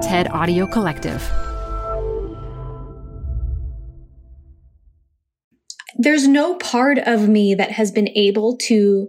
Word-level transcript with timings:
TED 0.00 0.28
Audio 0.28 0.66
Collective. 0.66 1.22
There's 5.96 6.26
no 6.26 6.54
part 6.54 6.98
of 6.98 7.28
me 7.28 7.54
that 7.54 7.70
has 7.72 7.90
been 7.90 8.08
able 8.14 8.56
to 8.68 9.08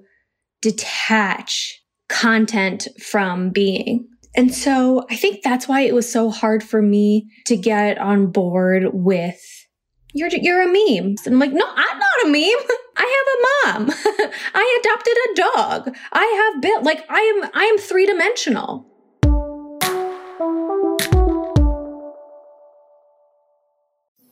detach 0.61 1.81
content 2.09 2.89
from 3.01 3.51
being. 3.51 4.07
And 4.35 4.53
so 4.53 5.05
I 5.09 5.15
think 5.15 5.43
that's 5.43 5.67
why 5.67 5.81
it 5.81 5.93
was 5.93 6.11
so 6.11 6.29
hard 6.29 6.61
for 6.63 6.81
me 6.81 7.29
to 7.45 7.55
get 7.55 7.97
on 7.97 8.27
board 8.27 8.87
with 8.91 9.41
you're 10.13 10.29
you're 10.29 10.61
a 10.61 10.67
meme. 10.67 11.15
I'm 11.25 11.39
like, 11.39 11.53
no, 11.53 11.65
I'm 11.65 11.99
not 11.99 12.25
a 12.25 12.27
meme. 12.27 12.41
I 12.97 13.71
have 13.73 13.79
a 13.79 13.79
mom. 13.79 13.95
I 14.53 14.79
adopted 14.81 15.17
a 15.17 15.35
dog. 15.55 15.97
I 16.11 16.51
have 16.53 16.61
built 16.61 16.83
like 16.83 17.05
I 17.09 17.19
am 17.19 17.49
I 17.53 17.63
am 17.63 17.77
three 17.77 18.05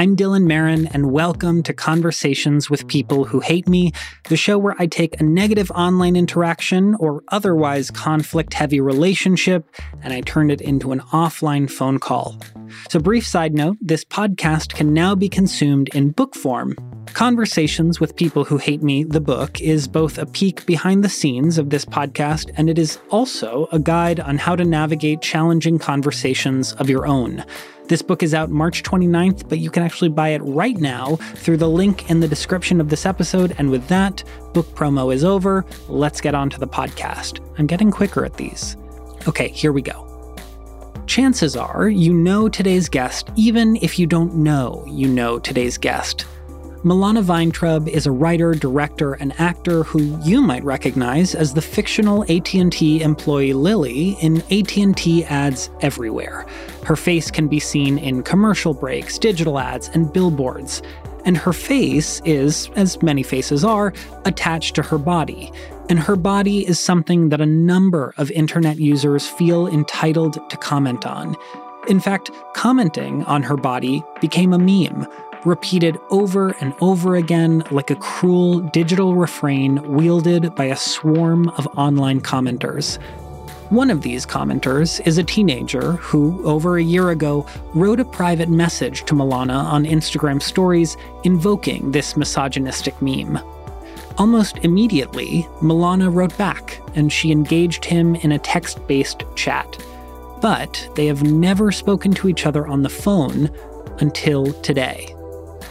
I'm 0.00 0.14
Dylan 0.14 0.44
Marron, 0.44 0.86
and 0.94 1.10
welcome 1.10 1.60
to 1.64 1.74
Conversations 1.74 2.70
with 2.70 2.86
People 2.86 3.24
Who 3.24 3.40
Hate 3.40 3.66
Me, 3.66 3.90
the 4.28 4.36
show 4.36 4.56
where 4.56 4.76
I 4.78 4.86
take 4.86 5.20
a 5.20 5.24
negative 5.24 5.72
online 5.72 6.14
interaction 6.14 6.94
or 7.00 7.24
otherwise 7.28 7.90
conflict 7.90 8.54
heavy 8.54 8.80
relationship 8.80 9.68
and 10.00 10.12
I 10.12 10.20
turn 10.20 10.52
it 10.52 10.60
into 10.60 10.92
an 10.92 11.00
offline 11.12 11.68
phone 11.68 11.98
call. 11.98 12.38
So, 12.90 13.00
brief 13.00 13.26
side 13.26 13.54
note 13.54 13.76
this 13.80 14.04
podcast 14.04 14.72
can 14.74 14.94
now 14.94 15.16
be 15.16 15.28
consumed 15.28 15.88
in 15.92 16.10
book 16.10 16.36
form. 16.36 16.76
Conversations 17.06 17.98
with 17.98 18.14
People 18.14 18.44
Who 18.44 18.58
Hate 18.58 18.84
Me, 18.84 19.02
the 19.02 19.20
book, 19.20 19.60
is 19.60 19.88
both 19.88 20.16
a 20.16 20.26
peek 20.26 20.64
behind 20.64 21.02
the 21.02 21.08
scenes 21.08 21.58
of 21.58 21.70
this 21.70 21.84
podcast 21.84 22.52
and 22.56 22.70
it 22.70 22.78
is 22.78 23.00
also 23.10 23.66
a 23.72 23.80
guide 23.80 24.20
on 24.20 24.38
how 24.38 24.54
to 24.54 24.64
navigate 24.64 25.22
challenging 25.22 25.80
conversations 25.80 26.72
of 26.74 26.88
your 26.88 27.04
own. 27.04 27.44
This 27.88 28.02
book 28.02 28.22
is 28.22 28.34
out 28.34 28.50
March 28.50 28.82
29th, 28.82 29.48
but 29.48 29.60
you 29.60 29.70
can 29.70 29.82
actually 29.82 30.10
buy 30.10 30.28
it 30.28 30.42
right 30.42 30.76
now 30.76 31.16
through 31.36 31.56
the 31.56 31.70
link 31.70 32.10
in 32.10 32.20
the 32.20 32.28
description 32.28 32.82
of 32.82 32.90
this 32.90 33.06
episode. 33.06 33.54
And 33.56 33.70
with 33.70 33.88
that, 33.88 34.22
book 34.52 34.66
promo 34.74 35.12
is 35.12 35.24
over. 35.24 35.64
Let's 35.88 36.20
get 36.20 36.34
on 36.34 36.50
to 36.50 36.60
the 36.60 36.68
podcast. 36.68 37.40
I'm 37.56 37.66
getting 37.66 37.90
quicker 37.90 38.26
at 38.26 38.34
these. 38.34 38.76
Okay, 39.26 39.48
here 39.48 39.72
we 39.72 39.80
go. 39.80 40.36
Chances 41.06 41.56
are 41.56 41.88
you 41.88 42.12
know 42.12 42.50
today's 42.50 42.90
guest, 42.90 43.30
even 43.36 43.76
if 43.76 43.98
you 43.98 44.06
don't 44.06 44.34
know 44.34 44.84
you 44.86 45.08
know 45.08 45.38
today's 45.38 45.78
guest. 45.78 46.26
Milana 46.88 47.22
Weintraub 47.22 47.86
is 47.86 48.06
a 48.06 48.10
writer, 48.10 48.54
director, 48.54 49.12
and 49.12 49.38
actor 49.38 49.82
who 49.82 50.18
you 50.24 50.40
might 50.40 50.64
recognize 50.64 51.34
as 51.34 51.52
the 51.52 51.60
fictional 51.60 52.22
AT&T 52.32 53.02
employee 53.02 53.52
Lily 53.52 54.16
in 54.22 54.38
AT&T 54.50 55.22
ads 55.24 55.68
everywhere. 55.82 56.46
Her 56.84 56.96
face 56.96 57.30
can 57.30 57.46
be 57.46 57.60
seen 57.60 57.98
in 57.98 58.22
commercial 58.22 58.72
breaks, 58.72 59.18
digital 59.18 59.58
ads, 59.58 59.88
and 59.88 60.10
billboards. 60.10 60.80
And 61.26 61.36
her 61.36 61.52
face 61.52 62.22
is, 62.24 62.70
as 62.74 63.02
many 63.02 63.22
faces 63.22 63.66
are, 63.66 63.92
attached 64.24 64.74
to 64.76 64.82
her 64.82 64.96
body. 64.96 65.52
And 65.90 65.98
her 66.00 66.16
body 66.16 66.66
is 66.66 66.80
something 66.80 67.28
that 67.28 67.42
a 67.42 67.46
number 67.46 68.14
of 68.16 68.30
internet 68.30 68.78
users 68.78 69.28
feel 69.28 69.66
entitled 69.66 70.38
to 70.48 70.56
comment 70.56 71.04
on. 71.04 71.36
In 71.86 72.00
fact, 72.00 72.30
commenting 72.54 73.24
on 73.24 73.42
her 73.42 73.58
body 73.58 74.02
became 74.22 74.54
a 74.54 74.58
meme 74.58 75.06
repeated 75.44 75.98
over 76.10 76.50
and 76.60 76.74
over 76.80 77.16
again 77.16 77.62
like 77.70 77.90
a 77.90 77.96
cruel 77.96 78.60
digital 78.60 79.14
refrain 79.14 79.82
wielded 79.94 80.54
by 80.54 80.66
a 80.66 80.76
swarm 80.76 81.48
of 81.50 81.66
online 81.78 82.20
commenters. 82.20 82.98
One 83.70 83.90
of 83.90 84.00
these 84.00 84.24
commenters 84.24 85.06
is 85.06 85.18
a 85.18 85.22
teenager 85.22 85.92
who, 85.92 86.42
over 86.42 86.78
a 86.78 86.82
year 86.82 87.10
ago, 87.10 87.46
wrote 87.74 88.00
a 88.00 88.04
private 88.04 88.48
message 88.48 89.04
to 89.04 89.14
Milana 89.14 89.62
on 89.62 89.84
Instagram 89.84 90.40
stories 90.40 90.96
invoking 91.24 91.92
this 91.92 92.16
misogynistic 92.16 93.00
meme. 93.02 93.38
Almost 94.16 94.58
immediately, 94.64 95.46
Milana 95.60 96.12
wrote 96.12 96.36
back 96.38 96.80
and 96.94 97.12
she 97.12 97.30
engaged 97.30 97.84
him 97.84 98.14
in 98.16 98.32
a 98.32 98.38
text 98.38 98.84
based 98.88 99.24
chat. 99.36 99.76
But 100.40 100.88
they 100.94 101.06
have 101.06 101.22
never 101.22 101.70
spoken 101.70 102.14
to 102.14 102.28
each 102.28 102.46
other 102.46 102.66
on 102.66 102.82
the 102.82 102.88
phone 102.88 103.50
until 104.00 104.52
today. 104.62 105.14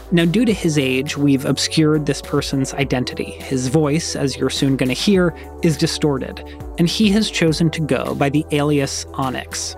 Now, 0.09 0.23
due 0.23 0.45
to 0.45 0.53
his 0.53 0.77
age, 0.77 1.17
we've 1.17 1.43
obscured 1.43 2.05
this 2.05 2.21
person's 2.21 2.73
identity. 2.73 3.31
His 3.31 3.67
voice, 3.67 4.15
as 4.15 4.37
you're 4.37 4.49
soon 4.49 4.77
going 4.77 4.87
to 4.87 4.95
hear, 4.95 5.35
is 5.63 5.75
distorted, 5.75 6.39
and 6.77 6.87
he 6.87 7.09
has 7.11 7.29
chosen 7.29 7.69
to 7.71 7.81
go 7.81 8.15
by 8.15 8.29
the 8.29 8.45
alias 8.51 9.05
Onyx. 9.15 9.75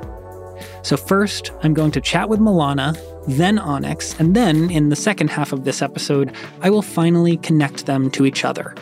So, 0.84 0.98
first, 0.98 1.52
I'm 1.64 1.74
going 1.74 1.90
to 1.92 2.02
chat 2.02 2.30
with 2.30 2.40
Milana, 2.40 2.96
then 3.28 3.58
Onyx, 3.58 4.20
and 4.20 4.36
then, 4.36 4.70
in 4.70 4.90
the 4.90 4.96
second 4.96 5.32
half 5.32 5.52
of 5.52 5.64
this 5.64 5.82
episode, 5.82 6.36
I 6.62 6.70
will 6.70 6.84
finally 6.84 7.38
connect 7.38 7.88
them 7.88 8.12
to 8.12 8.26
each 8.26 8.46
other. 8.46 8.76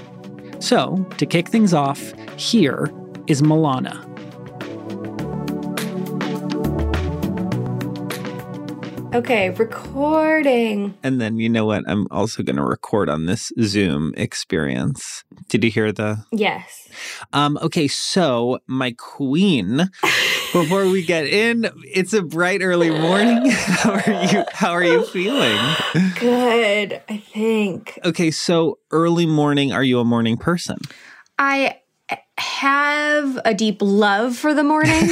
So, 0.59 1.07
to 1.17 1.25
kick 1.25 1.47
things 1.47 1.73
off, 1.73 2.11
here 2.35 2.91
is 3.27 3.41
Milana. 3.41 4.03
Okay, 9.13 9.51
recording. 9.51 10.93
And 11.01 11.19
then 11.21 11.37
you 11.37 11.47
know 11.47 11.65
what? 11.65 11.83
I'm 11.87 12.07
also 12.11 12.43
going 12.43 12.57
to 12.57 12.63
record 12.63 13.09
on 13.09 13.25
this 13.25 13.51
Zoom 13.61 14.13
experience. 14.17 15.23
Did 15.47 15.63
you 15.63 15.71
hear 15.71 15.91
the? 15.93 16.25
Yes. 16.31 16.89
Um. 17.31 17.57
Okay. 17.61 17.87
So 17.87 18.59
my 18.67 18.91
queen. 18.97 19.89
Before 20.53 20.85
we 20.87 21.05
get 21.05 21.25
in, 21.25 21.69
it's 21.83 22.13
a 22.13 22.21
bright 22.21 22.61
early 22.61 22.89
morning. 22.89 23.49
How 23.51 23.91
are 23.91 24.25
you? 24.31 24.45
How 24.51 24.71
are 24.71 24.83
you 24.83 25.05
feeling? 25.05 25.75
Good, 26.19 27.01
I 27.09 27.17
think. 27.17 27.99
Okay. 28.03 28.31
So 28.31 28.79
early 28.91 29.25
morning. 29.25 29.71
Are 29.71 29.83
you 29.83 29.99
a 29.99 30.05
morning 30.05 30.37
person? 30.37 30.77
I 31.37 31.79
have 32.37 33.39
a 33.45 33.53
deep 33.53 33.77
love 33.81 34.35
for 34.35 34.53
the 34.53 34.63
morning. 34.63 35.09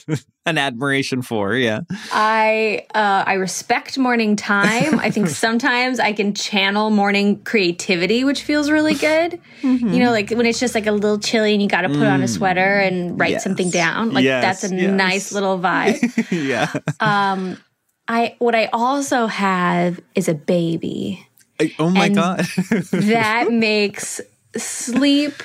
An 0.50 0.58
admiration 0.58 1.22
for, 1.22 1.54
yeah. 1.54 1.82
I 2.10 2.84
uh, 2.92 3.22
I 3.24 3.34
respect 3.34 3.96
morning 3.96 4.34
time. 4.34 4.98
I 4.98 5.08
think 5.12 5.28
sometimes 5.46 6.00
I 6.00 6.12
can 6.12 6.34
channel 6.34 6.90
morning 6.90 7.40
creativity, 7.44 8.24
which 8.24 8.42
feels 8.42 8.68
really 8.68 8.94
good. 8.94 9.40
Mm-hmm. 9.62 9.92
You 9.92 10.00
know, 10.00 10.10
like 10.10 10.30
when 10.30 10.46
it's 10.46 10.58
just 10.58 10.74
like 10.74 10.88
a 10.88 10.92
little 10.92 11.20
chilly 11.20 11.52
and 11.52 11.62
you 11.62 11.68
got 11.68 11.82
to 11.82 11.88
put 11.88 11.98
mm. 11.98 12.12
on 12.12 12.20
a 12.20 12.26
sweater 12.26 12.80
and 12.80 13.16
write 13.20 13.30
yes. 13.30 13.44
something 13.44 13.70
down. 13.70 14.12
Like 14.12 14.24
yes, 14.24 14.42
that's 14.42 14.72
a 14.72 14.74
yes. 14.74 14.90
nice 14.90 15.30
little 15.30 15.56
vibe. 15.56 16.30
yeah. 16.32 16.72
Um, 16.98 17.56
I 18.08 18.34
what 18.40 18.56
I 18.56 18.70
also 18.72 19.28
have 19.28 20.00
is 20.16 20.28
a 20.28 20.34
baby. 20.34 21.24
I, 21.60 21.72
oh 21.78 21.90
my 21.90 22.08
god. 22.08 22.40
that 22.90 23.52
makes 23.52 24.20
sleep 24.56 25.44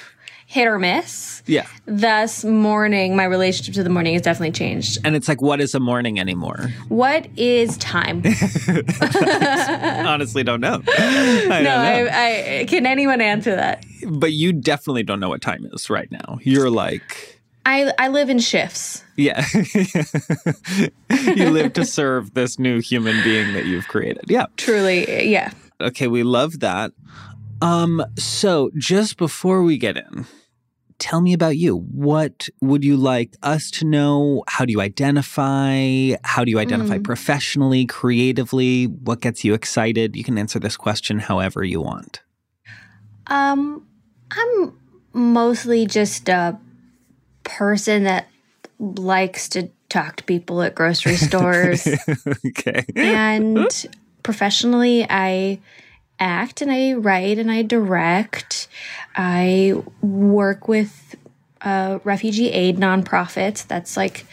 hit 0.56 0.68
or 0.68 0.80
miss. 0.80 1.44
Yeah. 1.48 1.68
Thus, 1.86 2.46
morning, 2.46 3.14
my 3.14 3.26
relationship 3.26 3.74
to 3.76 3.84
the 3.84 3.90
morning 3.90 4.14
has 4.14 4.22
definitely 4.22 4.54
changed. 4.54 5.00
And 5.04 5.14
it's 5.14 5.28
like, 5.28 5.42
what 5.42 5.60
is 5.60 5.76
a 5.76 5.82
morning 5.82 6.18
anymore? 6.18 6.72
What 6.88 7.28
is 7.36 7.78
time? 7.78 8.24
Honestly, 10.08 10.44
don't 10.44 10.62
know. 10.62 10.82
I 10.88 11.44
no, 11.46 11.50
don't 11.50 11.62
know. 11.62 12.10
I, 12.10 12.60
I, 12.62 12.66
can 12.70 12.86
anyone 12.86 13.20
answer 13.20 13.54
that? 13.54 13.86
But 14.08 14.32
you 14.32 14.54
definitely 14.54 15.04
don't 15.04 15.20
know 15.20 15.28
what 15.28 15.42
time 15.42 15.68
is 15.74 15.90
right 15.90 16.10
now. 16.10 16.40
You're 16.42 16.70
like. 16.70 17.42
I, 17.66 17.92
I 18.00 18.08
live 18.08 18.30
in 18.30 18.40
shifts. 18.40 19.04
Yeah. 19.18 19.46
you 21.10 21.50
live 21.50 21.74
to 21.74 21.84
serve 21.84 22.34
this 22.34 22.58
new 22.58 22.80
human 22.80 23.22
being 23.26 23.54
that 23.56 23.66
you've 23.66 23.90
created. 23.90 24.24
Yeah. 24.30 24.46
Truly, 24.56 25.30
yeah. 25.30 25.52
Okay, 25.82 26.08
we 26.08 26.24
love 26.24 26.62
that. 26.62 26.94
Um, 27.62 28.06
so 28.18 28.72
just 28.78 29.18
before 29.18 29.64
we 29.64 29.78
get 29.78 29.98
in, 29.98 30.26
tell 31.00 31.22
me 31.22 31.34
about 31.34 31.58
you. 31.58 31.78
What 31.78 32.48
would 32.62 32.84
you 32.84 32.96
like 32.98 33.36
us 33.44 33.70
to 33.72 33.86
know? 33.86 34.44
How 34.48 34.66
do 34.66 34.72
you 34.72 34.82
identify? 34.82 36.16
How 36.24 36.44
do 36.44 36.52
you 36.52 36.60
identify 36.60 36.98
Mm. 36.98 37.04
professionally, 37.04 37.86
creatively? 37.86 38.86
What 38.86 39.22
gets 39.22 39.44
you 39.44 39.54
excited? 39.54 40.16
You 40.16 40.24
can 40.24 40.38
answer 40.38 40.60
this 40.60 40.78
question 40.78 41.20
however 41.20 41.64
you 41.64 41.82
want. 41.82 42.22
Um, 43.28 43.86
I'm 44.32 44.74
mostly 45.14 45.86
just 45.86 46.30
a 46.30 46.58
person 47.44 48.04
that 48.04 48.28
likes 48.80 49.50
to 49.50 49.70
talk 49.90 50.18
to 50.18 50.24
people 50.24 50.62
at 50.62 50.76
grocery 50.76 51.16
stores. 51.28 51.88
okay. 52.46 52.86
and 52.96 53.70
professionally, 54.24 55.06
I 55.10 55.60
act 56.20 56.62
and 56.62 56.72
I 56.72 56.94
write 56.94 57.38
and 57.40 57.52
I 57.52 57.62
direct. 57.62 58.68
I 59.16 59.74
work 60.02 60.68
with 60.68 61.16
uh, 61.62 62.00
refugee 62.04 62.52
aid 62.52 62.78
nonprofits. 62.78 63.66
That's 63.68 63.98
like 63.98 64.26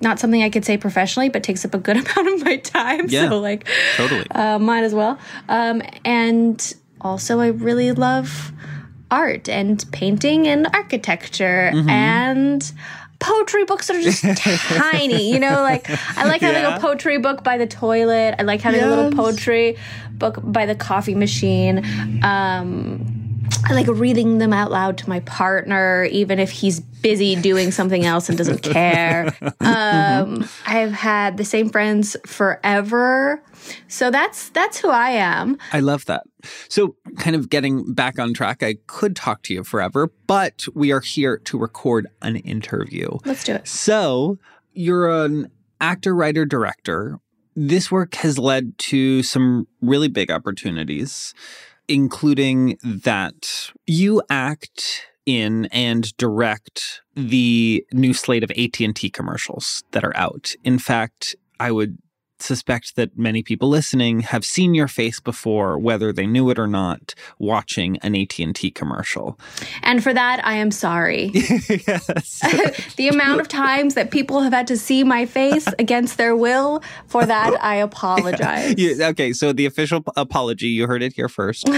not 0.00 0.18
something 0.18 0.42
I 0.42 0.50
could 0.50 0.64
say 0.64 0.76
professionally, 0.76 1.28
but 1.28 1.42
takes 1.44 1.64
up 1.64 1.74
a 1.74 1.78
good 1.78 1.96
amount 2.16 2.34
of 2.40 2.44
my 2.44 2.56
time. 2.56 3.06
Yeah. 3.08 3.28
So, 3.28 3.38
like, 3.40 3.68
Totally. 3.96 4.26
uh, 4.32 4.58
might 4.58 4.82
as 4.84 4.94
well. 4.94 5.18
Um, 5.48 5.80
and 6.04 6.74
also, 7.00 7.38
I 7.40 7.48
really 7.48 7.92
love 7.92 8.52
art 9.10 9.48
and 9.48 9.84
painting 9.92 10.48
and 10.48 10.66
architecture 10.72 11.70
Mm-hmm. 11.72 11.88
and 11.88 12.72
poetry 13.22 13.64
books 13.64 13.86
that 13.88 13.96
are 13.96 14.02
just 14.02 14.22
tiny. 14.36 15.32
You 15.32 15.38
know, 15.40 15.62
like 15.62 15.88
I 16.18 16.24
like 16.26 16.40
having 16.40 16.62
Yeah. 16.62 16.76
a 16.76 16.80
poetry 16.80 17.18
book 17.18 17.42
by 17.42 17.56
the 17.58 17.66
toilet. 17.66 18.34
I 18.38 18.42
like 18.42 18.60
having 18.60 18.80
a 18.82 18.86
little 18.88 19.10
poetry 19.10 19.76
book 20.12 20.38
by 20.42 20.66
the 20.66 20.74
coffee 20.74 21.14
machine. 21.14 21.84
Um, 22.22 23.11
I 23.64 23.74
like 23.74 23.86
reading 23.88 24.38
them 24.38 24.52
out 24.52 24.70
loud 24.70 24.98
to 24.98 25.08
my 25.08 25.20
partner, 25.20 26.04
even 26.04 26.38
if 26.38 26.50
he's 26.50 26.80
busy 26.80 27.36
doing 27.36 27.70
something 27.70 28.04
else 28.04 28.28
and 28.28 28.36
doesn't 28.38 28.62
care. 28.62 29.36
Um, 29.60 30.48
I've 30.66 30.92
had 30.92 31.36
the 31.36 31.44
same 31.44 31.70
friends 31.70 32.16
forever, 32.26 33.42
so 33.86 34.10
that's 34.10 34.48
that's 34.50 34.78
who 34.78 34.88
I 34.88 35.10
am. 35.10 35.56
I 35.72 35.80
love 35.80 36.04
that. 36.06 36.24
So, 36.68 36.96
kind 37.16 37.36
of 37.36 37.48
getting 37.48 37.92
back 37.94 38.18
on 38.18 38.34
track, 38.34 38.62
I 38.62 38.76
could 38.86 39.14
talk 39.14 39.42
to 39.44 39.54
you 39.54 39.62
forever, 39.62 40.10
but 40.26 40.64
we 40.74 40.90
are 40.90 41.00
here 41.00 41.38
to 41.38 41.58
record 41.58 42.08
an 42.22 42.36
interview. 42.36 43.08
Let's 43.24 43.44
do 43.44 43.54
it. 43.54 43.68
So, 43.68 44.38
you're 44.72 45.08
an 45.24 45.50
actor, 45.80 46.14
writer, 46.14 46.44
director. 46.44 47.20
This 47.54 47.90
work 47.90 48.14
has 48.16 48.38
led 48.38 48.78
to 48.78 49.22
some 49.22 49.68
really 49.80 50.08
big 50.08 50.30
opportunities, 50.30 51.34
including 51.88 52.78
that 52.82 53.70
you 53.86 54.22
act 54.30 55.06
in 55.26 55.66
and 55.66 56.16
direct 56.16 57.02
the 57.14 57.84
new 57.92 58.12
slate 58.12 58.42
of 58.42 58.50
AT&T 58.52 59.10
commercials 59.10 59.84
that 59.92 60.04
are 60.04 60.16
out. 60.16 60.54
In 60.64 60.78
fact, 60.78 61.36
I 61.60 61.70
would 61.70 61.98
suspect 62.42 62.96
that 62.96 63.16
many 63.16 63.42
people 63.42 63.68
listening 63.68 64.20
have 64.20 64.44
seen 64.44 64.74
your 64.74 64.88
face 64.88 65.20
before 65.20 65.78
whether 65.78 66.12
they 66.12 66.26
knew 66.26 66.50
it 66.50 66.58
or 66.58 66.66
not 66.66 67.14
watching 67.38 67.98
an 67.98 68.14
AT&T 68.16 68.70
commercial. 68.72 69.38
And 69.82 70.02
for 70.02 70.12
that, 70.12 70.44
I 70.44 70.54
am 70.54 70.70
sorry. 70.70 71.26
yes. 71.34 72.40
the 72.96 73.08
amount 73.08 73.40
of 73.40 73.48
times 73.48 73.94
that 73.94 74.10
people 74.10 74.40
have 74.40 74.52
had 74.52 74.66
to 74.68 74.76
see 74.76 75.04
my 75.04 75.26
face 75.26 75.66
against 75.78 76.16
their 76.18 76.34
will, 76.36 76.82
for 77.06 77.24
that, 77.26 77.62
I 77.62 77.76
apologize. 77.76 78.74
You- 78.78 79.02
okay, 79.04 79.32
so 79.32 79.52
the 79.52 79.66
official 79.66 80.02
apology, 80.16 80.68
you 80.68 80.86
heard 80.86 81.02
it 81.02 81.12
here 81.12 81.28
first. 81.28 81.68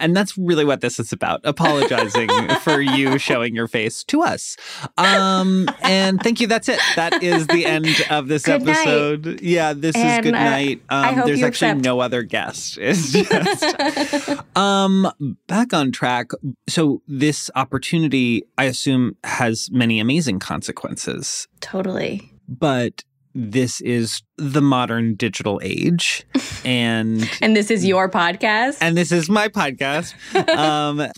and 0.00 0.16
that's 0.16 0.36
really 0.36 0.64
what 0.64 0.80
this 0.80 0.98
is 0.98 1.12
about 1.12 1.40
apologizing 1.44 2.28
for 2.60 2.80
you 2.80 3.18
showing 3.18 3.54
your 3.54 3.68
face 3.68 4.04
to 4.04 4.22
us. 4.22 4.56
Um, 4.98 5.68
and 5.82 6.20
thank 6.22 6.40
you. 6.40 6.46
That's 6.46 6.68
it. 6.68 6.80
That 6.96 7.22
is 7.22 7.46
the 7.46 7.66
end 7.66 7.88
of 8.10 8.28
this 8.28 8.44
Good 8.44 8.62
night. 8.62 8.76
episode. 8.78 9.40
Yeah, 9.40 9.72
this 9.72 9.96
is 10.04 10.20
good 10.22 10.32
night. 10.32 10.82
Um, 10.88 11.16
there's 11.26 11.42
actually 11.42 11.70
accept. 11.70 11.80
no 11.80 12.00
other 12.00 12.22
guest. 12.22 12.78
It's 12.82 13.12
just. 13.12 14.42
um, 14.56 15.10
back 15.46 15.72
on 15.72 15.92
track. 15.92 16.30
So, 16.68 17.02
this 17.06 17.50
opportunity, 17.54 18.44
I 18.58 18.64
assume, 18.64 19.16
has 19.24 19.70
many 19.70 20.00
amazing 20.00 20.38
consequences 20.40 21.48
Totally. 21.60 22.32
but 22.48 23.04
this 23.34 23.80
is 23.80 24.22
the 24.36 24.60
modern 24.62 25.14
digital 25.14 25.60
age 25.62 26.24
and 26.64 27.28
And 27.40 27.56
this 27.56 27.70
is 27.70 27.84
your 27.86 28.08
podcast. 28.08 28.78
and 28.80 28.96
this 28.96 29.10
is 29.12 29.28
my 29.30 29.48
podcast 29.48 30.14
um 30.56 31.10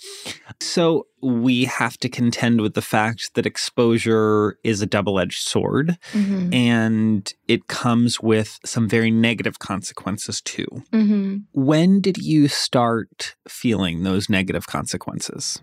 so 0.61 1.07
we 1.23 1.65
have 1.65 1.97
to 1.99 2.09
contend 2.09 2.61
with 2.61 2.75
the 2.75 2.83
fact 2.83 3.31
that 3.35 3.47
exposure 3.47 4.57
is 4.63 4.81
a 4.83 4.87
double-edged 4.87 5.43
sword 5.43 5.99
Mhm. 6.13 6.55
and 6.55 7.33
it 7.49 7.67
comes 7.69 8.21
with 8.21 8.61
some 8.65 8.89
very 8.89 9.11
negative 9.11 9.59
consequences 9.59 10.41
too 10.41 10.67
Mhm. 10.93 11.45
when 11.53 12.01
did 12.01 12.19
you 12.19 12.47
start 12.49 13.35
feeling 13.49 14.03
those 14.05 14.29
negative 14.29 14.67
consequences 14.67 15.61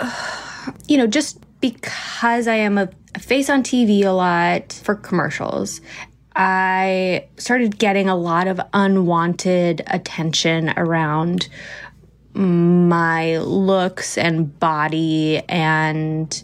you 0.88 0.96
know, 0.96 1.06
just 1.06 1.38
because 1.64 2.46
I 2.46 2.56
am 2.56 2.76
a, 2.76 2.90
a 3.14 3.18
face 3.18 3.48
on 3.48 3.62
TV 3.62 4.04
a 4.04 4.10
lot 4.10 4.78
for 4.84 4.94
commercials, 4.94 5.80
I 6.36 7.26
started 7.38 7.78
getting 7.78 8.06
a 8.06 8.14
lot 8.14 8.48
of 8.48 8.60
unwanted 8.74 9.82
attention 9.86 10.74
around 10.76 11.48
my 12.34 13.38
looks 13.38 14.18
and 14.18 14.58
body 14.60 15.40
and 15.48 16.42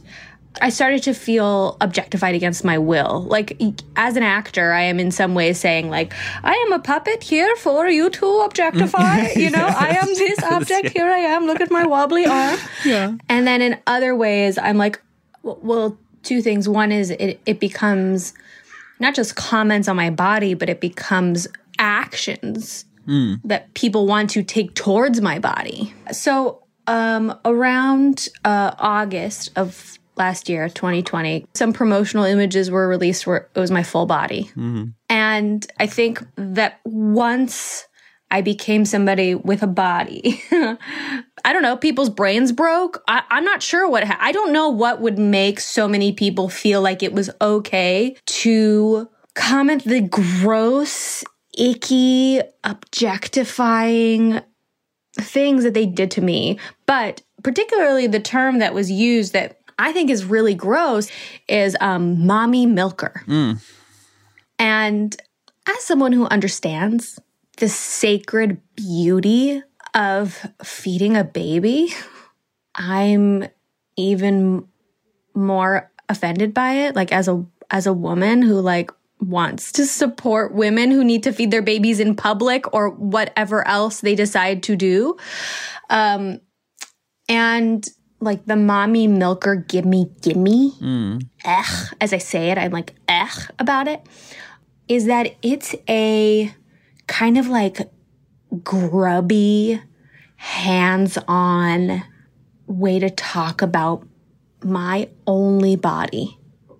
I 0.62 0.70
started 0.70 1.02
to 1.02 1.12
feel 1.12 1.76
objectified 1.82 2.34
against 2.34 2.64
my 2.64 2.78
will. 2.78 3.22
Like 3.24 3.60
as 3.96 4.16
an 4.16 4.22
actor, 4.22 4.72
I 4.72 4.82
am 4.82 4.98
in 4.98 5.10
some 5.10 5.34
ways 5.34 5.60
saying 5.60 5.90
like 5.90 6.14
I 6.42 6.54
am 6.54 6.72
a 6.72 6.78
puppet 6.78 7.22
here 7.22 7.54
for 7.56 7.88
you 7.88 8.08
to 8.08 8.26
objectify. 8.46 9.28
you 9.36 9.50
know, 9.50 9.66
I 9.66 9.98
am 10.00 10.06
this 10.06 10.42
object. 10.44 10.90
Here 10.90 11.10
I 11.10 11.18
am. 11.18 11.46
Look 11.46 11.60
at 11.60 11.70
my 11.70 11.86
wobbly 11.86 12.24
arm. 12.24 12.58
yeah 12.86 13.12
And 13.28 13.46
then 13.46 13.60
in 13.60 13.78
other 13.86 14.14
ways, 14.14 14.56
I'm 14.56 14.78
like, 14.78 15.00
well, 15.42 15.98
two 16.22 16.42
things. 16.42 16.68
One 16.68 16.92
is 16.92 17.10
it, 17.10 17.40
it 17.46 17.60
becomes 17.60 18.34
not 18.98 19.14
just 19.14 19.36
comments 19.36 19.88
on 19.88 19.96
my 19.96 20.10
body, 20.10 20.54
but 20.54 20.68
it 20.68 20.80
becomes 20.80 21.46
actions 21.78 22.84
that 23.44 23.72
people 23.74 24.06
want 24.06 24.30
to 24.30 24.42
take 24.42 24.74
towards 24.74 25.20
my 25.20 25.38
body. 25.38 25.92
So 26.12 26.62
um, 26.86 27.38
around 27.44 28.28
uh, 28.44 28.74
August 28.78 29.50
of 29.56 29.98
last 30.16 30.48
year, 30.48 30.68
2020, 30.68 31.46
some 31.54 31.72
promotional 31.72 32.24
images 32.24 32.70
were 32.70 32.86
released 32.86 33.26
where 33.26 33.48
it 33.54 33.58
was 33.58 33.70
my 33.70 33.82
full 33.82 34.06
body. 34.06 34.50
And 35.08 35.66
I 35.78 35.86
think 35.86 36.22
that 36.36 36.78
once 36.84 37.86
I 38.30 38.42
became 38.42 38.84
somebody 38.84 39.34
with 39.34 39.62
a 39.62 39.66
body, 39.66 40.42
I 40.52 41.52
don't 41.52 41.62
know, 41.62 41.76
people's 41.76 42.10
brains 42.10 42.52
broke. 42.52 43.02
I, 43.08 43.22
I'm 43.30 43.44
not 43.44 43.62
sure 43.62 43.88
what, 43.88 44.04
ha- 44.04 44.18
I 44.20 44.32
don't 44.32 44.52
know 44.52 44.68
what 44.68 45.00
would 45.00 45.18
make 45.18 45.58
so 45.58 45.88
many 45.88 46.12
people 46.12 46.48
feel 46.48 46.80
like 46.80 47.02
it 47.02 47.12
was 47.12 47.30
okay 47.40 48.16
to 48.26 49.08
comment 49.34 49.84
the 49.84 50.00
gross, 50.00 51.24
icky, 51.58 52.40
objectifying 52.62 54.40
things 55.14 55.64
that 55.64 55.74
they 55.74 55.86
did 55.86 56.10
to 56.12 56.20
me. 56.20 56.58
But 56.86 57.22
particularly 57.42 58.06
the 58.06 58.20
term 58.20 58.58
that 58.58 58.74
was 58.74 58.90
used 58.90 59.32
that 59.32 59.58
I 59.78 59.92
think 59.92 60.10
is 60.10 60.24
really 60.24 60.54
gross 60.54 61.10
is 61.48 61.76
um, 61.80 62.26
mommy 62.26 62.66
milker. 62.66 63.22
And 64.58 65.16
as 65.66 65.82
someone 65.84 66.12
who 66.12 66.26
understands 66.26 67.18
the 67.60 67.68
sacred 67.68 68.60
beauty 68.74 69.62
of 69.94 70.46
feeding 70.64 71.16
a 71.16 71.24
baby, 71.24 71.92
I'm 72.74 73.46
even 73.96 74.66
more 75.34 75.90
offended 76.08 76.52
by 76.52 76.72
it. 76.72 76.96
Like 76.96 77.12
as 77.12 77.28
a 77.28 77.44
as 77.70 77.86
a 77.86 77.92
woman 77.92 78.42
who 78.42 78.60
like 78.60 78.90
wants 79.20 79.72
to 79.72 79.86
support 79.86 80.54
women 80.54 80.90
who 80.90 81.04
need 81.04 81.22
to 81.22 81.32
feed 81.32 81.50
their 81.50 81.62
babies 81.62 82.00
in 82.00 82.16
public 82.16 82.72
or 82.74 82.90
whatever 82.90 83.66
else 83.68 84.00
they 84.00 84.14
decide 84.14 84.62
to 84.64 84.74
do. 84.74 85.16
Um 85.88 86.40
and 87.28 87.86
like 88.20 88.44
the 88.46 88.56
mommy 88.56 89.06
milker 89.06 89.56
gimme 89.56 90.10
gimme 90.20 90.72
ugh, 91.44 91.94
as 92.00 92.12
i 92.12 92.18
say 92.18 92.50
it 92.50 92.58
i'm 92.58 92.70
like 92.70 92.94
ugh 93.08 93.50
about 93.58 93.88
it 93.88 94.06
is 94.88 95.06
that 95.06 95.34
it's 95.40 95.74
a 95.88 96.52
kind 97.10 97.36
of 97.36 97.48
like 97.48 97.90
grubby 98.62 99.82
hands-on 100.36 102.02
way 102.66 102.98
to 102.98 103.10
talk 103.10 103.60
about 103.60 104.06
my 104.62 105.08
only 105.26 105.76
body. 105.76 106.38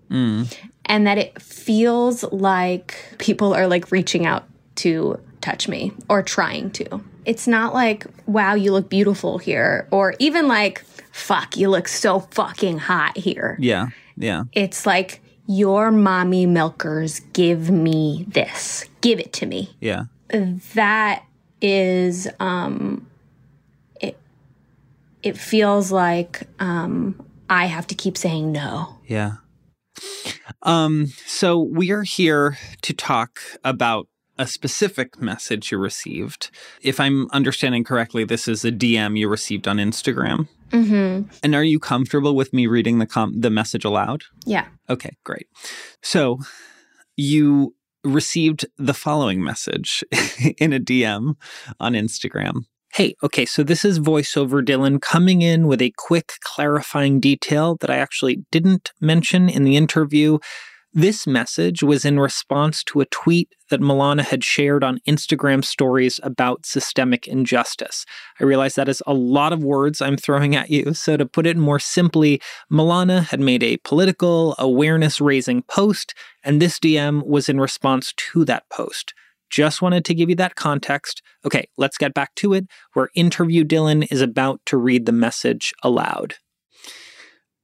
And 0.09 1.07
that 1.07 1.19
it 1.19 1.43
feels 1.43 2.25
like 2.33 2.97
people 3.19 3.53
are 3.55 3.67
like 3.67 3.93
reaching 3.93 4.25
out 4.25 4.45
to 4.77 5.21
touch 5.41 5.69
me 5.69 5.93
or 6.09 6.23
trying 6.23 6.71
to. 6.73 7.01
It's 7.25 7.47
not 7.47 7.75
like, 7.75 8.07
wow, 8.27 8.55
you 8.55 8.73
look 8.73 8.89
beautiful 8.89 9.39
here, 9.39 9.87
or 9.91 10.15
even 10.19 10.49
like, 10.49 10.85
fuck, 11.13 11.57
you 11.57 11.69
look 11.69 11.87
so 11.87 12.21
fucking 12.21 12.79
hot 12.79 13.17
here. 13.17 13.57
Yeah. 13.61 13.89
Yeah. 14.17 14.45
It's 14.53 14.87
like, 14.87 15.21
your 15.47 15.91
mommy 15.91 16.47
milkers 16.47 17.21
give 17.33 17.71
me 17.71 18.25
this. 18.29 18.85
Give 19.01 19.19
it 19.19 19.33
to 19.35 19.47
me. 19.47 19.77
Yeah. 19.81 20.05
That 20.75 21.25
is 21.61 22.29
um 22.39 23.07
it 24.01 24.19
it 25.23 25.37
feels 25.37 25.93
like 25.93 26.43
um 26.59 27.27
I 27.49 27.67
have 27.67 27.87
to 27.89 27.95
keep 27.95 28.17
saying 28.17 28.53
no. 28.53 28.97
Yeah. 29.07 29.35
Um, 30.63 31.09
so 31.27 31.59
we 31.59 31.91
are 31.91 32.05
here 32.05 32.57
to 32.83 32.95
talk 32.95 33.41
about 33.65 34.07
a 34.39 34.47
specific 34.47 35.21
message 35.21 35.71
you 35.71 35.77
received. 35.77 36.51
If 36.81 37.01
I'm 37.01 37.29
understanding 37.33 37.85
correctly, 37.85 38.25
this 38.25 38.49
is 38.49 38.65
a 38.65 38.73
DM 38.73 39.19
you 39.19 39.29
received 39.29 39.69
on 39.69 39.77
Instagram. 39.77 40.49
Mm-hmm. 40.71 41.29
And 41.43 41.55
are 41.55 41.65
you 41.65 41.79
comfortable 41.79 42.35
with 42.35 42.53
me 42.53 42.67
reading 42.67 43.01
the 43.01 43.07
com- 43.07 43.41
the 43.41 43.51
message 43.51 43.85
aloud? 43.85 44.23
Yeah. 44.47 44.67
Okay, 44.89 45.17
great. 45.25 45.49
So 46.03 46.39
you 47.17 47.75
received 48.05 48.67
the 48.79 48.95
following 48.95 49.43
message 49.43 50.05
in 50.59 50.73
a 50.73 50.81
DM 50.81 51.35
on 51.79 51.93
Instagram. 51.93 52.65
Hey, 52.93 53.15
okay, 53.23 53.47
so 53.47 53.63
this 53.63 53.85
is 53.85 54.01
voiceover 54.01 54.65
Dylan 54.65 55.01
coming 55.01 55.43
in 55.43 55.69
with 55.69 55.81
a 55.81 55.93
quick 55.97 56.33
clarifying 56.43 57.21
detail 57.21 57.77
that 57.81 57.91
I 57.91 57.99
actually 57.99 58.45
didn't 58.51 58.91
mention 59.01 59.49
in 59.49 59.63
the 59.63 59.77
interview. 59.77 60.39
This 60.93 61.25
message 61.25 61.85
was 61.85 62.05
in 62.05 62.19
response 62.19 62.83
to 62.85 63.01
a 63.01 63.07
tweet 63.07 63.55
that 63.71 63.81
Milana 63.81 64.25
had 64.25 64.43
shared 64.43 64.83
on 64.83 64.99
Instagram 65.07 65.65
stories 65.65 66.19
about 66.25 66.67
systemic 66.67 67.29
injustice. 67.29 68.05
I 68.41 68.45
realize 68.45 68.75
that 68.75 68.89
is 68.89 69.01
a 69.07 69.15
lot 69.15 69.53
of 69.53 69.63
words 69.63 70.01
I'm 70.01 70.17
throwing 70.17 70.57
at 70.57 70.69
you, 70.69 70.93
so 70.95 71.17
to 71.17 71.27
put 71.27 71.47
it 71.47 71.57
more 71.57 71.79
simply, 71.79 72.43
Milana 72.73 73.23
had 73.25 73.39
made 73.39 73.63
a 73.63 73.77
political 73.85 74.57
awareness 74.59 75.21
raising 75.21 75.63
post, 75.63 76.13
and 76.43 76.61
this 76.61 76.81
DM 76.81 77.25
was 77.25 77.49
in 77.49 77.61
response 77.61 78.13
to 78.33 78.45
that 78.47 78.65
post. 78.69 79.15
Just 79.49 79.81
wanted 79.81 80.05
to 80.07 80.15
give 80.15 80.29
you 80.29 80.37
that 80.37 80.57
context. 80.57 81.23
Okay, 81.45 81.69
let's 81.77 81.99
get 81.99 82.15
back 82.15 82.35
to 82.37 82.53
it, 82.53 82.67
where 82.95 83.11
interview 83.15 83.63
Dylan 83.63 84.09
is 84.11 84.23
about 84.23 84.61
to 84.67 84.77
read 84.77 85.07
the 85.07 85.13
message 85.13 85.73
aloud. 85.85 86.35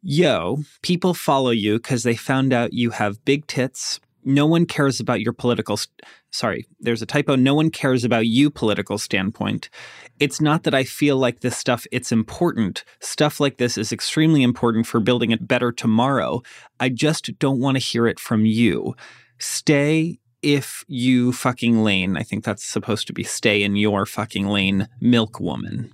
Yo, 0.03 0.59
people 0.83 1.15
follow 1.15 1.50
you 1.50 1.79
because 1.79 2.03
they 2.03 2.17
found 2.17 2.53
out 2.53 2.73
you 2.73 2.91
have 2.91 3.25
big 3.25 3.47
tits. 3.47 3.99
No 4.25 4.47
one 4.47 4.67
cares 4.67 5.00
about 5.00 5.21
your 5.21 5.33
political. 5.33 5.76
St- 5.76 6.03
Sorry, 6.31 6.67
there's 6.81 7.00
a 7.00 7.07
typo. 7.07 7.37
No 7.37 7.55
one 7.55 7.71
cares 7.71 8.05
about 8.05 8.26
you 8.26 8.50
political 8.50 8.99
standpoint. 8.99 9.71
It's 10.19 10.41
not 10.41 10.65
that 10.65 10.75
I 10.75 10.85
feel 10.85 11.17
like 11.17 11.41
this 11.41 11.57
stuff 11.57 11.87
it's 11.93 12.12
important. 12.12 12.85
Stuff 13.00 13.41
like 13.41 13.57
this 13.57 13.79
is 13.79 13.93
extremely 13.93 14.43
important 14.43 14.87
for 14.87 15.00
building 15.00 15.33
a 15.33 15.38
better 15.38 15.73
tomorrow. 15.73 16.43
I 16.81 16.88
just 16.88 17.38
don't 17.38 17.61
want 17.61 17.76
to 17.76 17.83
hear 17.83 18.07
it 18.07 18.21
from 18.21 18.45
you. 18.45 18.95
Stay 19.38 20.19
if 20.43 20.85
you 20.88 21.33
fucking 21.33 21.83
lane. 21.83 22.17
I 22.17 22.23
think 22.23 22.45
that's 22.45 22.65
supposed 22.65 23.07
to 23.07 23.12
be 23.12 23.23
stay 23.25 23.62
in 23.62 23.76
your 23.76 24.07
fucking 24.07 24.47
lane, 24.47 24.88
milk 25.00 25.41
woman. 25.41 25.93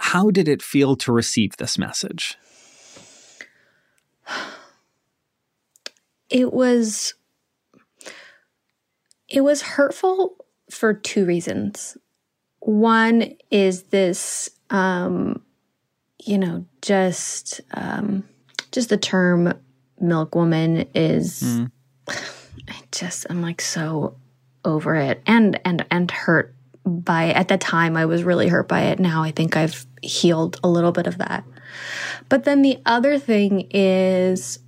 How 0.00 0.30
did 0.30 0.48
it 0.48 0.62
feel 0.62 0.96
to 0.96 1.12
receive 1.12 1.56
this 1.56 1.78
message? 1.78 2.36
It 6.30 6.52
was 6.52 7.14
it 9.28 9.42
was 9.42 9.62
hurtful 9.62 10.44
for 10.70 10.94
two 10.94 11.24
reasons. 11.24 11.96
One 12.60 13.36
is 13.50 13.84
this 13.84 14.48
um 14.70 15.42
you 16.24 16.38
know, 16.38 16.66
just 16.82 17.60
um 17.72 18.24
just 18.72 18.88
the 18.88 18.96
term 18.96 19.54
milk 20.00 20.34
woman 20.34 20.88
is 20.94 21.42
Mm. 21.42 21.70
I 22.68 22.80
just 22.92 23.26
I'm 23.30 23.40
like 23.42 23.60
so 23.60 24.16
over 24.64 24.94
it 24.94 25.22
and 25.26 25.60
and 25.64 25.86
and 25.90 26.10
hurt 26.10 26.54
by 26.84 27.24
it. 27.24 27.36
At 27.36 27.48
the 27.48 27.58
time 27.58 27.96
I 27.96 28.06
was 28.06 28.24
really 28.24 28.48
hurt 28.48 28.68
by 28.68 28.82
it. 28.82 28.98
Now 28.98 29.22
I 29.22 29.30
think 29.30 29.56
I've 29.56 29.86
healed 30.02 30.58
a 30.62 30.68
little 30.68 30.92
bit 30.92 31.06
of 31.06 31.18
that. 31.18 31.44
But 32.28 32.44
then 32.44 32.62
the 32.62 32.78
other 32.86 33.18
thing 33.18 33.68
is 33.70 34.58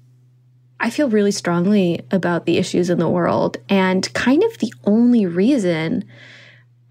I 0.81 0.89
feel 0.89 1.11
really 1.11 1.31
strongly 1.31 2.01
about 2.11 2.47
the 2.47 2.57
issues 2.57 2.89
in 2.89 2.99
the 2.99 3.09
world 3.09 3.59
and 3.69 4.13
kind 4.15 4.43
of 4.43 4.59
the 4.59 4.73
only 4.85 5.27
reason 5.27 6.05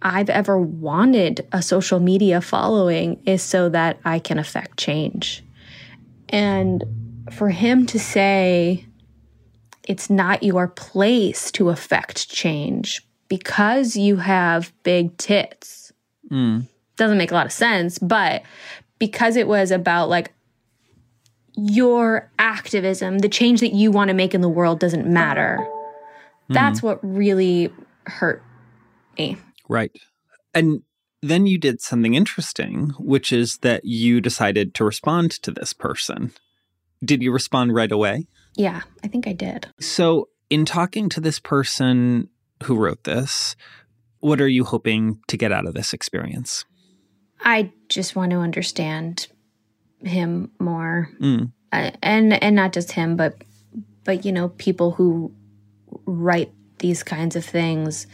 I've 0.01 0.29
ever 0.29 0.59
wanted 0.59 1.47
a 1.51 1.63
social 1.63 1.99
media 1.99 2.39
following 2.39 3.21
is 3.25 3.41
so 3.41 3.67
that 3.69 3.99
I 4.05 4.19
can 4.19 4.37
affect 4.37 4.77
change. 4.77 5.43
And 6.29 6.83
for 7.31 7.49
him 7.49 7.87
to 7.87 7.99
say, 7.99 8.85
it's 9.87 10.09
not 10.09 10.43
your 10.43 10.67
place 10.67 11.51
to 11.53 11.69
affect 11.69 12.29
change 12.29 13.01
because 13.27 13.95
you 13.95 14.17
have 14.17 14.71
big 14.83 15.17
tits. 15.17 15.91
Mm. 16.31 16.67
Doesn't 16.95 17.17
make 17.17 17.31
a 17.31 17.33
lot 17.33 17.47
of 17.47 17.51
sense, 17.51 17.97
but 17.97 18.43
because 18.99 19.35
it 19.35 19.47
was 19.47 19.71
about 19.71 20.09
like 20.09 20.31
your 21.67 22.31
activism, 22.39 23.19
the 23.19 23.29
change 23.29 23.59
that 23.59 23.73
you 23.73 23.91
want 23.91 24.09
to 24.09 24.13
make 24.13 24.33
in 24.33 24.41
the 24.41 24.49
world 24.49 24.79
doesn't 24.79 25.07
matter. 25.07 25.65
That's 26.49 26.79
hmm. 26.79 26.87
what 26.87 26.99
really 27.03 27.71
hurt 28.05 28.43
me. 29.17 29.37
Right. 29.67 29.91
And 30.53 30.81
then 31.21 31.45
you 31.45 31.57
did 31.57 31.81
something 31.81 32.13
interesting, 32.15 32.89
which 32.97 33.31
is 33.31 33.57
that 33.57 33.85
you 33.85 34.21
decided 34.21 34.73
to 34.75 34.83
respond 34.83 35.31
to 35.43 35.51
this 35.51 35.73
person. 35.73 36.31
Did 37.03 37.21
you 37.21 37.31
respond 37.31 37.73
right 37.73 37.91
away? 37.91 38.27
Yeah, 38.55 38.81
I 39.03 39.07
think 39.07 39.27
I 39.27 39.33
did. 39.33 39.67
So, 39.79 40.29
in 40.49 40.65
talking 40.65 41.09
to 41.09 41.21
this 41.21 41.39
person 41.39 42.29
who 42.63 42.75
wrote 42.75 43.03
this, 43.03 43.55
what 44.19 44.41
are 44.41 44.47
you 44.47 44.63
hoping 44.63 45.19
to 45.27 45.37
get 45.37 45.51
out 45.51 45.67
of 45.67 45.73
this 45.73 45.93
experience? 45.93 46.65
I 47.41 47.71
just 47.87 48.15
want 48.15 48.31
to 48.31 48.37
understand 48.37 49.27
him 50.03 50.51
more. 50.59 51.09
Mm. 51.21 51.51
uh, 51.71 51.91
and 52.01 52.41
and 52.43 52.55
not 52.55 52.73
just 52.73 52.91
him 52.93 53.15
but 53.15 53.43
but 54.03 54.25
you 54.25 54.31
know 54.31 54.49
people 54.49 54.91
who 54.91 55.31
write 56.05 56.51
these 56.79 57.03
kinds 57.03 57.35
of 57.35 57.43
things 57.45 58.07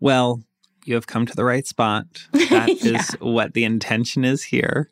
Well, 0.00 0.42
you 0.84 0.94
have 0.94 1.06
come 1.06 1.26
to 1.26 1.36
the 1.36 1.44
right 1.44 1.66
spot. 1.66 2.06
That 2.32 2.68
is 2.82 2.82
Yeah. 2.84 3.04
what 3.20 3.54
the 3.54 3.64
intention 3.64 4.24
is 4.24 4.42
here. 4.44 4.90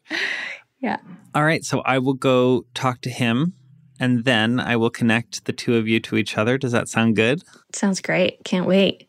yeah 0.81 0.99
All 1.35 1.45
right. 1.45 1.65
So, 1.65 1.81
I 1.81 1.99
will 1.99 2.15
go 2.15 2.65
talk 2.75 3.01
to 3.03 3.11
him 3.11 3.55
and 3.99 4.25
then 4.25 4.61
I 4.61 4.77
will 4.77 4.91
connect 4.91 5.45
the 5.47 5.53
two 5.53 5.75
of 5.77 5.89
you 5.89 5.99
to 6.01 6.17
each 6.17 6.39
other. 6.39 6.57
Does 6.59 6.73
that 6.73 6.89
sound 6.89 7.17
good? 7.17 7.43
sounds 7.75 8.01
great 8.01 8.45
can't 8.45 8.67
wait 8.67 9.09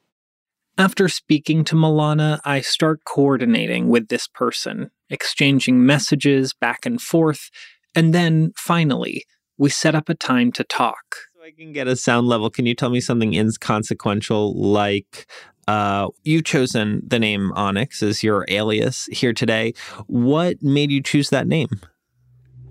After 0.77 1.07
speaking 1.09 1.63
to 1.65 1.75
Milana, 1.75 2.39
I 2.45 2.62
start 2.62 3.03
coordinating 3.05 3.88
with 3.89 4.07
this 4.07 4.27
person, 4.27 4.89
exchanging 5.09 5.85
messages 5.85 6.53
back 6.53 6.85
and 6.85 7.01
forth, 7.01 7.49
and 7.95 8.13
then 8.13 8.51
finally, 8.55 9.25
we 9.57 9.69
set 9.69 9.95
up 9.95 10.09
a 10.09 10.15
time 10.15 10.51
to 10.53 10.63
talk. 10.63 11.15
So 11.35 11.43
I 11.43 11.51
can 11.51 11.73
get 11.73 11.87
a 11.87 11.95
sound 11.95 12.27
level. 12.27 12.49
Can 12.49 12.65
you 12.65 12.75
tell 12.75 12.89
me 12.89 13.01
something 13.01 13.33
inconsequential 13.33 14.53
like 14.55 15.27
uh, 15.67 16.07
you've 16.23 16.45
chosen 16.45 17.01
the 17.05 17.19
name 17.19 17.51
Onyx 17.53 18.01
as 18.01 18.23
your 18.23 18.43
alias 18.47 19.05
here 19.11 19.33
today. 19.33 19.73
What 20.07 20.63
made 20.63 20.89
you 20.89 21.03
choose 21.03 21.29
that 21.29 21.45
name? 21.45 21.69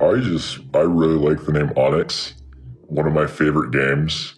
I 0.00 0.16
just, 0.16 0.59
I 0.75 0.80
really 0.80 1.14
like 1.14 1.45
the 1.47 1.52
name 1.52 1.73
Onyx. 1.76 2.35
One 2.87 3.07
of 3.07 3.12
my 3.12 3.28
favorite 3.28 3.71
games. 3.71 4.35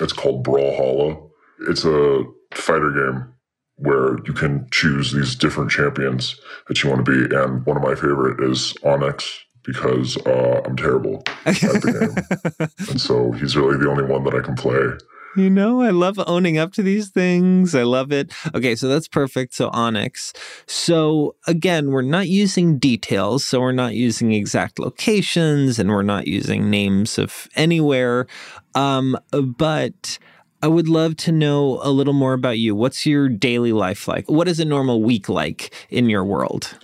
It's 0.00 0.14
called 0.14 0.42
Brawlhalla. 0.42 1.20
It's 1.68 1.84
a 1.84 2.24
fighter 2.54 2.90
game 2.92 3.34
where 3.78 4.18
you 4.24 4.32
can 4.32 4.68
choose 4.70 5.12
these 5.12 5.34
different 5.34 5.70
champions 5.70 6.40
that 6.66 6.82
you 6.82 6.90
want 6.90 7.04
to 7.04 7.10
be. 7.28 7.34
And 7.34 7.64
one 7.64 7.76
of 7.76 7.82
my 7.82 7.94
favorite 7.94 8.42
is 8.42 8.74
Onyx 8.84 9.44
because 9.64 10.16
uh, 10.26 10.62
I'm 10.64 10.76
terrible 10.76 11.22
at 11.44 11.54
the 11.56 12.48
game. 12.58 12.68
and 12.88 13.00
so 13.00 13.32
he's 13.32 13.56
really 13.56 13.76
the 13.76 13.88
only 13.88 14.04
one 14.04 14.24
that 14.24 14.34
I 14.34 14.40
can 14.40 14.56
play. 14.56 14.96
You 15.36 15.50
know, 15.50 15.82
I 15.82 15.90
love 15.90 16.18
owning 16.26 16.58
up 16.58 16.72
to 16.72 16.82
these 16.82 17.10
things. 17.10 17.74
I 17.74 17.82
love 17.82 18.10
it. 18.10 18.32
Okay, 18.54 18.74
so 18.74 18.88
that's 18.88 19.06
perfect. 19.06 19.54
So, 19.54 19.68
Onyx. 19.68 20.32
So, 20.66 21.36
again, 21.46 21.90
we're 21.90 22.02
not 22.02 22.28
using 22.28 22.78
details. 22.78 23.44
So, 23.44 23.60
we're 23.60 23.72
not 23.72 23.94
using 23.94 24.32
exact 24.32 24.78
locations 24.78 25.78
and 25.78 25.90
we're 25.90 26.02
not 26.02 26.26
using 26.26 26.70
names 26.70 27.18
of 27.18 27.46
anywhere. 27.54 28.26
Um, 28.74 29.16
but 29.30 30.18
I 30.62 30.68
would 30.68 30.88
love 30.88 31.16
to 31.18 31.32
know 31.32 31.80
a 31.82 31.90
little 31.90 32.12
more 32.12 32.32
about 32.32 32.58
you. 32.58 32.74
What's 32.74 33.06
your 33.06 33.28
daily 33.28 33.72
life 33.72 34.08
like? 34.08 34.28
What 34.28 34.48
is 34.48 34.58
a 34.58 34.64
normal 34.64 35.02
week 35.02 35.28
like 35.28 35.72
in 35.88 36.08
your 36.08 36.24
world? 36.24 36.76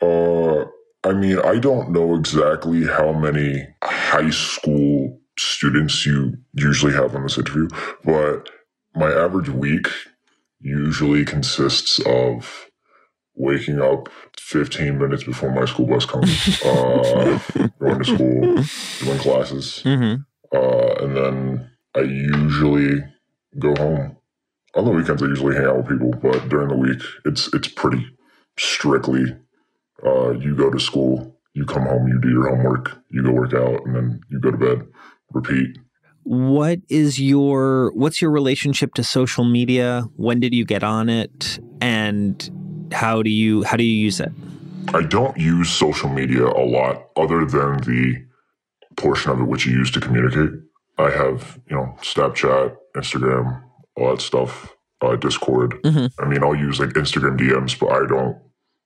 Uh, 0.00 0.64
I 1.04 1.12
mean, 1.14 1.38
I 1.40 1.58
don't 1.58 1.90
know 1.90 2.14
exactly 2.14 2.86
how 2.86 3.12
many 3.12 3.66
high 3.82 4.30
school 4.30 5.18
students 5.38 6.04
you 6.04 6.34
usually 6.52 6.92
have 6.92 7.14
on 7.16 7.22
this 7.22 7.38
interview, 7.38 7.68
but 8.04 8.50
my 8.94 9.10
average 9.10 9.48
week 9.48 9.86
usually 10.60 11.24
consists 11.24 11.98
of 12.00 12.66
waking 13.34 13.80
up 13.80 14.08
15 14.38 14.98
minutes 14.98 15.24
before 15.24 15.50
my 15.50 15.64
school 15.64 15.86
bus 15.86 16.04
comes, 16.04 16.62
uh, 16.64 17.38
going 17.80 17.98
to 17.98 18.04
school, 18.04 18.40
doing 19.00 19.18
classes, 19.18 19.80
Mm-hmm. 19.84 20.22
uh, 20.54 21.04
and 21.04 21.16
then 21.16 21.70
I 21.96 22.00
usually 22.00 23.02
go 23.58 23.74
home. 23.76 24.16
On 24.74 24.84
the 24.84 24.90
weekends, 24.90 25.22
I 25.22 25.26
usually 25.26 25.54
hang 25.54 25.66
out 25.66 25.78
with 25.78 25.88
people, 25.88 26.12
but 26.12 26.48
during 26.48 26.68
the 26.68 26.76
week, 26.76 27.02
it's 27.24 27.52
it's 27.52 27.68
pretty 27.68 28.06
strictly. 28.58 29.36
Uh, 30.04 30.30
you 30.30 30.56
go 30.56 30.70
to 30.70 30.80
school, 30.80 31.38
you 31.54 31.64
come 31.64 31.82
home, 31.82 32.08
you 32.08 32.18
do 32.20 32.30
your 32.30 32.48
homework, 32.48 32.98
you 33.10 33.22
go 33.22 33.32
work 33.32 33.52
out, 33.52 33.84
and 33.84 33.94
then 33.94 34.20
you 34.30 34.40
go 34.40 34.50
to 34.50 34.56
bed. 34.56 34.86
Repeat. 35.32 35.78
What 36.24 36.80
is 36.88 37.20
your 37.20 37.92
what's 37.94 38.22
your 38.22 38.30
relationship 38.30 38.94
to 38.94 39.04
social 39.04 39.44
media? 39.44 40.04
When 40.16 40.40
did 40.40 40.54
you 40.54 40.64
get 40.64 40.82
on 40.82 41.08
it, 41.08 41.58
and 41.80 42.88
how 42.92 43.22
do 43.22 43.30
you 43.30 43.64
how 43.64 43.76
do 43.76 43.84
you 43.84 43.98
use 43.98 44.20
it? 44.20 44.32
I 44.94 45.02
don't 45.02 45.36
use 45.36 45.70
social 45.70 46.08
media 46.08 46.46
a 46.46 46.64
lot, 46.64 47.08
other 47.16 47.44
than 47.44 47.78
the 47.78 48.24
portion 48.96 49.30
of 49.32 49.40
it 49.40 49.44
which 49.44 49.66
you 49.66 49.72
use 49.72 49.90
to 49.92 50.00
communicate. 50.00 50.50
I 50.98 51.10
have, 51.10 51.58
you 51.68 51.76
know, 51.76 51.96
Snapchat, 52.02 52.76
Instagram, 52.96 53.62
all 53.96 54.10
that 54.10 54.20
stuff, 54.20 54.74
uh, 55.00 55.16
Discord. 55.16 55.74
Mhm. 55.84 56.10
I 56.18 56.26
mean, 56.26 56.42
I'll 56.42 56.54
use 56.54 56.80
like 56.80 56.90
Instagram 56.90 57.38
DMs, 57.38 57.78
but 57.78 57.90
I 57.90 58.06
don't 58.06 58.36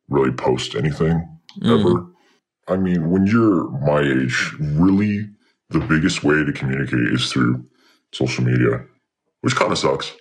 really 0.09 0.33
post 0.33 0.75
anything 0.75 1.23
ever. 1.65 2.07
I 2.69 2.77
mean, 2.77 3.11
when 3.11 3.27
you're 3.27 3.69
my 3.81 4.01
age, 4.01 4.53
really 4.61 5.29
the 5.71 5.81
biggest 5.81 6.23
way 6.25 6.45
to 6.45 6.53
communicate 6.53 7.13
is 7.13 7.31
through 7.33 7.65
social 8.13 8.45
media, 8.45 8.85
which 9.43 9.57
kind 9.57 9.73
of 9.73 9.79
sucks. 9.79 10.13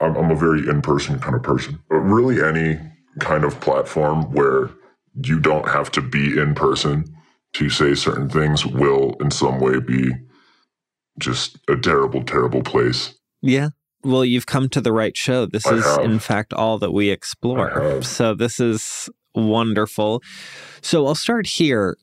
I'm, 0.00 0.16
I'm 0.16 0.30
a 0.30 0.36
very 0.36 0.68
in 0.68 0.82
person 0.82 1.18
kind 1.18 1.34
of 1.34 1.42
person, 1.42 1.78
but 1.88 1.96
really 1.98 2.42
any 2.42 2.78
kind 3.20 3.44
of 3.44 3.60
platform 3.60 4.32
where 4.32 4.70
you 5.24 5.40
don't 5.40 5.68
have 5.68 5.90
to 5.92 6.02
be 6.02 6.38
in 6.38 6.54
person 6.54 7.04
to 7.54 7.70
say 7.70 7.94
certain 7.94 8.28
things 8.28 8.66
will 8.66 9.14
in 9.20 9.30
some 9.30 9.60
way 9.60 9.80
be 9.80 10.12
just 11.18 11.58
a 11.68 11.76
terrible, 11.76 12.22
terrible 12.22 12.62
place. 12.62 13.14
Yeah. 13.42 13.70
Well, 14.04 14.24
you've 14.24 14.46
come 14.46 14.68
to 14.70 14.80
the 14.80 14.92
right 14.92 15.16
show. 15.16 15.46
This 15.46 15.66
I 15.66 15.74
is, 15.74 15.84
have. 15.84 16.04
in 16.04 16.18
fact, 16.18 16.52
all 16.52 16.78
that 16.78 16.92
we 16.92 17.10
explore. 17.10 18.02
So 18.02 18.34
this 18.34 18.60
is 18.60 19.08
wonderful. 19.34 20.22
So 20.80 21.06
I'll 21.06 21.14
start 21.14 21.46
here. 21.46 21.96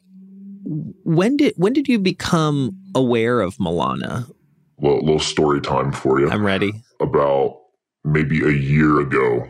When 0.66 1.38
did 1.38 1.54
when 1.58 1.74
did 1.74 1.88
you 1.88 2.00
become 2.00 2.78
aware 2.96 3.42
of 3.42 3.56
Milana? 3.58 4.30
Little, 4.80 5.00
little 5.00 5.20
story 5.20 5.62
time 5.62 5.92
for 5.92 6.20
you. 6.20 6.30
I'm 6.30 6.46
ready. 6.46 6.74
about 7.00 7.58
maybe 8.04 8.44
a 8.44 8.52
year 8.52 9.00
ago, 9.00 9.48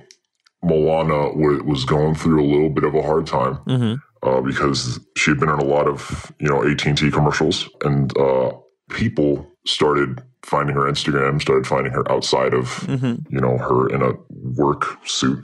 Milana 0.64 1.36
was 1.66 1.86
going 1.86 2.16
through 2.16 2.44
a 2.44 2.48
little 2.48 2.70
bit 2.70 2.84
of 2.84 2.94
a 2.96 3.02
hard 3.02 3.26
time 3.26 3.56
hmm 3.56 3.96
uh, 4.24 4.42
because 4.42 5.00
she 5.18 5.32
had 5.32 5.40
been 5.40 5.50
in 5.50 5.60
a 5.60 5.64
lot 5.66 5.88
of 5.88 6.32
you 6.40 6.48
know 6.48 6.64
AT 6.64 6.86
and 6.86 6.98
T 6.98 7.12
commercials, 7.12 7.70
and 7.84 8.18
uh, 8.18 8.52
people 8.90 9.46
started 9.66 10.22
finding 10.44 10.76
her 10.76 10.82
Instagram, 10.92 11.42
started 11.42 11.66
finding 11.66 11.94
her 11.94 12.10
outside 12.12 12.54
of 12.54 12.70
hmm 12.84 13.16
you 13.30 13.40
know 13.40 13.58
her 13.58 13.90
in 13.90 14.02
a 14.02 14.14
work 14.30 14.98
suit, 15.06 15.44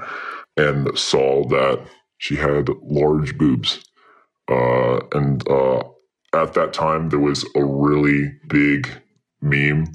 and 0.58 0.98
saw 0.98 1.48
that 1.48 1.86
she 2.18 2.36
had 2.36 2.70
large 2.84 3.38
boobs, 3.38 3.84
uh, 4.52 5.00
and 5.14 5.48
uh, 5.50 5.82
at 6.34 6.54
that 6.54 6.74
time 6.74 7.10
there 7.10 7.20
was 7.20 7.46
a 7.56 7.64
really 7.64 8.32
big 8.48 8.90
meme. 9.42 9.86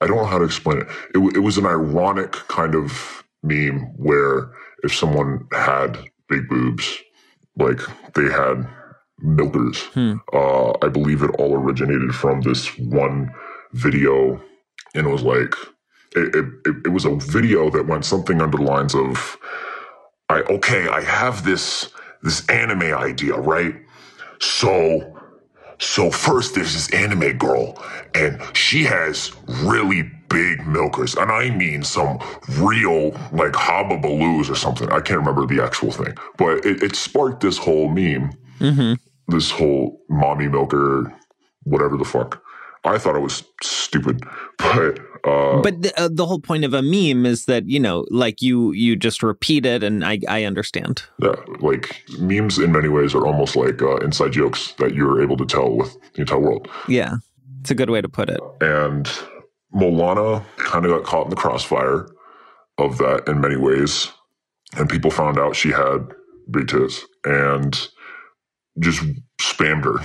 I 0.00 0.06
don't 0.06 0.16
know 0.16 0.26
how 0.26 0.38
to 0.38 0.44
explain 0.44 0.78
it. 0.78 0.88
It, 1.10 1.14
w- 1.14 1.32
it 1.34 1.40
was 1.40 1.58
an 1.58 1.66
ironic 1.66 2.32
kind 2.32 2.74
of 2.74 3.24
meme 3.42 3.80
where 3.96 4.50
if 4.82 4.94
someone 4.94 5.46
had 5.52 5.98
big 6.28 6.48
boobs, 6.48 6.98
like 7.56 7.80
they 8.14 8.30
had 8.30 8.66
milkers. 9.18 9.80
Hmm. 9.94 10.16
Uh, 10.32 10.72
I 10.82 10.88
believe 10.88 11.22
it 11.22 11.30
all 11.38 11.54
originated 11.54 12.14
from 12.14 12.40
this 12.40 12.66
one 12.78 13.30
video, 13.72 14.40
and 14.94 15.06
it 15.06 15.10
was 15.10 15.22
like 15.22 15.54
it, 16.14 16.34
it, 16.34 16.76
it, 16.86 16.88
was 16.88 17.04
a 17.04 17.16
video 17.16 17.70
that 17.70 17.86
went 17.86 18.04
something 18.04 18.40
under 18.40 18.58
the 18.58 18.64
lines 18.64 18.94
of, 18.94 19.36
"I 20.28 20.40
okay, 20.42 20.88
I 20.88 21.00
have 21.02 21.44
this 21.44 21.90
this 22.22 22.48
anime 22.48 22.94
idea, 22.94 23.34
right? 23.34 23.74
So." 24.40 25.18
So 25.78 26.12
first 26.12 26.54
there's 26.54 26.74
this 26.74 26.92
anime 26.92 27.36
girl 27.38 27.76
and 28.14 28.40
she 28.56 28.84
has 28.84 29.32
really 29.64 30.08
big 30.28 30.64
milkers. 30.64 31.16
And 31.16 31.32
I 31.32 31.50
mean 31.50 31.82
some 31.82 32.20
real 32.58 33.10
like 33.32 33.52
hobabaloos 33.52 34.48
or 34.48 34.54
something. 34.54 34.90
I 34.92 35.00
can't 35.00 35.18
remember 35.18 35.44
the 35.44 35.60
actual 35.60 35.90
thing. 35.90 36.14
But 36.38 36.64
it, 36.64 36.84
it 36.84 36.94
sparked 36.94 37.40
this 37.40 37.58
whole 37.58 37.88
meme, 37.88 38.30
hmm 38.58 38.94
this 39.28 39.50
whole 39.50 40.00
mommy 40.08 40.48
milker, 40.48 41.12
whatever 41.64 41.96
the 41.96 42.04
fuck. 42.04 42.41
I 42.84 42.98
thought 42.98 43.16
it 43.16 43.20
was 43.20 43.44
stupid. 43.62 44.24
But 44.58 44.98
uh 45.24 45.60
But 45.62 45.82
the, 45.82 45.92
uh, 46.00 46.08
the 46.12 46.26
whole 46.26 46.40
point 46.40 46.64
of 46.64 46.74
a 46.74 46.82
meme 46.82 47.24
is 47.26 47.44
that 47.46 47.68
you 47.68 47.78
know, 47.78 48.04
like 48.10 48.42
you 48.42 48.72
you 48.72 48.96
just 48.96 49.22
repeat 49.22 49.64
it, 49.66 49.82
and 49.84 50.04
I 50.04 50.18
I 50.28 50.44
understand. 50.44 51.02
yeah, 51.22 51.36
like 51.60 52.02
memes 52.18 52.58
in 52.58 52.72
many 52.72 52.88
ways 52.88 53.14
are 53.14 53.24
almost 53.26 53.54
like 53.56 53.80
uh, 53.82 53.96
inside 53.98 54.32
jokes 54.32 54.72
that 54.78 54.94
you're 54.94 55.22
able 55.22 55.36
to 55.36 55.46
tell 55.46 55.76
with 55.76 55.96
the 56.14 56.22
entire 56.22 56.40
world. 56.40 56.68
Yeah, 56.88 57.16
it's 57.60 57.70
a 57.70 57.74
good 57.76 57.90
way 57.90 58.00
to 58.00 58.08
put 58.08 58.28
it. 58.30 58.40
and 58.60 59.08
Milana 59.74 60.44
kind 60.58 60.84
of 60.84 60.90
got 60.90 61.04
caught 61.04 61.24
in 61.24 61.30
the 61.30 61.36
crossfire 61.36 62.06
of 62.78 62.98
that 62.98 63.28
in 63.28 63.40
many 63.40 63.56
ways. 63.56 64.10
And 64.76 64.88
people 64.88 65.10
found 65.10 65.38
out 65.38 65.54
she 65.56 65.70
had 65.70 66.12
big 66.50 66.68
tits 66.68 67.04
and 67.24 67.88
just 68.80 69.02
spammed 69.40 69.84
her 69.84 69.98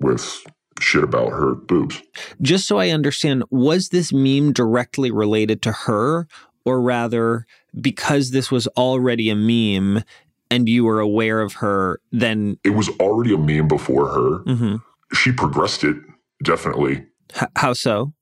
with 0.00 0.42
shit 0.80 1.04
about 1.04 1.30
her 1.30 1.54
boobs. 1.54 2.00
Just 2.42 2.66
so 2.66 2.78
I 2.78 2.90
understand, 2.90 3.44
was 3.50 3.88
this 3.90 4.12
meme 4.12 4.52
directly 4.52 5.10
related 5.10 5.62
to 5.62 5.72
her, 5.72 6.26
or 6.64 6.80
rather, 6.80 7.46
because 7.80 8.30
this 8.30 8.50
was 8.50 8.66
already 8.68 9.30
a 9.30 9.36
meme 9.36 10.02
and 10.50 10.68
you 10.68 10.84
were 10.84 11.00
aware 11.00 11.40
of 11.40 11.54
her, 11.54 12.00
then 12.12 12.58
It 12.64 12.70
was 12.70 12.88
already 13.00 13.34
a 13.34 13.38
meme 13.38 13.68
before 13.68 14.08
her. 14.08 14.44
Mhm. 14.52 14.82
She 15.12 15.32
progressed 15.32 15.84
it, 15.84 15.96
definitely, 16.42 17.04
H- 17.40 17.48
how 17.56 17.72
so? 17.72 18.12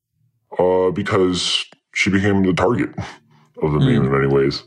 uh, 0.58 0.90
because 0.90 1.64
she 1.94 2.10
became 2.10 2.42
the 2.42 2.52
target 2.52 2.90
of 3.62 3.72
the 3.72 3.78
meme 3.78 4.04
in 4.04 4.10
many 4.12 4.26
ways. 4.26 4.62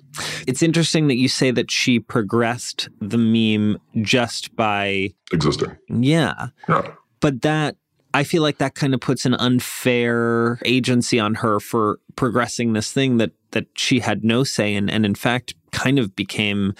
It's 0.47 0.63
interesting 0.63 1.07
that 1.07 1.15
you 1.17 1.27
say 1.27 1.51
that 1.51 1.69
she 1.71 1.99
progressed 1.99 2.87
the 3.01 3.17
meme 3.17 3.77
just 4.01 4.55
by, 4.55 5.09
Existing. 5.33 5.75
yeah, 5.89 6.47
Yeah. 6.69 6.87
But 7.25 7.41
that 7.41 7.75
I 8.13 8.23
feel 8.23 8.43
like 8.43 8.59
that 8.59 8.75
kind 8.75 8.93
of 8.93 8.99
puts 8.99 9.25
an 9.25 9.33
unfair 9.33 10.59
agency 10.63 11.19
on 11.19 11.33
her 11.33 11.59
for 11.59 11.97
progressing 12.15 12.73
this 12.73 12.93
thing 12.93 13.17
that 13.17 13.31
that 13.49 13.65
she 13.75 14.01
had 14.01 14.23
no 14.23 14.43
say 14.43 14.75
in, 14.75 14.91
and 14.91 15.07
in 15.07 15.15
fact, 15.15 15.55
kind 15.71 15.97
of 15.97 16.15
became 16.15 16.75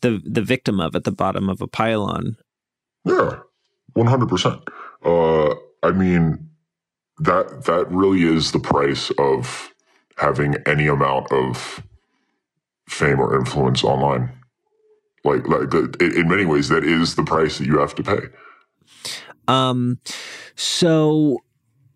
the 0.00 0.22
the 0.24 0.42
victim 0.42 0.78
of 0.78 0.94
at 0.94 1.02
the 1.02 1.10
bottom 1.10 1.48
of 1.48 1.60
a 1.60 1.66
pylon. 1.66 2.36
Yeah, 3.04 3.40
one 3.94 4.06
hundred 4.06 4.28
percent. 4.28 4.62
Uh, 5.04 5.56
I 5.82 5.90
mean, 5.90 6.48
that 7.18 7.64
that 7.64 7.90
really 7.90 8.22
is 8.22 8.52
the 8.52 8.60
price 8.60 9.10
of 9.18 9.74
having 10.18 10.54
any 10.66 10.86
amount 10.86 11.32
of 11.32 11.82
fame 12.88 13.18
or 13.18 13.36
influence 13.36 13.82
online. 13.82 14.30
Like, 15.24 15.48
like 15.48 15.74
in 16.00 16.28
many 16.28 16.44
ways, 16.44 16.68
that 16.68 16.84
is 16.84 17.16
the 17.16 17.24
price 17.24 17.58
that 17.58 17.66
you 17.66 17.80
have 17.80 17.96
to 17.96 18.04
pay. 18.04 18.20
Um, 19.48 19.98
so 20.54 21.38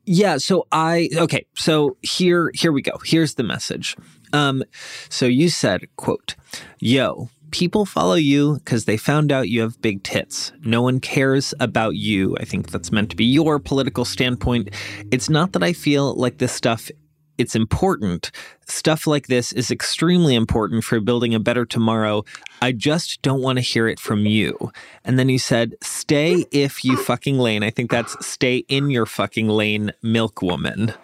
yeah, 0.07 0.38
so 0.38 0.66
I 0.72 1.09
okay, 1.16 1.46
so 1.54 1.96
here 2.02 2.50
here 2.54 2.72
we 2.72 2.83
go. 2.83 2.98
Here's 3.04 3.35
the 3.35 3.42
message. 3.42 3.96
Um, 4.33 4.64
so 5.09 5.26
you 5.26 5.48
said, 5.48 5.87
quote, 5.96 6.35
yo, 6.80 7.30
people 7.50 7.87
follow 7.87 8.16
you 8.16 8.54
because 8.57 8.85
they 8.85 8.96
found 8.96 9.30
out 9.30 9.48
you 9.48 9.61
have 9.61 9.80
big 9.80 10.02
tits. 10.02 10.52
No 10.62 10.83
one 10.83 10.98
cares 10.98 11.54
about 11.61 11.94
you. 11.94 12.37
I 12.40 12.44
think 12.44 12.70
that's 12.70 12.90
meant 12.90 13.11
to 13.11 13.16
be 13.16 13.24
your 13.24 13.61
political 13.61 14.04
standpoint. 14.04 14.70
It's 15.12 15.30
not 15.30 15.52
that 15.52 15.62
I 15.62 15.72
feel 15.72 16.14
like 16.14 16.38
this 16.38 16.52
stuff 16.52 16.90
it's 17.38 17.55
important. 17.55 18.31
Stuff 18.66 19.07
like 19.07 19.27
this 19.27 19.53
is 19.53 19.70
extremely 19.70 20.35
important 20.35 20.85
for 20.85 21.01
building 21.01 21.35
a 21.35 21.40
better 21.40 21.64
tomorrow. 21.64 22.25
I 22.62 22.73
just 22.73 23.23
don't 23.23 23.42
want 23.42 23.57
to 23.57 23.62
hear 23.62 23.88
it 23.88 24.01
from 24.01 24.27
you. 24.27 24.70
And 25.05 25.18
then 25.18 25.29
he 25.29 25.38
said, 25.38 25.75
stay 25.83 26.47
if 26.51 26.85
you 26.85 26.97
fucking 26.97 27.38
lane. 27.38 27.62
I 27.62 27.70
think 27.70 27.90
that's 27.90 28.16
stay 28.25 28.59
in 28.68 28.90
your 28.90 29.07
fucking 29.07 29.49
lane, 29.49 29.92
milk 30.03 30.42
woman. 30.42 30.94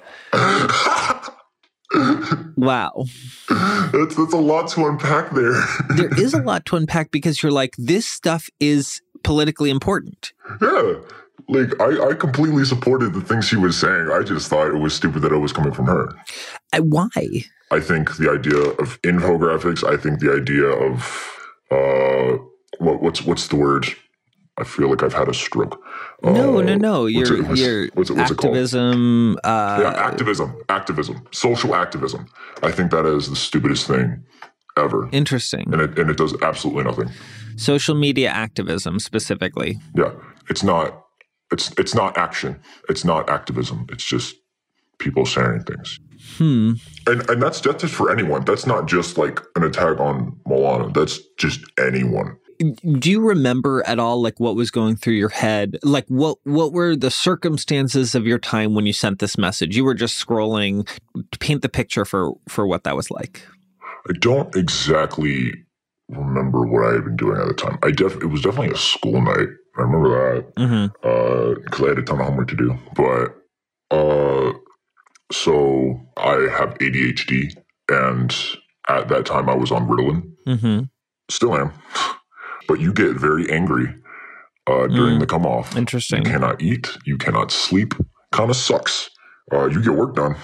Wow. 2.57 3.07
That's 3.49 4.15
that's 4.15 4.33
a 4.33 4.37
lot 4.37 4.69
to 4.71 4.87
unpack 4.87 5.33
there. 5.33 5.61
There 5.97 6.21
is 6.21 6.35
a 6.35 6.43
lot 6.43 6.65
to 6.67 6.77
unpack 6.77 7.11
because 7.11 7.43
you're 7.43 7.51
like, 7.53 7.75
this 7.79 8.07
stuff 8.07 8.49
is 8.61 9.03
politically 9.25 9.71
important. 9.71 10.33
yeah, 10.63 10.95
like 11.51 11.81
I, 11.81 12.11
I 12.11 12.15
completely 12.15 12.65
supported 12.65 13.13
the 13.13 13.21
things 13.21 13.47
she 13.47 13.57
was 13.57 13.77
saying. 13.77 14.09
I 14.13 14.23
just 14.23 14.49
thought 14.49 14.69
it 14.69 14.79
was 14.79 14.95
stupid 14.95 15.23
that 15.23 15.33
it 15.33 15.39
was 15.39 15.53
coming 15.53 15.73
from 15.73 15.87
her. 15.87 16.09
Uh, 16.73 16.79
Why? 16.83 17.09
I 17.73 17.81
think 17.81 18.17
the 18.17 18.31
idea 18.31 18.59
of 18.83 19.01
infographics, 19.03 19.85
I 19.85 19.97
think 19.97 20.21
the 20.21 20.33
idea 20.33 20.67
of 20.67 20.93
uh, 21.71 22.39
what, 22.79 23.03
what's 23.03 23.23
what's 23.23 23.49
the 23.49 23.57
word? 23.57 23.87
I 24.59 24.65
feel 24.65 24.91
like 24.91 25.03
I've 25.03 25.15
had 25.15 25.29
a 25.29 25.33
stroke. 25.35 25.81
No, 26.23 26.59
Uh, 26.59 26.63
no, 26.63 26.75
no. 26.77 27.07
Your 27.07 27.39
it- 27.39 27.45
what's- 27.49 27.61
your 27.61 27.89
what's 27.95 28.11
it- 28.11 28.17
what's 28.17 28.31
activism. 28.33 29.37
Uh, 29.43 29.79
yeah, 29.83 29.93
activism, 29.97 30.55
activism, 30.69 31.23
social 31.33 31.75
activism. 31.75 32.27
I 32.63 32.71
think 32.71 32.91
that 32.91 33.07
is 33.07 33.31
the 33.31 33.37
stupidest 33.37 33.87
thing 33.87 34.23
ever, 34.77 35.09
interesting. 35.13 35.73
and 35.73 35.81
it 35.81 35.99
and 35.99 36.11
it 36.11 36.17
does 36.17 36.35
absolutely 36.43 36.85
nothing. 36.85 37.11
Social 37.57 37.95
media 37.95 38.29
activism 38.31 38.99
specifically. 38.99 39.79
Yeah, 39.95 40.13
it's 40.51 40.63
not. 40.63 41.05
It's 41.53 41.73
it's 41.79 41.95
not 41.95 42.17
action. 42.17 42.61
It's 42.89 43.05
not 43.05 43.29
activism. 43.29 43.87
It's 43.91 44.05
just 44.05 44.37
people 44.99 45.25
sharing 45.25 45.63
things. 45.63 45.99
Hmm. 46.37 46.73
And 47.07 47.29
and 47.29 47.43
that's 47.43 47.61
that's 47.61 47.83
just 47.83 47.95
for 47.95 48.13
anyone. 48.13 48.45
That's 48.45 48.67
not 48.67 48.87
just 48.87 49.19
like 49.19 49.41
an 49.57 49.65
attack 49.65 49.99
on 49.99 50.39
Moana. 50.47 50.93
That's 50.93 51.19
just 51.39 51.61
anyone. 51.79 52.37
Do 52.99 53.11
you 53.11 53.21
remember 53.21 53.83
at 53.87 53.99
all 53.99 54.21
like 54.21 54.39
what 54.39 54.55
was 54.55 54.71
going 54.71 54.97
through 54.97 55.15
your 55.15 55.31
head? 55.31 55.79
Like 55.83 56.07
what 56.09 56.39
what 56.45 56.73
were 56.73 56.95
the 56.95 57.11
circumstances 57.11 58.15
of 58.15 58.27
your 58.27 58.39
time 58.39 58.75
when 58.75 58.87
you 58.87 58.93
sent 58.93 59.19
this 59.19 59.39
message? 59.39 59.77
You 59.77 59.85
were 59.85 59.95
just 59.95 60.25
scrolling 60.25 60.87
to 61.31 61.39
paint 61.39 61.63
the 61.63 61.71
picture 61.71 62.05
for 62.05 62.35
for 62.49 62.67
what 62.67 62.85
that 62.85 62.97
was 62.97 63.11
like. 63.11 63.43
I 64.09 64.13
don't 64.19 64.55
exactly 64.55 65.55
remember 66.11 66.67
what 66.67 66.85
I 66.87 66.95
had 66.95 67.05
been 67.05 67.17
doing 67.17 67.41
at 67.41 67.49
the 67.49 67.55
time. 67.55 67.79
I 67.83 67.93
def 67.93 68.17
it 68.17 68.27
was 68.27 68.43
definitely 68.43 68.75
a 68.75 68.79
school 68.79 69.23
night. 69.23 69.49
I 69.79 69.83
remember 69.83 70.09
that. 70.11 70.55
Mm-hmm. 70.57 71.63
because 71.65 71.81
I 71.85 71.89
had 71.89 71.99
a 71.99 72.03
ton 72.03 72.21
of 72.21 72.27
homework 72.27 72.49
to 72.49 72.57
do. 72.57 72.77
But 72.97 73.37
uh, 73.97 74.53
so 75.33 76.01
I 76.17 76.49
have 76.57 76.75
ADHD, 76.79 77.53
and 77.89 78.35
at 78.89 79.09
that 79.09 79.27
time 79.27 79.49
I 79.49 79.55
was 79.55 79.71
on 79.71 79.87
Ritalin. 79.89 80.33
Mm-hmm. 80.47 80.81
Still 81.31 81.55
am, 81.55 81.73
but 82.67 82.81
you 82.81 82.93
get 82.93 83.15
very 83.17 83.51
angry 83.51 83.87
uh, 84.67 84.87
during 84.89 85.17
Mm. 85.17 85.21
the 85.21 85.27
come 85.27 85.47
off. 85.47 85.77
Interesting. 85.77 86.25
You 86.25 86.31
cannot 86.33 86.61
eat. 86.61 86.89
You 87.05 87.17
cannot 87.17 87.53
sleep. 87.53 87.95
Kind 88.33 88.51
of 88.51 88.57
sucks. 88.57 89.11
Uh, 89.53 89.67
you 89.67 89.81
get 89.83 89.95
work 89.95 90.17
done, 90.17 90.37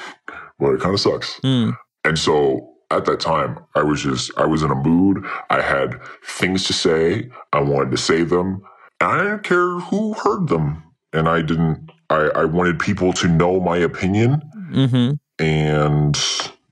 but 0.58 0.70
it 0.74 0.80
kind 0.80 0.94
of 0.94 1.00
sucks. 1.00 1.38
Hmm. 1.42 1.70
And 2.04 2.18
so 2.18 2.72
at 2.92 3.04
that 3.06 3.18
time, 3.20 3.58
I 3.74 3.82
was 3.82 4.00
just, 4.02 4.30
I 4.36 4.46
was 4.46 4.62
in 4.62 4.70
a 4.70 4.74
mood. 4.76 5.24
I 5.50 5.60
had 5.60 6.00
things 6.24 6.64
to 6.64 6.72
say. 6.72 7.28
I 7.52 7.60
wanted 7.60 7.90
to 7.92 7.96
say 7.96 8.22
them. 8.22 8.62
I 9.00 9.18
didn't 9.18 9.42
care 9.42 9.78
who 9.78 10.14
heard 10.14 10.48
them. 10.48 10.82
And 11.12 11.28
I 11.28 11.40
didn't, 11.40 11.90
I, 12.10 12.30
I 12.34 12.44
wanted 12.44 12.78
people 12.78 13.12
to 13.14 13.28
know 13.28 13.60
my 13.60 13.78
opinion. 13.78 14.42
Mm-hmm. 14.70 15.44
And 15.44 16.14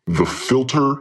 the 0.06 0.26
filter 0.26 0.96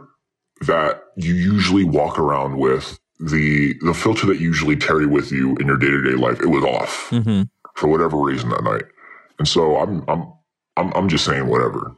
that 0.62 1.02
you 1.16 1.34
usually 1.34 1.84
walk 1.84 2.18
around 2.18 2.58
with, 2.58 2.98
the, 3.20 3.74
the 3.84 3.94
filter 3.94 4.26
that 4.26 4.40
you 4.40 4.48
usually 4.48 4.76
carry 4.76 5.06
with 5.06 5.30
you 5.30 5.56
in 5.56 5.66
your 5.66 5.76
day 5.76 5.88
to 5.88 6.02
day 6.02 6.16
life, 6.16 6.40
it 6.40 6.48
was 6.48 6.64
off 6.64 7.10
Mm-hmm. 7.10 7.42
for 7.74 7.88
whatever 7.88 8.16
reason 8.16 8.48
that 8.50 8.64
night. 8.64 8.84
And 9.38 9.46
so 9.46 9.76
I'm, 9.76 10.04
I'm, 10.08 10.32
I'm, 10.76 10.92
I'm 10.94 11.08
just 11.08 11.24
saying 11.24 11.48
whatever. 11.48 11.94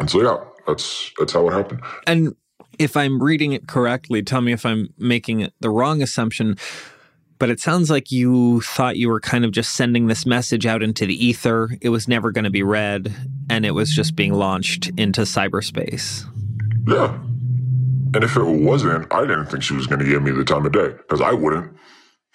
And 0.00 0.10
so, 0.10 0.22
yeah, 0.22 0.38
that's, 0.66 1.12
that's 1.18 1.32
how 1.32 1.48
it 1.48 1.52
happened. 1.52 1.82
And 2.06 2.34
if 2.78 2.96
I'm 2.96 3.22
reading 3.22 3.52
it 3.52 3.68
correctly, 3.68 4.22
tell 4.22 4.40
me 4.40 4.52
if 4.52 4.64
I'm 4.66 4.88
making 4.98 5.48
the 5.60 5.70
wrong 5.70 6.02
assumption. 6.02 6.56
But 7.38 7.50
it 7.50 7.60
sounds 7.60 7.88
like 7.90 8.10
you 8.10 8.60
thought 8.62 8.96
you 8.96 9.08
were 9.08 9.20
kind 9.20 9.44
of 9.44 9.52
just 9.52 9.76
sending 9.76 10.08
this 10.08 10.26
message 10.26 10.66
out 10.66 10.82
into 10.82 11.06
the 11.06 11.24
ether. 11.24 11.70
It 11.80 11.90
was 11.90 12.08
never 12.08 12.32
going 12.32 12.44
to 12.44 12.50
be 12.50 12.64
read, 12.64 13.14
and 13.48 13.64
it 13.64 13.72
was 13.72 13.90
just 13.90 14.16
being 14.16 14.34
launched 14.34 14.90
into 14.96 15.22
cyberspace. 15.22 16.24
Yeah. 16.88 17.16
And 18.14 18.24
if 18.24 18.36
it 18.36 18.42
wasn't, 18.42 19.12
I 19.12 19.20
didn't 19.20 19.46
think 19.46 19.62
she 19.62 19.74
was 19.74 19.86
going 19.86 20.00
to 20.00 20.04
give 20.04 20.22
me 20.22 20.30
the 20.30 20.44
time 20.44 20.66
of 20.66 20.72
day 20.72 20.88
because 20.88 21.20
I 21.20 21.32
wouldn't. 21.32 21.72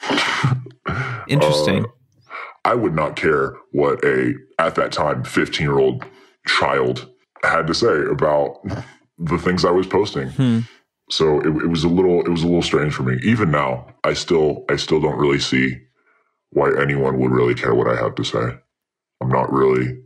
Interesting. 1.27 1.85
Uh, 1.85 1.89
I 2.65 2.75
would 2.75 2.95
not 2.95 3.15
care 3.15 3.55
what 3.71 4.03
a, 4.05 4.33
at 4.59 4.75
that 4.75 4.91
time, 4.91 5.23
15 5.23 5.65
year 5.65 5.79
old 5.79 6.05
child 6.45 7.09
had 7.43 7.67
to 7.67 7.73
say 7.73 8.05
about 8.05 8.61
the 9.17 9.37
things 9.37 9.65
I 9.65 9.71
was 9.71 9.87
posting. 9.87 10.29
Hmm. 10.29 10.59
So 11.13 11.39
it, 11.41 11.45
it 11.47 11.69
was 11.69 11.83
a 11.83 11.89
little, 11.89 12.21
it 12.21 12.29
was 12.29 12.41
a 12.41 12.47
little 12.47 12.63
strange 12.63 12.91
for 12.91 13.03
me. 13.03 13.19
Even 13.21 13.51
now, 13.51 13.85
I 14.03 14.13
still, 14.13 14.65
I 14.67 14.77
still 14.77 14.99
don't 14.99 15.19
really 15.19 15.39
see 15.39 15.77
why 16.49 16.71
anyone 16.81 17.19
would 17.19 17.29
really 17.29 17.53
care 17.53 17.75
what 17.75 17.87
I 17.87 17.95
have 17.95 18.15
to 18.15 18.23
say. 18.23 18.57
I'm 19.21 19.29
not 19.29 19.53
really, 19.53 20.01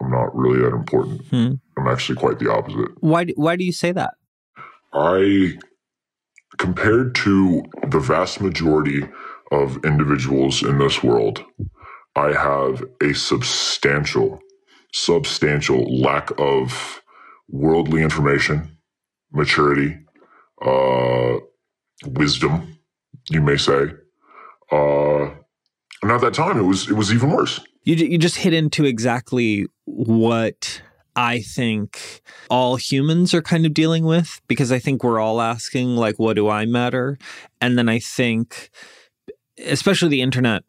I'm 0.00 0.10
not 0.10 0.34
really 0.34 0.62
that 0.62 0.74
important. 0.74 1.26
Hmm. 1.26 1.52
I'm 1.76 1.88
actually 1.88 2.16
quite 2.16 2.38
the 2.38 2.50
opposite. 2.50 2.88
Why? 3.00 3.26
Why 3.36 3.56
do 3.56 3.64
you 3.64 3.72
say 3.72 3.92
that? 3.92 4.14
I, 4.94 5.58
compared 6.56 7.14
to 7.16 7.62
the 7.86 8.00
vast 8.00 8.40
majority 8.40 9.06
of 9.52 9.84
individuals 9.84 10.62
in 10.62 10.78
this 10.78 11.02
world, 11.02 11.44
I 12.16 12.32
have 12.32 12.82
a 13.02 13.12
substantial, 13.12 14.40
substantial 14.94 16.00
lack 16.00 16.30
of 16.38 17.02
worldly 17.50 18.02
information, 18.02 18.77
maturity, 19.32 19.98
uh, 20.64 21.36
wisdom, 22.06 22.78
you 23.30 23.40
may 23.40 23.56
say. 23.56 23.92
Uh, 24.70 25.30
and 26.02 26.12
at 26.12 26.20
that 26.20 26.34
time, 26.34 26.58
it 26.58 26.62
was 26.62 26.88
it 26.88 26.94
was 26.94 27.12
even 27.12 27.30
worse. 27.30 27.60
You 27.84 27.96
you 27.96 28.18
just 28.18 28.36
hit 28.36 28.52
into 28.52 28.84
exactly 28.84 29.66
what 29.84 30.82
I 31.16 31.40
think 31.40 32.22
all 32.48 32.76
humans 32.76 33.34
are 33.34 33.42
kind 33.42 33.66
of 33.66 33.74
dealing 33.74 34.04
with 34.04 34.40
because 34.46 34.70
I 34.70 34.78
think 34.78 35.02
we're 35.02 35.18
all 35.18 35.40
asking 35.40 35.96
like 35.96 36.18
what 36.18 36.36
do 36.36 36.48
I 36.48 36.66
matter? 36.66 37.18
And 37.60 37.76
then 37.76 37.88
I 37.88 37.98
think 37.98 38.70
especially 39.66 40.10
the 40.10 40.22
internet 40.22 40.62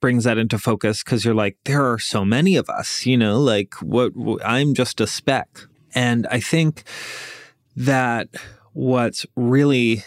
brings 0.00 0.24
that 0.24 0.38
into 0.38 0.58
focus 0.58 1.02
cuz 1.02 1.24
you're 1.24 1.34
like 1.34 1.56
there 1.64 1.84
are 1.84 1.98
so 1.98 2.24
many 2.24 2.56
of 2.56 2.68
us, 2.70 3.04
you 3.04 3.16
know, 3.16 3.40
like 3.40 3.74
what 3.82 4.12
wh- 4.12 4.44
I'm 4.44 4.74
just 4.74 5.00
a 5.00 5.06
speck. 5.06 5.48
And 5.92 6.26
I 6.30 6.38
think 6.38 6.84
that 7.76 8.28
what's 8.72 9.26
really 9.36 10.04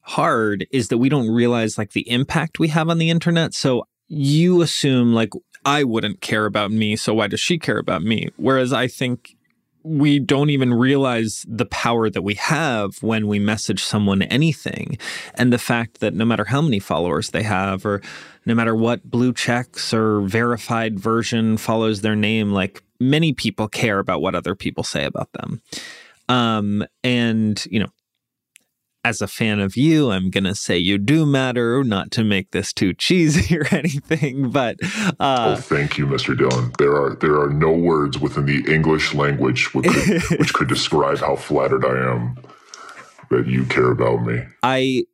hard 0.00 0.66
is 0.72 0.88
that 0.88 0.98
we 0.98 1.08
don't 1.08 1.30
realize 1.30 1.78
like 1.78 1.92
the 1.92 2.08
impact 2.10 2.58
we 2.58 2.68
have 2.68 2.88
on 2.88 2.98
the 2.98 3.10
internet. 3.10 3.54
So 3.54 3.84
you 4.08 4.62
assume 4.62 5.14
like 5.14 5.30
I 5.64 5.84
wouldn't 5.84 6.20
care 6.20 6.46
about 6.46 6.72
me, 6.72 6.96
so 6.96 7.14
why 7.14 7.28
does 7.28 7.40
she 7.40 7.58
care 7.58 7.78
about 7.78 8.02
me? 8.02 8.30
Whereas 8.36 8.72
I 8.72 8.88
think 8.88 9.36
we 9.82 10.18
don't 10.18 10.50
even 10.50 10.74
realize 10.74 11.44
the 11.48 11.66
power 11.66 12.10
that 12.10 12.22
we 12.22 12.34
have 12.34 13.02
when 13.02 13.26
we 13.26 13.38
message 13.38 13.82
someone 13.82 14.22
anything. 14.22 14.98
And 15.34 15.52
the 15.52 15.58
fact 15.58 16.00
that 16.00 16.14
no 16.14 16.24
matter 16.24 16.44
how 16.44 16.60
many 16.60 16.78
followers 16.78 17.30
they 17.30 17.42
have, 17.42 17.86
or 17.86 18.02
no 18.44 18.54
matter 18.54 18.74
what 18.74 19.10
blue 19.10 19.32
checks 19.32 19.94
or 19.94 20.20
verified 20.22 20.98
version 20.98 21.56
follows 21.56 22.02
their 22.02 22.16
name, 22.16 22.52
like 22.52 22.82
many 22.98 23.32
people 23.32 23.68
care 23.68 23.98
about 23.98 24.20
what 24.20 24.34
other 24.34 24.54
people 24.54 24.84
say 24.84 25.04
about 25.04 25.32
them. 25.32 25.62
Um, 26.30 26.84
and, 27.02 27.64
you 27.70 27.80
know, 27.80 27.90
as 29.04 29.20
a 29.20 29.26
fan 29.26 29.60
of 29.60 29.76
you, 29.76 30.10
I'm 30.10 30.30
going 30.30 30.44
to 30.44 30.54
say 30.54 30.76
you 30.76 30.98
do 30.98 31.24
matter, 31.24 31.82
not 31.82 32.10
to 32.12 32.24
make 32.24 32.50
this 32.50 32.72
too 32.72 32.92
cheesy 32.92 33.56
or 33.58 33.66
anything, 33.70 34.50
but 34.50 34.76
oh, 34.82 35.14
uh, 35.18 35.56
thank 35.56 35.98
you, 35.98 36.06
Mr. 36.06 36.36
Dylan. 36.36 36.76
There 36.76 36.94
are 36.94 37.14
there 37.16 37.40
are 37.40 37.50
no 37.50 37.72
words 37.72 38.18
within 38.18 38.46
the 38.46 38.62
English 38.72 39.14
language 39.14 39.74
which 39.74 39.88
could, 39.88 40.22
which 40.38 40.52
could 40.52 40.68
describe 40.68 41.18
how 41.18 41.36
flattered 41.36 41.84
I 41.84 42.12
am 42.12 42.36
that 43.30 43.46
you 43.46 43.64
care 43.64 43.90
about 43.90 44.22
me. 44.24 44.42
I 44.62 45.04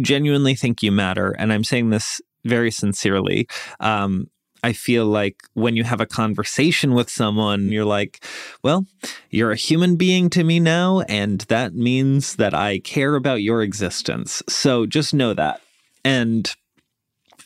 genuinely 0.00 0.54
think 0.54 0.82
you 0.82 0.92
matter. 0.92 1.30
And 1.38 1.52
I'm 1.52 1.64
saying 1.64 1.90
this 1.90 2.20
very 2.44 2.70
sincerely. 2.70 3.48
Um, 3.80 4.28
I 4.66 4.72
feel 4.72 5.06
like 5.06 5.36
when 5.54 5.76
you 5.76 5.84
have 5.84 6.00
a 6.00 6.06
conversation 6.06 6.92
with 6.92 7.08
someone, 7.08 7.68
you're 7.68 7.84
like, 7.84 8.24
well, 8.64 8.84
you're 9.30 9.52
a 9.52 9.56
human 9.56 9.94
being 9.94 10.28
to 10.30 10.42
me 10.42 10.58
now, 10.58 11.02
and 11.02 11.42
that 11.42 11.76
means 11.76 12.34
that 12.34 12.52
I 12.52 12.80
care 12.80 13.14
about 13.14 13.42
your 13.42 13.62
existence. 13.62 14.42
So 14.48 14.84
just 14.84 15.14
know 15.14 15.34
that. 15.34 15.60
And 16.04 16.52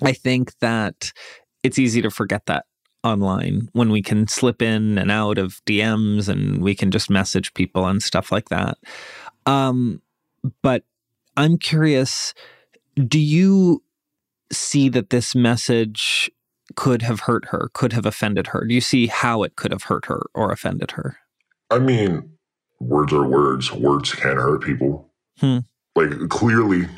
I 0.02 0.14
think 0.14 0.58
that 0.60 1.12
it's 1.62 1.78
easy 1.78 2.00
to 2.00 2.10
forget 2.10 2.46
that 2.46 2.64
online 3.04 3.68
when 3.74 3.90
we 3.90 4.00
can 4.00 4.26
slip 4.26 4.62
in 4.62 4.96
and 4.96 5.10
out 5.10 5.36
of 5.36 5.62
DMs 5.66 6.26
and 6.26 6.62
we 6.62 6.74
can 6.74 6.90
just 6.90 7.10
message 7.10 7.52
people 7.52 7.84
and 7.86 8.02
stuff 8.02 8.32
like 8.32 8.48
that. 8.48 8.78
Um, 9.44 10.00
but 10.62 10.84
I'm 11.36 11.58
curious 11.58 12.32
do 12.96 13.20
you 13.20 13.82
see 14.50 14.88
that 14.88 15.10
this 15.10 15.34
message 15.34 16.30
could 16.80 17.02
have 17.02 17.20
hurt 17.20 17.44
her, 17.48 17.68
could 17.74 17.92
have 17.92 18.06
offended 18.06 18.46
her? 18.48 18.64
Do 18.64 18.72
you 18.72 18.80
see 18.80 19.06
how 19.06 19.42
it 19.42 19.54
could 19.54 19.70
have 19.70 19.82
hurt 19.82 20.06
her 20.06 20.22
or 20.32 20.50
offended 20.50 20.92
her? 20.92 21.18
I 21.70 21.78
mean, 21.78 22.30
words 22.80 23.12
are 23.12 23.28
words. 23.28 23.70
Words 23.70 24.14
can 24.14 24.38
hurt 24.38 24.62
people. 24.62 25.06
Hmm. 25.38 25.58
Like 25.94 26.30
clearly, 26.30 26.88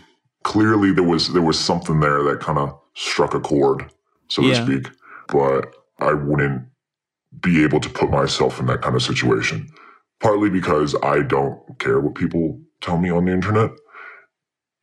clearly 0.44 0.92
there 0.92 1.02
was 1.02 1.32
there 1.32 1.42
was 1.42 1.58
something 1.58 1.98
there 1.98 2.22
that 2.22 2.38
kind 2.38 2.58
of 2.58 2.78
struck 2.94 3.34
a 3.34 3.40
chord, 3.40 3.90
so 4.28 4.42
Yeah. 4.42 4.64
to 4.64 4.66
speak. 4.66 4.92
But 5.26 5.74
I 5.98 6.12
wouldn't 6.12 6.62
be 7.40 7.64
able 7.64 7.80
to 7.80 7.88
put 7.88 8.08
myself 8.08 8.60
in 8.60 8.66
that 8.66 8.82
kind 8.82 8.94
of 8.94 9.02
situation 9.02 9.68
partly 10.20 10.48
because 10.48 10.94
I 11.02 11.22
don't 11.22 11.58
care 11.80 11.98
what 11.98 12.14
people 12.14 12.60
tell 12.80 12.98
me 12.98 13.10
on 13.10 13.24
the 13.24 13.32
internet. 13.32 13.72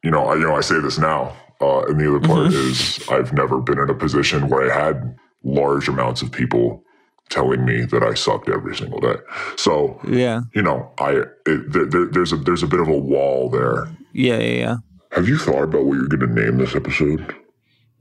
You 0.04 0.12
know, 0.12 0.26
I 0.28 0.36
you 0.36 0.42
know 0.42 0.56
I 0.56 0.62
say 0.62 0.80
this 0.80 0.98
now, 0.98 1.36
uh, 1.62 1.82
and 1.88 2.00
the 2.00 2.10
other 2.10 2.26
part 2.28 2.48
Mhm. 2.48 2.54
is 2.54 3.00
I've 3.10 3.34
never 3.34 3.60
been 3.60 3.80
in 3.80 3.90
a 3.90 3.94
position 3.94 4.48
where 4.50 4.72
I 4.72 4.74
had 4.86 5.18
large 5.44 5.88
amounts 5.90 6.22
of 6.22 6.32
people 6.32 6.84
telling 7.30 7.64
me 7.66 7.84
that 7.86 8.02
I 8.04 8.14
sucked 8.16 8.50
every 8.50 8.76
single 8.76 9.00
day. 9.00 9.18
So 9.56 10.00
Yeah. 10.08 10.42
you 10.56 10.62
know, 10.62 10.92
I 11.00 11.12
it, 11.46 11.72
there, 11.72 11.86
there, 11.86 12.06
there's 12.06 12.32
a 12.34 12.38
there's 12.38 12.64
a 12.64 12.68
bit 12.68 12.80
of 12.80 12.88
a 12.88 12.98
wall 12.98 13.50
there. 13.50 13.88
Yeah, 14.14 14.38
yeah, 14.40 14.58
yeah. 14.66 14.76
Have 15.12 15.28
you 15.28 15.38
thought 15.38 15.64
about 15.64 15.86
what 15.86 15.96
you're 15.96 16.08
going 16.08 16.20
to 16.22 16.42
name 16.42 16.58
this 16.58 16.76
episode? 16.76 17.36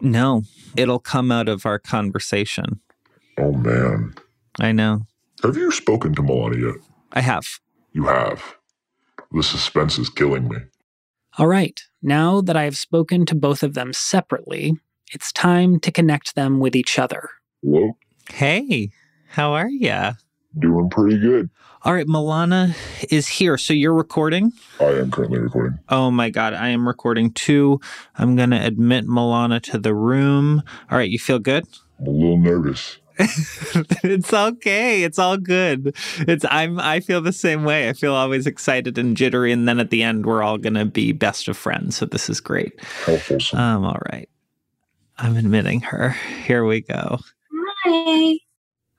No, 0.01 0.43
it'll 0.77 0.99
come 1.01 1.33
out 1.33 1.49
of 1.49 1.67
our 1.67 1.79
conversation. 1.79 2.81
Oh 3.39 3.53
man, 3.53 4.15
I 4.61 4.73
know. 4.73 5.07
have 5.43 5.57
you 5.57 5.71
spoken 5.73 6.15
to 6.15 6.23
Melania 6.23 6.67
yet? 6.69 6.75
I 7.13 7.21
have. 7.23 7.47
You 7.93 8.05
have. 8.07 8.43
The 9.33 9.43
suspense 9.43 9.99
is 9.99 10.09
killing 10.09 10.49
me. 10.49 10.57
All 11.38 11.46
right, 11.46 11.81
now 12.03 12.40
that 12.40 12.57
I 12.57 12.64
have 12.64 12.77
spoken 12.77 13.24
to 13.27 13.37
both 13.37 13.62
of 13.62 13.74
them 13.74 13.92
separately, 13.92 14.74
it's 15.12 15.31
time 15.33 15.79
to 15.81 15.92
connect 15.92 16.35
them 16.35 16.59
with 16.59 16.74
each 16.74 16.98
other. 16.98 17.29
Hello, 17.62 17.96
Hey, 18.33 18.90
how 19.29 19.53
are 19.53 19.68
ya? 19.68 20.14
doing 20.59 20.90
pretty 20.90 21.16
good. 21.16 21.48
All 21.83 21.94
right, 21.94 22.09
Milana 22.09 22.74
is 23.12 23.29
here. 23.29 23.57
So 23.57 23.72
you're 23.72 23.94
recording? 23.94 24.53
I 24.81 24.87
am 24.87 25.12
currently 25.12 25.38
recording. 25.38 25.79
Oh 25.88 26.11
my 26.11 26.29
God, 26.31 26.55
I 26.55 26.70
am 26.70 26.88
recording 26.88 27.31
too. 27.31 27.81
I'm 28.16 28.35
going 28.35 28.51
to 28.51 28.61
admit 28.62 29.07
Milana 29.07 29.62
to 29.62 29.79
the 29.79 29.94
room. 29.94 30.64
All 30.90 30.98
right, 30.98 31.09
you 31.09 31.20
feel 31.20 31.38
good? 31.38 31.66
I'm 32.01 32.07
a 32.09 32.11
little 32.11 32.37
nervous. 32.37 32.98
It's 33.18 34.33
okay. 34.33 35.02
It's 35.02 35.18
all 35.18 35.37
good. 35.37 35.94
It's 36.20 36.44
I'm 36.50 36.78
I 36.78 37.00
feel 37.00 37.20
the 37.20 37.33
same 37.33 37.64
way. 37.64 37.88
I 37.88 37.92
feel 37.92 38.14
always 38.14 38.46
excited 38.46 38.96
and 38.98 39.16
jittery 39.16 39.52
and 39.52 39.68
then 39.68 39.81
at 39.81 39.90
the 39.90 40.02
end 40.02 40.26
we're 40.26 40.42
all 40.42 40.59
going 40.59 40.74
to 40.74 40.85
be 40.85 41.12
best 41.12 41.48
of 41.48 41.57
friends. 41.57 41.96
So 41.96 42.07
this 42.07 42.31
is 42.31 42.40
great. 42.40 42.72
How 42.81 43.16
wholesome. 43.16 43.59
Um 43.59 43.85
all 43.85 44.00
right. 44.12 44.28
I'm 45.18 45.37
admitting 45.37 45.81
her. 45.81 46.11
Here 46.44 46.64
we 46.64 46.83
go. 46.83 47.18
Hi. 47.85 48.38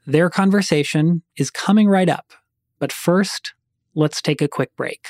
Their 0.06 0.30
conversation 0.30 1.22
is 1.38 1.50
coming 1.50 1.88
right 1.88 2.10
up. 2.10 2.34
But 2.80 2.92
first, 2.92 3.54
let's 3.96 4.22
take 4.22 4.42
a 4.42 4.48
quick 4.48 4.76
break. 4.76 5.08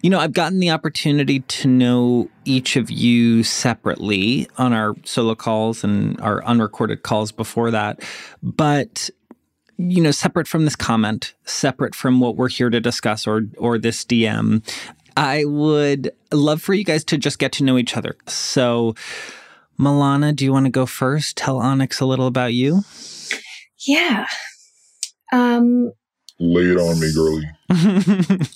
you 0.02 0.10
know, 0.10 0.18
I've 0.18 0.32
gotten 0.32 0.60
the 0.60 0.70
opportunity 0.70 1.40
to 1.40 1.68
know 1.68 2.28
each 2.44 2.76
of 2.76 2.90
you 2.90 3.42
separately 3.42 4.48
on 4.56 4.72
our 4.72 4.94
solo 5.04 5.34
calls 5.34 5.82
and 5.82 6.20
our 6.20 6.44
unrecorded 6.44 7.02
calls 7.02 7.32
before 7.32 7.70
that. 7.70 8.02
But 8.42 9.10
you 9.80 10.02
know, 10.02 10.10
separate 10.10 10.48
from 10.48 10.64
this 10.64 10.74
comment, 10.74 11.34
separate 11.44 11.94
from 11.94 12.18
what 12.18 12.34
we're 12.34 12.48
here 12.48 12.68
to 12.68 12.80
discuss 12.80 13.28
or 13.28 13.42
or 13.58 13.78
this 13.78 14.04
DM, 14.04 14.62
I 15.18 15.44
would 15.44 16.12
love 16.32 16.62
for 16.62 16.74
you 16.74 16.84
guys 16.84 17.02
to 17.06 17.18
just 17.18 17.40
get 17.40 17.50
to 17.52 17.64
know 17.64 17.76
each 17.76 17.96
other. 17.96 18.16
So 18.28 18.94
Milana, 19.78 20.34
do 20.34 20.44
you 20.44 20.52
want 20.52 20.66
to 20.66 20.70
go 20.70 20.86
first? 20.86 21.36
Tell 21.36 21.58
Onyx 21.58 22.00
a 22.00 22.06
little 22.06 22.28
about 22.28 22.54
you. 22.54 22.82
Yeah. 23.86 24.26
Um, 25.32 25.92
Lay 26.38 26.62
it 26.62 26.76
on 26.76 27.00
me, 27.00 27.12
girly. 27.12 27.48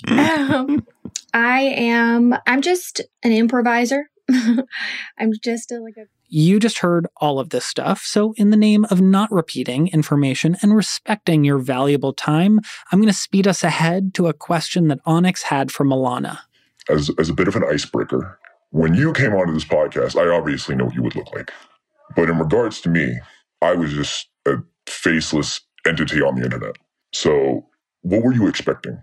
um, 0.08 0.86
I 1.34 1.60
am, 1.62 2.34
I'm 2.46 2.62
just 2.62 3.00
an 3.24 3.32
improviser. 3.32 4.08
I'm 4.30 5.32
just 5.42 5.72
a, 5.72 5.80
like 5.80 5.96
a 5.96 6.06
You 6.28 6.60
just 6.60 6.78
heard 6.78 7.08
all 7.16 7.40
of 7.40 7.50
this 7.50 7.66
stuff, 7.66 8.02
so 8.02 8.34
in 8.36 8.50
the 8.50 8.56
name 8.56 8.84
of 8.88 9.00
not 9.00 9.32
repeating 9.32 9.88
information 9.88 10.56
and 10.62 10.76
respecting 10.76 11.42
your 11.42 11.58
valuable 11.58 12.12
time, 12.12 12.60
I'm 12.90 13.00
going 13.00 13.12
to 13.12 13.12
speed 13.12 13.48
us 13.48 13.64
ahead 13.64 14.14
to 14.14 14.28
a 14.28 14.32
question 14.32 14.86
that 14.88 15.00
Onyx 15.04 15.42
had 15.44 15.72
for 15.72 15.84
Milana. 15.84 16.38
As 16.88 17.10
as 17.18 17.28
a 17.28 17.34
bit 17.34 17.48
of 17.48 17.56
an 17.56 17.64
icebreaker, 17.64 18.38
when 18.70 18.94
you 18.94 19.12
came 19.12 19.34
onto 19.34 19.52
this 19.52 19.64
podcast, 19.64 20.16
I 20.16 20.34
obviously 20.34 20.74
know 20.74 20.86
what 20.86 20.94
you 20.94 21.02
would 21.02 21.14
look 21.14 21.32
like. 21.34 21.52
But 22.16 22.28
in 22.28 22.38
regards 22.38 22.80
to 22.82 22.88
me, 22.88 23.18
I 23.60 23.74
was 23.74 23.92
just 23.92 24.28
a 24.46 24.56
faceless 24.86 25.60
entity 25.86 26.20
on 26.20 26.34
the 26.34 26.44
internet. 26.44 26.76
So 27.12 27.66
what 28.02 28.22
were 28.22 28.32
you 28.32 28.48
expecting? 28.48 29.02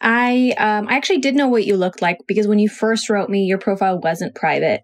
I 0.00 0.54
um 0.58 0.88
I 0.88 0.94
actually 0.94 1.18
did 1.18 1.34
know 1.34 1.48
what 1.48 1.66
you 1.66 1.76
looked 1.76 2.02
like 2.02 2.18
because 2.26 2.48
when 2.48 2.58
you 2.58 2.68
first 2.68 3.10
wrote 3.10 3.28
me, 3.28 3.44
your 3.44 3.58
profile 3.58 4.00
wasn't 4.00 4.34
private. 4.34 4.82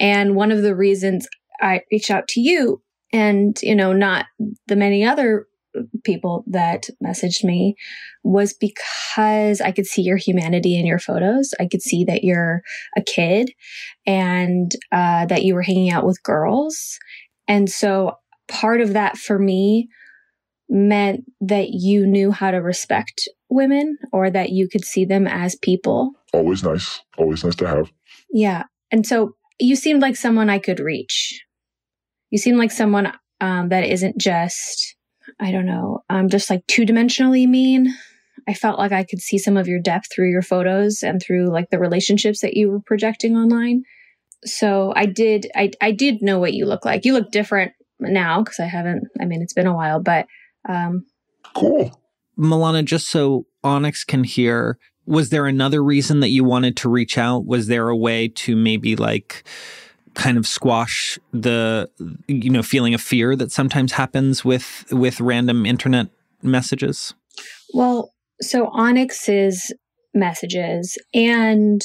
And 0.00 0.34
one 0.34 0.50
of 0.50 0.62
the 0.62 0.74
reasons 0.74 1.28
I 1.60 1.82
reached 1.90 2.10
out 2.10 2.28
to 2.28 2.40
you 2.40 2.82
and, 3.12 3.56
you 3.62 3.74
know, 3.74 3.92
not 3.92 4.26
the 4.66 4.76
many 4.76 5.04
other 5.04 5.46
people 6.04 6.44
that 6.46 6.88
messaged 7.04 7.44
me 7.44 7.74
was 8.22 8.54
because 8.54 9.60
I 9.60 9.72
could 9.72 9.86
see 9.86 10.02
your 10.02 10.16
humanity 10.16 10.78
in 10.78 10.86
your 10.86 10.98
photos. 10.98 11.52
I 11.60 11.66
could 11.66 11.82
see 11.82 12.04
that 12.04 12.24
you're 12.24 12.62
a 12.96 13.02
kid 13.02 13.50
and 14.06 14.72
uh, 14.92 15.26
that 15.26 15.44
you 15.44 15.54
were 15.54 15.62
hanging 15.62 15.90
out 15.90 16.06
with 16.06 16.22
girls. 16.22 16.98
And 17.48 17.70
so 17.70 18.16
part 18.48 18.80
of 18.80 18.92
that 18.94 19.16
for 19.16 19.38
me 19.38 19.88
meant 20.68 21.24
that 21.40 21.68
you 21.70 22.06
knew 22.06 22.32
how 22.32 22.50
to 22.50 22.58
respect 22.58 23.28
women 23.48 23.98
or 24.12 24.30
that 24.30 24.50
you 24.50 24.68
could 24.68 24.84
see 24.84 25.04
them 25.04 25.26
as 25.26 25.54
people. 25.56 26.12
Always 26.32 26.64
nice. 26.64 27.00
Always 27.16 27.44
nice 27.44 27.54
to 27.56 27.68
have. 27.68 27.92
Yeah. 28.30 28.64
And 28.90 29.06
so 29.06 29.36
you 29.60 29.76
seemed 29.76 30.02
like 30.02 30.16
someone 30.16 30.50
I 30.50 30.58
could 30.58 30.80
reach. 30.80 31.42
You 32.30 32.38
seem 32.38 32.56
like 32.56 32.72
someone 32.72 33.12
um, 33.40 33.68
that 33.68 33.84
isn't 33.84 34.18
just, 34.18 34.95
I 35.40 35.52
don't 35.52 35.66
know, 35.66 36.04
um, 36.08 36.28
just 36.28 36.50
like 36.50 36.66
two 36.66 36.82
dimensionally 36.82 37.48
mean. 37.48 37.94
I 38.48 38.54
felt 38.54 38.78
like 38.78 38.92
I 38.92 39.04
could 39.04 39.20
see 39.20 39.38
some 39.38 39.56
of 39.56 39.66
your 39.66 39.80
depth 39.80 40.12
through 40.12 40.30
your 40.30 40.42
photos 40.42 41.02
and 41.02 41.20
through 41.20 41.50
like 41.50 41.70
the 41.70 41.78
relationships 41.78 42.40
that 42.40 42.54
you 42.54 42.70
were 42.70 42.80
projecting 42.80 43.36
online. 43.36 43.82
So 44.44 44.92
I 44.94 45.06
did, 45.06 45.50
I, 45.56 45.72
I 45.80 45.90
did 45.90 46.22
know 46.22 46.38
what 46.38 46.54
you 46.54 46.66
look 46.66 46.84
like. 46.84 47.04
You 47.04 47.14
look 47.14 47.32
different 47.32 47.72
now 47.98 48.42
because 48.42 48.60
I 48.60 48.66
haven't, 48.66 49.08
I 49.20 49.24
mean, 49.24 49.42
it's 49.42 49.54
been 49.54 49.66
a 49.66 49.74
while, 49.74 50.00
but 50.00 50.26
um, 50.68 51.06
Cool. 51.54 51.98
Milana, 52.38 52.84
just 52.84 53.08
so 53.08 53.46
Onyx 53.64 54.04
can 54.04 54.22
hear, 54.24 54.78
was 55.06 55.30
there 55.30 55.46
another 55.46 55.82
reason 55.82 56.20
that 56.20 56.28
you 56.28 56.44
wanted 56.44 56.76
to 56.78 56.88
reach 56.88 57.16
out? 57.16 57.46
Was 57.46 57.66
there 57.66 57.88
a 57.88 57.96
way 57.96 58.28
to 58.28 58.56
maybe 58.56 58.96
like 58.96 59.44
kind 60.16 60.36
of 60.38 60.46
squash 60.46 61.18
the 61.32 61.88
you 62.26 62.50
know 62.50 62.62
feeling 62.62 62.94
of 62.94 63.00
fear 63.00 63.36
that 63.36 63.52
sometimes 63.52 63.92
happens 63.92 64.44
with 64.44 64.84
with 64.90 65.20
random 65.20 65.64
internet 65.64 66.08
messages? 66.42 67.14
Well, 67.72 68.10
so 68.40 68.66
Onyx's 68.72 69.72
messages 70.14 70.98
and 71.14 71.82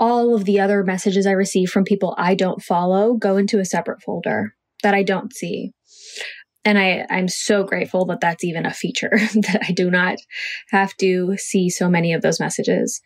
all 0.00 0.34
of 0.34 0.44
the 0.44 0.58
other 0.58 0.82
messages 0.82 1.26
I 1.26 1.32
receive 1.32 1.70
from 1.70 1.84
people 1.84 2.14
I 2.18 2.34
don't 2.34 2.62
follow 2.62 3.14
go 3.14 3.36
into 3.36 3.60
a 3.60 3.64
separate 3.64 4.02
folder 4.02 4.54
that 4.82 4.94
I 4.94 5.02
don't 5.02 5.32
see. 5.32 5.72
And 6.64 6.78
I, 6.78 7.06
I'm 7.10 7.28
so 7.28 7.62
grateful 7.62 8.06
that 8.06 8.20
that's 8.20 8.42
even 8.42 8.64
a 8.64 8.72
feature 8.72 9.10
that 9.34 9.62
I 9.68 9.72
do 9.72 9.90
not 9.90 10.16
have 10.70 10.96
to 10.96 11.36
see 11.36 11.68
so 11.68 11.88
many 11.88 12.12
of 12.12 12.22
those 12.22 12.40
messages. 12.40 13.00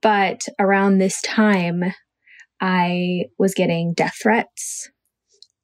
But 0.00 0.46
around 0.60 0.98
this 0.98 1.20
time, 1.22 1.92
I 2.60 3.26
was 3.38 3.54
getting 3.54 3.94
death 3.94 4.18
threats 4.20 4.90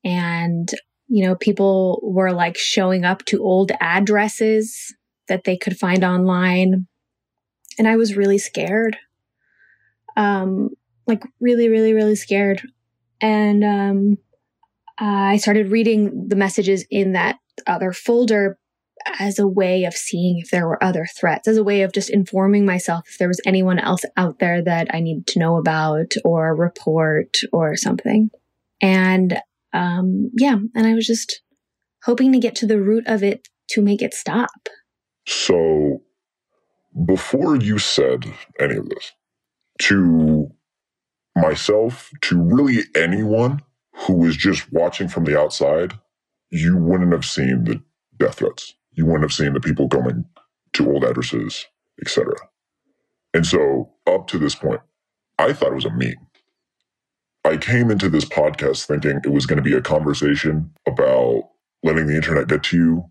and, 0.04 0.70
you 1.08 1.24
know, 1.24 1.34
people 1.34 2.00
were 2.02 2.32
like 2.32 2.56
showing 2.56 3.04
up 3.04 3.24
to 3.26 3.42
old 3.42 3.72
addresses 3.80 4.94
that 5.28 5.44
they 5.44 5.56
could 5.56 5.76
find 5.76 6.04
online. 6.04 6.86
And 7.78 7.88
I 7.88 7.96
was 7.96 8.16
really 8.16 8.38
scared. 8.38 8.96
Um, 10.16 10.70
like 11.06 11.22
really, 11.40 11.68
really, 11.68 11.92
really 11.92 12.16
scared. 12.16 12.62
And 13.20 13.64
um, 13.64 14.18
I 14.98 15.38
started 15.38 15.70
reading 15.70 16.28
the 16.28 16.36
messages 16.36 16.84
in 16.90 17.12
that 17.12 17.36
other 17.66 17.92
folder 17.92 18.58
as 19.18 19.38
a 19.38 19.46
way 19.46 19.84
of 19.84 19.94
seeing 19.94 20.38
if 20.38 20.50
there 20.50 20.66
were 20.66 20.82
other 20.82 21.06
threats, 21.16 21.48
as 21.48 21.56
a 21.56 21.64
way 21.64 21.82
of 21.82 21.92
just 21.92 22.10
informing 22.10 22.64
myself 22.64 23.04
if 23.08 23.18
there 23.18 23.28
was 23.28 23.40
anyone 23.46 23.78
else 23.78 24.02
out 24.16 24.38
there 24.38 24.62
that 24.62 24.88
I 24.94 25.00
needed 25.00 25.26
to 25.28 25.38
know 25.38 25.56
about 25.56 26.12
or 26.24 26.54
report 26.54 27.38
or 27.52 27.76
something. 27.76 28.30
And 28.80 29.38
um, 29.72 30.30
yeah, 30.34 30.56
and 30.74 30.86
I 30.86 30.94
was 30.94 31.06
just 31.06 31.42
hoping 32.04 32.32
to 32.32 32.38
get 32.38 32.54
to 32.56 32.66
the 32.66 32.80
root 32.80 33.04
of 33.06 33.22
it 33.22 33.48
to 33.70 33.82
make 33.82 34.02
it 34.02 34.14
stop. 34.14 34.68
So, 35.26 36.02
before 37.04 37.56
you 37.56 37.78
said 37.78 38.24
any 38.60 38.76
of 38.76 38.88
this, 38.88 39.12
to 39.82 40.50
myself, 41.34 42.10
to 42.22 42.40
really 42.40 42.84
anyone 42.94 43.62
who 43.94 44.14
was 44.14 44.36
just 44.36 44.72
watching 44.72 45.08
from 45.08 45.24
the 45.24 45.38
outside, 45.38 45.94
you 46.50 46.76
wouldn't 46.76 47.12
have 47.12 47.24
seen 47.24 47.64
the 47.64 47.82
death 48.18 48.36
threats. 48.36 48.74
You 48.94 49.06
wouldn't 49.06 49.22
have 49.22 49.32
seen 49.32 49.52
the 49.52 49.60
people 49.60 49.88
going 49.88 50.24
to 50.74 50.90
old 50.90 51.04
addresses, 51.04 51.66
etc. 52.00 52.34
And 53.32 53.46
so, 53.46 53.90
up 54.06 54.26
to 54.28 54.38
this 54.38 54.54
point, 54.54 54.80
I 55.38 55.52
thought 55.52 55.72
it 55.72 55.76
was 55.76 55.84
a 55.84 55.90
meme. 55.90 56.14
I 57.44 57.56
came 57.56 57.90
into 57.90 58.08
this 58.08 58.24
podcast 58.24 58.86
thinking 58.86 59.20
it 59.24 59.32
was 59.32 59.46
going 59.46 59.58
to 59.58 59.62
be 59.62 59.74
a 59.74 59.82
conversation 59.82 60.72
about 60.86 61.50
letting 61.82 62.06
the 62.06 62.16
internet 62.16 62.48
get 62.48 62.62
to 62.64 62.76
you, 62.76 63.04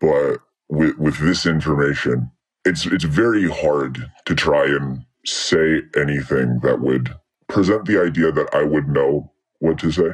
but 0.00 0.38
with 0.68 0.96
with 0.98 1.18
this 1.18 1.44
information, 1.46 2.30
it's 2.64 2.86
it's 2.86 3.04
very 3.04 3.50
hard 3.50 4.10
to 4.24 4.34
try 4.34 4.64
and 4.64 5.04
say 5.26 5.82
anything 5.96 6.60
that 6.62 6.80
would 6.80 7.14
present 7.48 7.84
the 7.84 8.00
idea 8.00 8.32
that 8.32 8.48
I 8.54 8.62
would 8.62 8.88
know 8.88 9.32
what 9.58 9.78
to 9.80 9.92
say. 9.92 10.10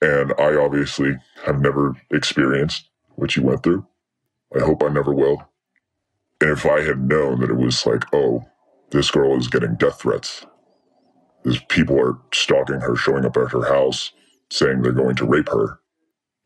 And 0.00 0.32
I 0.38 0.56
obviously 0.56 1.16
have 1.44 1.60
never 1.60 1.94
experienced 2.10 2.88
what 3.14 3.36
you 3.36 3.42
went 3.42 3.62
through. 3.62 3.86
I 4.56 4.60
hope 4.60 4.82
I 4.82 4.88
never 4.88 5.12
will. 5.12 5.50
And 6.40 6.50
if 6.50 6.66
I 6.66 6.80
had 6.80 7.08
known 7.08 7.40
that 7.40 7.50
it 7.50 7.56
was 7.56 7.86
like, 7.86 8.04
oh, 8.12 8.44
this 8.90 9.10
girl 9.10 9.38
is 9.38 9.48
getting 9.48 9.76
death 9.76 10.00
threats, 10.00 10.44
these 11.44 11.60
people 11.68 11.98
are 12.00 12.18
stalking 12.32 12.80
her, 12.80 12.96
showing 12.96 13.24
up 13.24 13.36
at 13.36 13.52
her 13.52 13.64
house, 13.64 14.12
saying 14.50 14.82
they're 14.82 14.92
going 14.92 15.16
to 15.16 15.26
rape 15.26 15.48
her, 15.48 15.80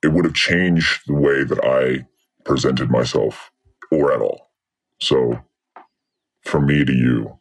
it 0.02 0.08
would 0.08 0.24
have 0.24 0.34
changed 0.34 1.00
the 1.06 1.14
way 1.14 1.44
that 1.44 1.62
I 1.64 2.06
presented 2.44 2.90
myself 2.90 3.50
or 3.90 4.12
at 4.12 4.20
all. 4.20 4.50
So, 5.00 5.42
from 6.44 6.66
me 6.66 6.84
to 6.84 6.92
you, 6.92 7.38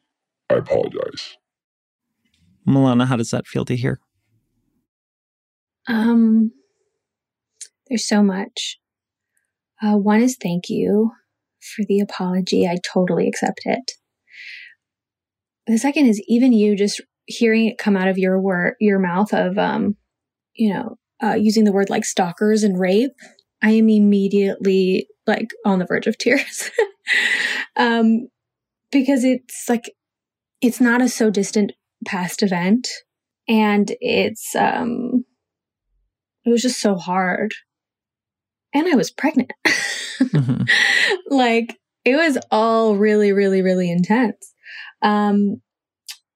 I 0.50 0.56
apologize. 0.56 1.38
Milana, 2.68 3.06
how 3.08 3.16
does 3.16 3.30
that 3.32 3.48
feel 3.48 3.66
to 3.66 3.76
hear? 3.76 4.00
Um, 5.88 6.52
there's 7.88 8.08
so 8.08 8.24
much. 8.24 8.80
Uh, 9.82 9.98
one 9.98 10.22
is 10.22 10.38
thank 10.42 10.70
you 10.70 11.12
for 11.60 11.84
the 11.88 12.00
apology. 12.00 12.68
I 12.68 12.78
totally 12.94 13.28
accept 13.28 13.62
it. 13.66 13.92
The 15.68 15.78
second 15.78 16.08
is 16.08 16.22
even 16.28 16.54
you 16.54 16.76
just 16.76 17.02
hearing 17.26 17.66
it 17.66 17.78
come 17.78 17.98
out 17.98 18.08
of 18.08 18.18
your 18.18 18.40
word, 18.40 18.76
your 18.80 19.00
mouth 19.00 19.34
of, 19.34 19.58
um, 19.58 19.96
you 20.54 20.74
know, 20.74 20.98
uh, 21.24 21.34
using 21.34 21.64
the 21.64 21.72
word 21.72 21.90
like 21.90 22.06
stalkers 22.06 22.64
and 22.64 22.80
rape. 22.80 23.12
I 23.64 23.72
am 23.72 23.90
immediately 23.90 25.08
like 25.26 25.50
on 25.66 25.80
the 25.80 25.86
verge 25.86 26.08
of 26.08 26.18
tears. 26.18 26.70
um, 27.76 28.28
because 28.92 29.24
it's 29.24 29.68
like, 29.68 29.92
it's 30.62 30.80
not 30.80 31.02
a 31.02 31.10
so 31.10 31.30
distant 31.30 31.74
past 32.06 32.44
event. 32.44 32.88
And 33.48 33.92
it's, 34.02 34.56
um, 34.56 35.26
it 36.46 36.52
was 36.52 36.62
just 36.62 36.80
so 36.80 36.96
hard. 36.96 37.52
And 38.76 38.88
I 38.88 38.96
was 38.96 39.10
pregnant. 39.10 39.52
mm-hmm. 40.20 40.64
Like 41.30 41.80
it 42.04 42.16
was 42.16 42.38
all 42.52 42.98
really, 42.98 43.32
really, 43.32 43.62
really 43.62 43.90
intense. 43.90 44.54
Um, 45.02 45.62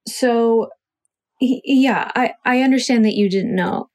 so 0.07 0.69
yeah, 1.41 2.09
I, 2.15 2.33
I 2.45 2.61
understand 2.61 3.05
that 3.05 3.15
you 3.15 3.29
didn't 3.29 3.55
know. 3.55 3.89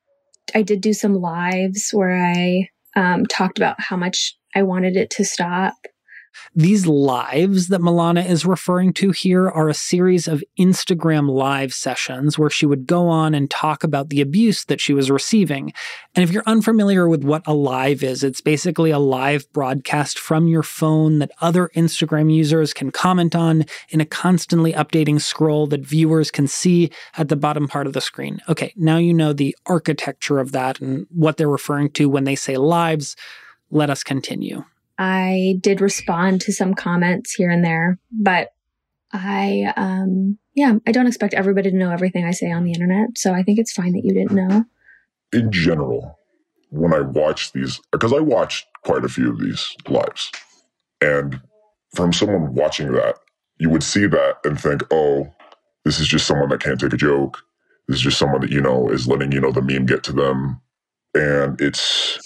I 0.54 0.62
did 0.62 0.80
do 0.80 0.92
some 0.92 1.14
lives 1.14 1.90
where 1.92 2.16
I 2.16 2.68
um, 2.96 3.26
talked 3.26 3.58
about 3.58 3.80
how 3.80 3.96
much 3.96 4.36
I 4.54 4.62
wanted 4.62 4.96
it 4.96 5.10
to 5.10 5.24
stop. 5.24 5.74
These 6.54 6.86
lives 6.86 7.68
that 7.68 7.80
Milana 7.80 8.24
is 8.24 8.46
referring 8.46 8.92
to 8.94 9.10
here 9.10 9.48
are 9.48 9.68
a 9.68 9.74
series 9.74 10.28
of 10.28 10.44
Instagram 10.58 11.28
live 11.28 11.74
sessions 11.74 12.38
where 12.38 12.50
she 12.50 12.66
would 12.66 12.86
go 12.86 13.08
on 13.08 13.34
and 13.34 13.50
talk 13.50 13.84
about 13.84 14.10
the 14.10 14.20
abuse 14.20 14.64
that 14.66 14.80
she 14.80 14.92
was 14.92 15.10
receiving. 15.10 15.72
And 16.14 16.22
if 16.22 16.30
you're 16.30 16.44
unfamiliar 16.46 17.08
with 17.08 17.24
what 17.24 17.42
a 17.46 17.54
live 17.54 18.02
is, 18.02 18.22
it's 18.22 18.40
basically 18.40 18.90
a 18.90 18.98
live 18.98 19.50
broadcast 19.52 20.18
from 20.18 20.48
your 20.48 20.62
phone 20.62 21.18
that 21.18 21.30
other 21.40 21.70
Instagram 21.74 22.34
users 22.34 22.72
can 22.72 22.90
comment 22.90 23.34
on 23.34 23.64
in 23.88 24.00
a 24.00 24.06
constantly 24.06 24.72
updating 24.72 25.20
scroll 25.20 25.66
that 25.68 25.84
viewers 25.84 26.30
can 26.30 26.46
see 26.46 26.90
at 27.16 27.28
the 27.28 27.36
bottom 27.36 27.68
part 27.68 27.86
of 27.86 27.92
the 27.92 28.00
screen. 28.00 28.40
Okay, 28.48 28.72
now 28.76 28.96
you 28.96 29.14
know 29.14 29.32
the 29.32 29.56
architecture 29.66 30.38
of 30.38 30.52
that 30.52 30.80
and 30.80 31.06
what 31.10 31.36
they're 31.36 31.48
referring 31.48 31.90
to 31.90 32.08
when 32.08 32.24
they 32.24 32.36
say 32.36 32.56
lives. 32.56 33.16
Let 33.70 33.90
us 33.90 34.02
continue. 34.02 34.64
I 34.98 35.56
did 35.60 35.80
respond 35.80 36.40
to 36.42 36.52
some 36.52 36.74
comments 36.74 37.32
here 37.32 37.50
and 37.50 37.64
there, 37.64 37.98
but 38.12 38.50
I, 39.12 39.72
um, 39.76 40.38
yeah, 40.54 40.74
I 40.86 40.92
don't 40.92 41.06
expect 41.06 41.34
everybody 41.34 41.70
to 41.70 41.76
know 41.76 41.90
everything 41.90 42.24
I 42.24 42.30
say 42.32 42.50
on 42.50 42.64
the 42.64 42.72
internet. 42.72 43.16
So 43.16 43.32
I 43.32 43.42
think 43.42 43.58
it's 43.58 43.72
fine 43.72 43.92
that 43.92 44.04
you 44.04 44.12
didn't 44.12 44.32
know. 44.32 44.64
In 45.32 45.50
general, 45.50 46.18
when 46.70 46.92
I 46.92 47.00
watch 47.00 47.52
these, 47.52 47.80
because 47.92 48.12
I 48.12 48.20
watched 48.20 48.66
quite 48.84 49.04
a 49.04 49.08
few 49.08 49.30
of 49.30 49.40
these 49.40 49.74
lives, 49.88 50.30
and 51.00 51.40
from 51.94 52.12
someone 52.12 52.54
watching 52.54 52.92
that, 52.92 53.16
you 53.58 53.70
would 53.70 53.82
see 53.82 54.06
that 54.06 54.38
and 54.44 54.60
think, 54.60 54.82
oh, 54.92 55.32
this 55.84 56.00
is 56.00 56.08
just 56.08 56.26
someone 56.26 56.48
that 56.48 56.60
can't 56.60 56.80
take 56.80 56.92
a 56.92 56.96
joke. 56.96 57.38
This 57.86 57.96
is 57.96 58.02
just 58.02 58.18
someone 58.18 58.40
that, 58.40 58.50
you 58.50 58.60
know, 58.60 58.88
is 58.88 59.06
letting, 59.06 59.32
you 59.32 59.40
know, 59.40 59.52
the 59.52 59.62
meme 59.62 59.86
get 59.86 60.02
to 60.04 60.12
them. 60.12 60.60
And 61.14 61.60
it's 61.60 62.18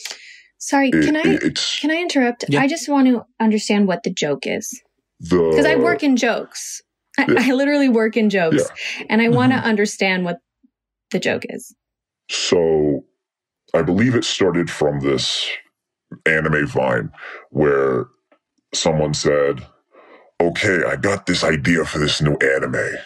Sorry, 0.59 0.91
it, 0.93 1.05
can 1.05 1.17
I 1.17 1.39
can 1.81 1.91
I 1.91 1.97
interrupt? 1.97 2.45
Yeah. 2.49 2.61
I 2.61 2.69
just 2.69 2.89
want 2.89 3.07
to 3.09 3.25
understand 3.41 3.87
what 3.87 4.03
the 4.03 4.11
joke 4.11 4.47
is. 4.47 4.83
Because 5.21 5.67
I 5.67 5.77
work 5.77 6.03
in 6.03 6.17
jokes. 6.17 6.83
I, 7.19 7.27
yeah. 7.29 7.39
I 7.39 7.53
literally 7.53 7.89
work 7.89 8.17
in 8.17 8.31
jokes, 8.31 8.65
yeah. 8.99 9.07
and 9.09 9.21
I 9.21 9.27
mm-hmm. 9.27 9.35
want 9.35 9.53
to 9.53 9.59
understand 9.59 10.25
what 10.25 10.39
the 11.11 11.19
joke 11.19 11.45
is. 11.49 11.75
So, 12.31 13.05
I 13.75 13.83
believe 13.83 14.15
it 14.15 14.25
started 14.25 14.71
from 14.71 15.01
this 15.01 15.49
anime 16.27 16.67
Vine 16.67 17.11
where 17.51 18.07
someone 18.75 19.15
said, 19.15 19.65
"Okay, 20.41 20.83
I 20.87 20.97
got 20.97 21.27
this 21.27 21.43
idea 21.43 21.85
for 21.85 21.99
this 21.99 22.21
new 22.21 22.37
anime," 22.37 22.97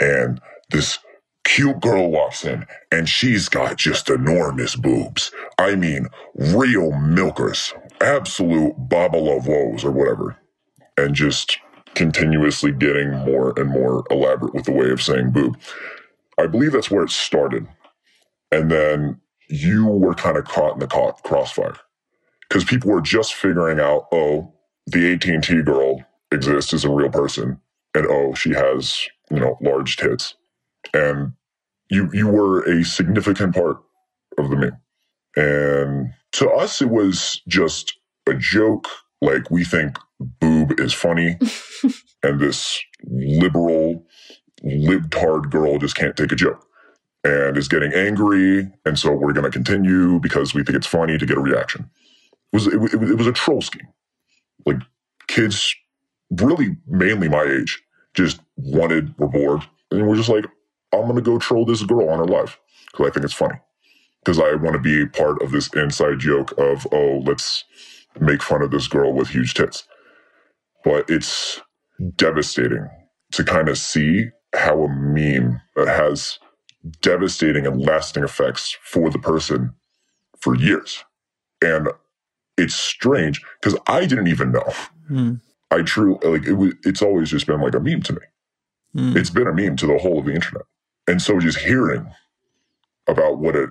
and 0.00 0.40
this 0.70 0.98
cute 1.44 1.80
girl 1.80 2.10
walks 2.10 2.44
in 2.44 2.66
and 2.90 3.08
she's 3.08 3.48
got 3.48 3.76
just 3.76 4.10
enormous 4.10 4.76
boobs. 4.76 5.32
I 5.58 5.74
mean, 5.74 6.08
real 6.34 6.92
milkers, 6.92 7.74
absolute 8.00 8.74
Baba 8.76 9.16
Love 9.16 9.46
woes 9.46 9.84
or 9.84 9.90
whatever. 9.90 10.36
And 10.96 11.14
just 11.14 11.58
continuously 11.94 12.72
getting 12.72 13.10
more 13.10 13.58
and 13.58 13.70
more 13.70 14.04
elaborate 14.10 14.54
with 14.54 14.64
the 14.64 14.72
way 14.72 14.90
of 14.90 15.02
saying 15.02 15.30
boob. 15.30 15.58
I 16.38 16.46
believe 16.46 16.72
that's 16.72 16.90
where 16.90 17.04
it 17.04 17.10
started. 17.10 17.66
And 18.50 18.70
then 18.70 19.20
you 19.48 19.86
were 19.86 20.14
kind 20.14 20.36
of 20.36 20.44
caught 20.44 20.74
in 20.74 20.78
the 20.80 20.86
crossfire 20.86 21.76
because 22.48 22.64
people 22.64 22.90
were 22.90 23.00
just 23.00 23.34
figuring 23.34 23.80
out, 23.80 24.06
oh, 24.12 24.52
the 24.86 25.12
AT&T 25.12 25.62
girl 25.62 26.04
exists 26.30 26.72
as 26.72 26.84
a 26.84 26.90
real 26.90 27.10
person. 27.10 27.60
And 27.94 28.06
oh, 28.06 28.34
she 28.34 28.50
has, 28.50 29.06
you 29.30 29.40
know, 29.40 29.58
large 29.60 29.96
tits 29.96 30.34
and 30.92 31.32
you 31.90 32.10
you 32.12 32.28
were 32.28 32.62
a 32.62 32.84
significant 32.84 33.54
part 33.54 33.78
of 34.38 34.50
the 34.50 34.56
meme. 34.56 34.78
And 35.36 36.12
to 36.32 36.50
us, 36.50 36.82
it 36.82 36.90
was 36.90 37.40
just 37.48 37.98
a 38.28 38.34
joke. 38.34 38.88
Like 39.20 39.50
we 39.50 39.64
think 39.64 39.98
boob 40.40 40.80
is 40.80 40.92
funny, 40.92 41.38
and 42.22 42.40
this 42.40 42.80
liberal 43.04 44.04
libtard 44.64 45.50
girl 45.50 45.78
just 45.78 45.96
can't 45.96 46.16
take 46.16 46.32
a 46.32 46.36
joke 46.36 46.64
and 47.24 47.56
is 47.56 47.68
getting 47.68 47.92
angry, 47.92 48.70
and 48.84 48.98
so 48.98 49.12
we're 49.12 49.32
going 49.32 49.44
to 49.44 49.50
continue 49.50 50.18
because 50.18 50.54
we 50.54 50.64
think 50.64 50.76
it's 50.76 50.86
funny 50.86 51.18
to 51.18 51.26
get 51.26 51.38
a 51.38 51.40
reaction. 51.40 51.88
It 52.52 52.56
was 52.56 52.66
it, 52.66 52.74
it, 52.74 53.10
it 53.10 53.18
was 53.18 53.26
a 53.26 53.32
troll 53.32 53.62
scheme. 53.62 53.88
Like 54.66 54.78
kids, 55.28 55.74
really 56.30 56.76
mainly 56.86 57.28
my 57.28 57.42
age, 57.44 57.82
just 58.14 58.40
wanted 58.56 59.16
were 59.18 59.28
bored, 59.28 59.62
and 59.90 60.06
we're 60.06 60.16
just 60.16 60.28
like, 60.28 60.46
I'm 60.92 61.02
going 61.02 61.16
to 61.16 61.22
go 61.22 61.38
troll 61.38 61.64
this 61.64 61.82
girl 61.82 62.08
on 62.10 62.18
her 62.18 62.26
live 62.26 62.58
because 62.90 63.08
I 63.08 63.10
think 63.10 63.24
it's 63.24 63.34
funny. 63.34 63.58
Because 64.24 64.38
I 64.38 64.54
want 64.54 64.74
to 64.74 64.78
be 64.78 65.06
part 65.06 65.42
of 65.42 65.50
this 65.50 65.68
inside 65.74 66.20
joke 66.20 66.52
of, 66.58 66.86
oh, 66.92 67.22
let's 67.24 67.64
make 68.20 68.42
fun 68.42 68.62
of 68.62 68.70
this 68.70 68.86
girl 68.86 69.12
with 69.12 69.28
huge 69.28 69.54
tits. 69.54 69.84
But 70.84 71.08
it's 71.10 71.60
devastating 72.16 72.88
to 73.32 73.44
kind 73.44 73.68
of 73.68 73.78
see 73.78 74.28
how 74.54 74.82
a 74.82 74.88
meme 74.88 75.60
that 75.76 75.88
has 75.88 76.38
devastating 77.00 77.66
and 77.66 77.80
lasting 77.80 78.22
effects 78.22 78.76
for 78.82 79.10
the 79.10 79.18
person 79.18 79.74
for 80.38 80.54
years. 80.54 81.04
And 81.62 81.88
it's 82.58 82.74
strange 82.74 83.40
because 83.60 83.78
I 83.86 84.06
didn't 84.06 84.28
even 84.28 84.52
know. 84.52 84.72
Mm. 85.10 85.40
I 85.70 85.82
truly 85.82 86.18
like 86.28 86.46
it 86.46 86.54
was, 86.54 86.74
it's 86.84 87.02
always 87.02 87.30
just 87.30 87.46
been 87.46 87.60
like 87.60 87.74
a 87.74 87.80
meme 87.80 88.02
to 88.02 88.12
me. 88.12 88.20
Mm. 88.96 89.16
It's 89.16 89.30
been 89.30 89.46
a 89.46 89.54
meme 89.54 89.76
to 89.76 89.86
the 89.86 89.98
whole 89.98 90.18
of 90.18 90.26
the 90.26 90.34
internet. 90.34 90.64
And 91.08 91.22
so 91.22 91.40
just 91.40 91.58
hearing 91.58 92.10
about 93.08 93.38
what 93.38 93.56
it 93.56 93.70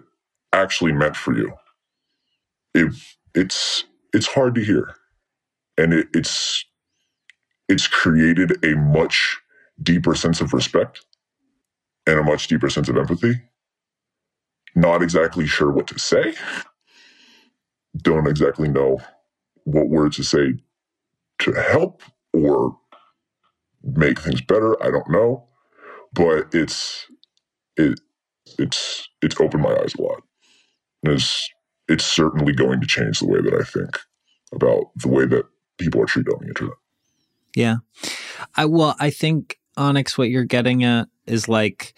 actually 0.54 0.94
meant 0.94 1.18
for 1.18 1.36
you, 1.38 1.54
it, 2.76 2.94
it's 3.36 3.86
it's 4.14 4.28
hard 4.28 4.56
to 4.56 4.64
hear. 4.64 4.96
And 5.78 5.94
it, 5.94 6.08
it's 6.14 6.66
it's 7.70 7.88
created 7.88 8.64
a 8.64 8.76
much 8.76 9.40
deeper 9.82 10.16
sense 10.16 10.42
of 10.42 10.54
respect 10.54 11.06
and 12.08 12.20
a 12.20 12.24
much 12.24 12.48
deeper 12.48 12.70
sense 12.70 12.90
of 12.90 12.98
empathy. 12.98 13.42
Not 14.76 15.04
exactly 15.04 15.48
sure 15.48 15.72
what 15.72 15.88
to 15.88 16.00
say. 16.00 16.36
Don't 17.98 18.28
exactly 18.28 18.70
know 18.70 19.00
what 19.66 19.90
words 19.90 20.18
to 20.18 20.24
say 20.24 20.56
to 21.40 21.54
help 21.54 22.04
or 22.34 22.78
make 23.84 24.20
things 24.22 24.42
better. 24.42 24.82
I 24.84 24.92
don't 24.92 25.10
know, 25.12 25.48
but 26.14 26.50
it's 26.54 27.08
it 27.78 27.99
it's 28.57 29.07
it's 29.22 29.39
opened 29.39 29.63
my 29.63 29.76
eyes 29.76 29.95
a 29.95 30.01
lot. 30.01 30.24
And 31.03 31.13
it's 31.13 31.49
it's 31.88 32.05
certainly 32.05 32.53
going 32.53 32.82
to 32.82 32.88
change 32.88 33.19
the 33.19 33.28
way 33.28 33.41
that 33.41 33.53
I 33.53 33.63
think 33.63 33.99
about 34.53 34.91
the 34.95 35.07
way 35.07 35.26
that 35.26 35.45
people 35.78 36.01
are 36.01 36.05
treated 36.05 36.34
on 36.34 36.39
the 36.41 36.47
internet. 36.47 36.74
Yeah. 37.55 37.78
I 38.55 38.65
well, 38.65 38.95
I 38.99 39.09
think 39.09 39.59
Onyx, 39.78 40.17
what 40.17 40.30
you're 40.30 40.43
getting 40.43 40.84
at 40.84 41.07
is 41.26 41.47
like 41.47 41.93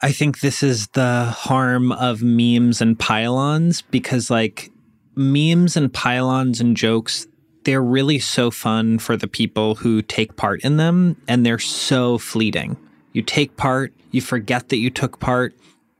I 0.00 0.12
think 0.12 0.40
this 0.40 0.62
is 0.62 0.88
the 0.88 1.24
harm 1.24 1.92
of 1.92 2.22
memes 2.22 2.80
and 2.80 2.98
pile-ons 2.98 3.82
because 3.82 4.30
like 4.30 4.70
memes 5.16 5.76
and 5.76 5.92
pile-ons 5.92 6.60
and 6.60 6.76
jokes 6.76 7.26
they're 7.64 7.82
really 7.82 8.18
so 8.18 8.50
fun 8.50 8.98
for 8.98 9.16
the 9.16 9.28
people 9.28 9.74
who 9.74 10.00
take 10.00 10.36
part 10.36 10.62
in 10.62 10.78
them 10.78 11.20
and 11.26 11.44
they're 11.44 11.58
so 11.58 12.16
fleeting. 12.16 12.78
You 13.18 13.22
take 13.22 13.56
part, 13.56 13.92
you 14.12 14.20
forget 14.20 14.68
that 14.68 14.76
you 14.76 14.90
took 14.90 15.18
part, 15.18 15.52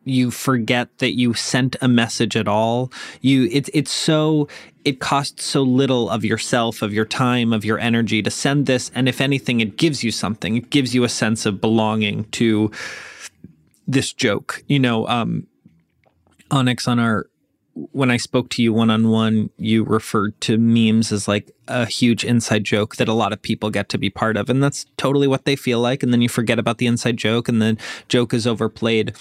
you 0.05 0.31
forget 0.31 0.99
that 0.99 1.19
you 1.19 1.35
sent 1.35 1.75
a 1.81 1.89
message 1.89 2.37
at 2.37 2.47
all. 2.47 2.93
You 3.23 3.49
it's 3.51 3.69
it's 3.75 3.91
so 3.91 4.47
it 4.85 5.01
costs 5.01 5.45
so 5.45 5.63
little 5.65 6.09
of 6.11 6.25
yourself, 6.25 6.81
of 6.81 6.95
your 6.95 7.05
time, 7.05 7.53
of 7.53 7.65
your 7.65 7.81
energy 7.81 8.23
to 8.23 8.31
send 8.31 8.67
this 8.67 8.93
and 8.95 9.09
if 9.09 9.21
anything 9.21 9.59
it 9.59 9.77
gives 9.77 10.05
you 10.05 10.13
something. 10.13 10.59
It 10.59 10.71
gives 10.71 10.95
you 10.95 11.03
a 11.03 11.09
sense 11.09 11.45
of 11.45 11.61
belonging 11.61 12.27
to 12.27 12.71
this 13.89 14.13
joke. 14.13 14.63
You 14.69 14.79
know, 14.79 15.09
um 15.09 15.49
Onyx 16.53 16.87
on 16.87 17.01
our 17.01 17.28
when 17.93 18.11
I 18.11 18.17
spoke 18.17 18.49
to 18.51 18.63
you 18.63 18.73
one 18.73 18.91
on 18.91 19.09
one, 19.09 19.51
you 19.57 19.85
referred 19.85 20.41
to 20.43 20.59
memes 20.59 21.13
as 21.13 21.29
like 21.29 21.51
a 21.69 21.87
huge 21.87 22.25
inside 22.25 22.65
joke 22.65 22.97
that 22.97 23.09
a 23.09 23.13
lot 23.13 23.33
of 23.33 23.41
people 23.41 23.71
get 23.71 23.89
to 23.91 23.99
be 23.99 24.11
part 24.11 24.37
of. 24.37 24.51
And 24.51 24.63
that's 24.63 24.87
totally 24.97 25.27
what 25.27 25.45
they 25.45 25.57
feel 25.57 25.81
like. 25.81 26.03
And 26.03 26.13
then 26.13 26.21
you 26.21 26.29
forget 26.29 26.59
about 26.59 26.79
the 26.79 26.87
inside 26.87 27.17
joke 27.17 27.49
and 27.49 27.63
the 27.63 27.77
joke 28.09 28.35
is 28.35 28.47
overplayed. 28.47 29.15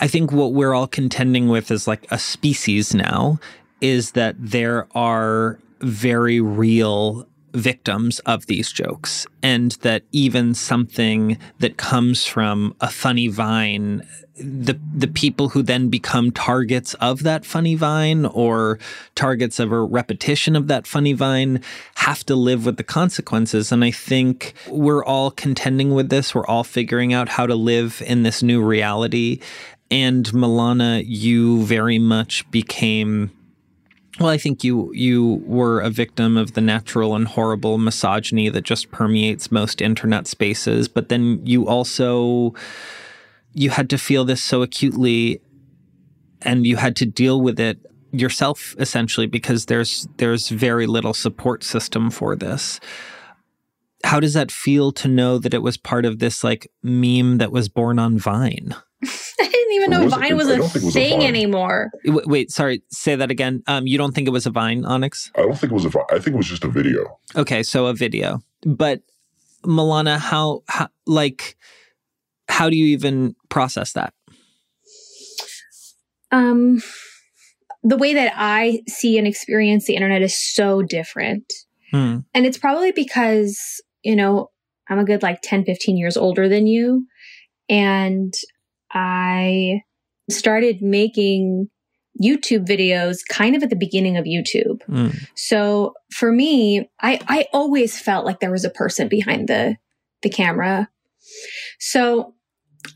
I 0.00 0.08
think 0.08 0.32
what 0.32 0.52
we're 0.52 0.74
all 0.74 0.86
contending 0.86 1.48
with 1.48 1.70
as 1.70 1.86
like 1.86 2.06
a 2.10 2.18
species 2.18 2.94
now 2.94 3.38
is 3.80 4.12
that 4.12 4.36
there 4.38 4.86
are 4.94 5.58
very 5.80 6.40
real 6.40 7.27
victims 7.52 8.18
of 8.20 8.46
these 8.46 8.70
jokes 8.70 9.26
and 9.42 9.72
that 9.82 10.02
even 10.12 10.54
something 10.54 11.38
that 11.60 11.76
comes 11.76 12.24
from 12.24 12.74
a 12.80 12.88
funny 12.88 13.28
vine 13.28 14.02
the 14.40 14.78
the 14.94 15.08
people 15.08 15.48
who 15.50 15.62
then 15.62 15.88
become 15.88 16.30
targets 16.30 16.94
of 16.94 17.22
that 17.24 17.44
funny 17.44 17.74
vine 17.74 18.24
or 18.26 18.78
targets 19.14 19.58
of 19.58 19.72
a 19.72 19.80
repetition 19.80 20.54
of 20.54 20.68
that 20.68 20.86
funny 20.86 21.12
vine 21.12 21.60
have 21.96 22.24
to 22.24 22.34
live 22.34 22.64
with 22.64 22.76
the 22.76 22.84
consequences. 22.84 23.72
And 23.72 23.84
i 23.84 23.90
think 23.90 24.54
we're 24.68 25.04
all 25.04 25.30
contending 25.30 25.94
with 25.94 26.08
this. 26.08 26.34
We're 26.34 26.46
all 26.46 26.64
figuring 26.64 27.12
out 27.12 27.28
how 27.28 27.46
to 27.46 27.54
live 27.54 28.02
in 28.06 28.22
this 28.22 28.42
new 28.42 28.62
reality. 28.62 29.40
And 29.90 30.26
milana 30.26 31.02
you 31.06 31.64
very 31.64 31.98
much 31.98 32.48
became 32.50 33.30
well, 34.18 34.28
I 34.28 34.38
think 34.38 34.64
you 34.64 34.92
you 34.94 35.42
were 35.46 35.80
a 35.80 35.90
victim 35.90 36.36
of 36.36 36.54
the 36.54 36.60
natural 36.60 37.14
and 37.14 37.28
horrible 37.28 37.78
misogyny 37.78 38.48
that 38.48 38.62
just 38.62 38.90
permeates 38.90 39.52
most 39.52 39.80
internet 39.80 40.26
spaces, 40.26 40.88
but 40.88 41.08
then 41.08 41.40
you 41.44 41.68
also 41.68 42.54
you 43.54 43.70
had 43.70 43.88
to 43.90 43.98
feel 43.98 44.24
this 44.24 44.42
so 44.42 44.62
acutely 44.62 45.40
and 46.42 46.66
you 46.66 46.76
had 46.76 46.96
to 46.96 47.06
deal 47.06 47.40
with 47.40 47.58
it 47.58 47.78
yourself 48.12 48.74
essentially 48.78 49.26
because 49.26 49.66
there's 49.66 50.08
there's 50.16 50.48
very 50.48 50.86
little 50.86 51.14
support 51.14 51.62
system 51.62 52.10
for 52.10 52.34
this. 52.34 52.80
How 54.04 54.20
does 54.20 54.34
that 54.34 54.50
feel 54.50 54.92
to 54.92 55.08
know 55.08 55.38
that 55.38 55.54
it 55.54 55.62
was 55.62 55.76
part 55.76 56.04
of 56.04 56.18
this 56.18 56.42
like 56.42 56.70
meme 56.82 57.38
that 57.38 57.52
was 57.52 57.68
born 57.68 57.98
on 57.98 58.18
Vine? 58.18 58.74
I 59.68 59.70
didn't 59.70 59.82
even 59.82 59.90
know 59.90 60.04
Was? 60.04 60.14
Vine 60.14 60.36
was 60.36 60.48
I 60.48 60.54
a 60.54 60.56
don't 60.56 60.68
think 60.68 60.82
it 60.82 60.86
was 60.86 60.96
a 60.96 61.00
thing 61.00 61.24
anymore. 61.24 61.90
W- 62.06 62.26
Wait, 62.26 62.50
sorry, 62.50 62.82
say 62.90 63.16
that 63.16 63.30
again. 63.30 63.62
Um, 63.66 63.86
you 63.86 63.98
don't 63.98 64.14
think 64.14 64.26
it 64.26 64.30
was 64.30 64.46
a 64.46 64.50
Vine, 64.50 64.84
Onyx? 64.84 65.30
I 65.36 65.42
don't 65.42 65.58
think 65.58 65.72
it 65.72 65.74
was 65.74 65.84
a 65.84 65.90
Vine. 65.90 66.04
I 66.10 66.18
think 66.18 66.34
it 66.34 66.36
was 66.36 66.46
just 66.46 66.64
a 66.64 66.68
video. 66.68 67.18
Okay, 67.36 67.62
so 67.62 67.86
a 67.86 67.94
video. 67.94 68.40
But 68.64 69.02
Milana, 69.64 70.18
how, 70.18 70.62
how 70.68 70.88
like 71.06 71.56
how 72.48 72.70
do 72.70 72.76
you 72.76 72.86
even 72.86 73.36
process 73.48 73.92
that? 73.92 74.14
Um, 76.30 76.82
the 77.82 77.96
way 77.96 78.14
that 78.14 78.32
I 78.36 78.82
see 78.88 79.18
and 79.18 79.26
experience 79.26 79.86
the 79.86 79.94
internet 79.94 80.22
is 80.22 80.36
so 80.36 80.82
different. 80.82 81.52
Hmm. 81.90 82.18
And 82.34 82.46
it's 82.46 82.58
probably 82.58 82.92
because, 82.92 83.82
you 84.02 84.16
know, 84.16 84.50
I'm 84.88 84.98
a 84.98 85.04
good 85.04 85.22
like 85.22 85.40
10, 85.42 85.64
15 85.64 85.96
years 85.96 86.16
older 86.16 86.48
than 86.48 86.66
you. 86.66 87.06
And 87.68 88.34
I 88.92 89.82
started 90.30 90.82
making 90.82 91.68
YouTube 92.22 92.66
videos 92.66 93.18
kind 93.28 93.54
of 93.54 93.62
at 93.62 93.70
the 93.70 93.76
beginning 93.76 94.16
of 94.16 94.24
YouTube. 94.24 94.82
Hmm. 94.84 95.08
So 95.34 95.94
for 96.12 96.32
me, 96.32 96.90
I, 97.00 97.20
I 97.28 97.46
always 97.52 98.00
felt 98.00 98.24
like 98.26 98.40
there 98.40 98.50
was 98.50 98.64
a 98.64 98.70
person 98.70 99.08
behind 99.08 99.48
the, 99.48 99.76
the 100.22 100.28
camera. 100.30 100.88
So 101.78 102.34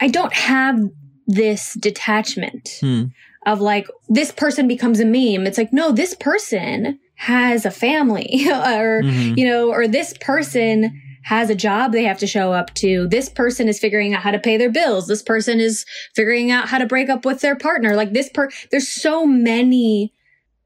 I 0.01 0.09
don't 0.09 0.33
have 0.33 0.81
this 1.27 1.75
detachment 1.75 2.79
Hmm. 2.81 3.05
of 3.47 3.61
like, 3.61 3.87
this 4.09 4.33
person 4.33 4.67
becomes 4.67 4.99
a 5.01 5.05
meme. 5.05 5.47
It's 5.47 5.59
like, 5.59 5.73
no, 5.73 5.93
this 5.93 6.15
person 6.15 6.99
has 7.17 7.65
a 7.65 7.71
family 7.71 8.47
or, 8.49 9.03
Mhm. 9.03 9.37
you 9.39 9.47
know, 9.47 9.71
or 9.71 9.87
this 9.87 10.15
person 10.21 11.01
has 11.25 11.51
a 11.51 11.55
job 11.55 11.93
they 11.93 12.05
have 12.05 12.19
to 12.19 12.27
show 12.27 12.53
up 12.53 12.75
to. 12.75 13.07
This 13.09 13.29
person 13.29 13.69
is 13.69 13.79
figuring 13.79 14.15
out 14.15 14.23
how 14.23 14.31
to 14.31 14.39
pay 14.39 14.57
their 14.57 14.71
bills. 14.71 15.07
This 15.07 15.23
person 15.23 15.61
is 15.61 15.85
figuring 16.15 16.51
out 16.51 16.69
how 16.69 16.79
to 16.79 16.87
break 16.87 17.09
up 17.09 17.25
with 17.25 17.41
their 17.41 17.57
partner. 17.57 17.95
Like 17.95 18.13
this 18.13 18.29
per, 18.29 18.49
there's 18.71 18.89
so 18.89 19.27
many, 19.27 20.13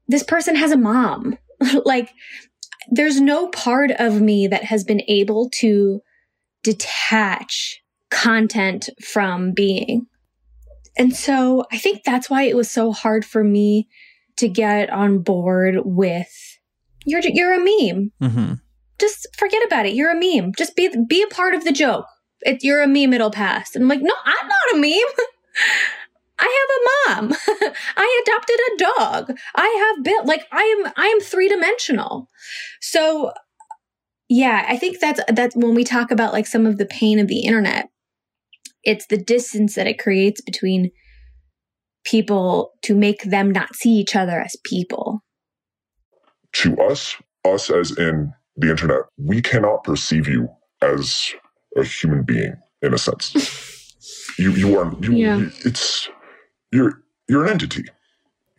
this 0.07 0.23
person 0.23 0.55
has 0.55 0.71
a 0.71 0.77
mom. 0.77 1.37
like 1.85 2.11
there's 2.89 3.19
no 3.19 3.47
part 3.49 3.91
of 3.91 4.21
me 4.21 4.47
that 4.47 4.63
has 4.63 4.83
been 4.83 5.01
able 5.07 5.49
to 5.55 6.01
detach 6.63 7.81
content 8.09 8.89
from 9.03 9.51
being. 9.51 10.07
And 10.97 11.15
so 11.15 11.65
I 11.71 11.77
think 11.77 12.03
that's 12.03 12.29
why 12.29 12.43
it 12.43 12.55
was 12.55 12.69
so 12.69 12.91
hard 12.91 13.23
for 13.25 13.43
me 13.43 13.87
to 14.37 14.47
get 14.47 14.89
on 14.89 15.19
board 15.19 15.75
with 15.83 16.57
you're 17.05 17.21
you're 17.23 17.53
a 17.53 17.57
meme. 17.59 18.11
Mhm. 18.21 18.59
Just 18.99 19.27
forget 19.37 19.65
about 19.65 19.85
it. 19.85 19.93
You're 19.93 20.11
a 20.11 20.15
meme. 20.19 20.53
Just 20.57 20.75
be 20.75 20.89
be 21.07 21.21
a 21.21 21.33
part 21.33 21.53
of 21.53 21.63
the 21.63 21.71
joke. 21.71 22.05
If 22.41 22.63
you're 22.63 22.81
a 22.81 22.87
meme, 22.87 23.13
it'll 23.13 23.31
pass. 23.31 23.75
And 23.75 23.83
I'm 23.83 23.89
like, 23.89 24.01
no, 24.01 24.13
I'm 24.25 24.47
not 24.47 24.75
a 24.75 24.77
meme. 24.77 24.91
I 26.39 26.67
have 27.07 27.19
a 27.19 27.21
mom. 27.21 27.37
I 27.97 28.23
adopted 28.23 28.59
a 28.59 28.77
dog. 28.77 29.37
I 29.55 29.95
have 29.95 30.03
built 30.03 30.25
like 30.25 30.45
I 30.51 30.61
am 30.61 30.93
I 30.95 31.07
am 31.07 31.19
three 31.19 31.49
dimensional. 31.49 32.29
So 32.79 33.31
yeah, 34.29 34.65
I 34.67 34.77
think 34.77 34.99
that's 34.99 35.21
that's 35.29 35.55
when 35.55 35.73
we 35.73 35.83
talk 35.83 36.11
about 36.11 36.33
like 36.33 36.47
some 36.47 36.65
of 36.65 36.77
the 36.77 36.85
pain 36.85 37.19
of 37.19 37.27
the 37.27 37.41
internet. 37.41 37.89
It's 38.83 39.07
the 39.07 39.17
distance 39.17 39.75
that 39.75 39.87
it 39.87 39.99
creates 39.99 40.41
between 40.41 40.91
people 42.03 42.71
to 42.83 42.95
make 42.95 43.23
them 43.23 43.51
not 43.51 43.75
see 43.75 43.91
each 43.91 44.15
other 44.15 44.39
as 44.39 44.55
people. 44.63 45.23
To 46.53 46.77
us, 46.77 47.15
us 47.43 47.69
as 47.69 47.97
in 47.97 48.33
the 48.57 48.69
internet, 48.69 49.01
we 49.17 49.41
cannot 49.41 49.83
perceive 49.83 50.27
you 50.27 50.49
as 50.81 51.31
a 51.77 51.83
human 51.83 52.23
being 52.23 52.55
in 52.81 52.93
a 52.93 52.97
sense. 52.97 53.93
you 54.39 54.51
you 54.51 54.77
are 54.77 54.93
you, 54.99 55.13
Yeah. 55.13 55.49
it's 55.63 56.09
you're 56.71 57.01
you're 57.29 57.45
an 57.45 57.51
entity. 57.51 57.85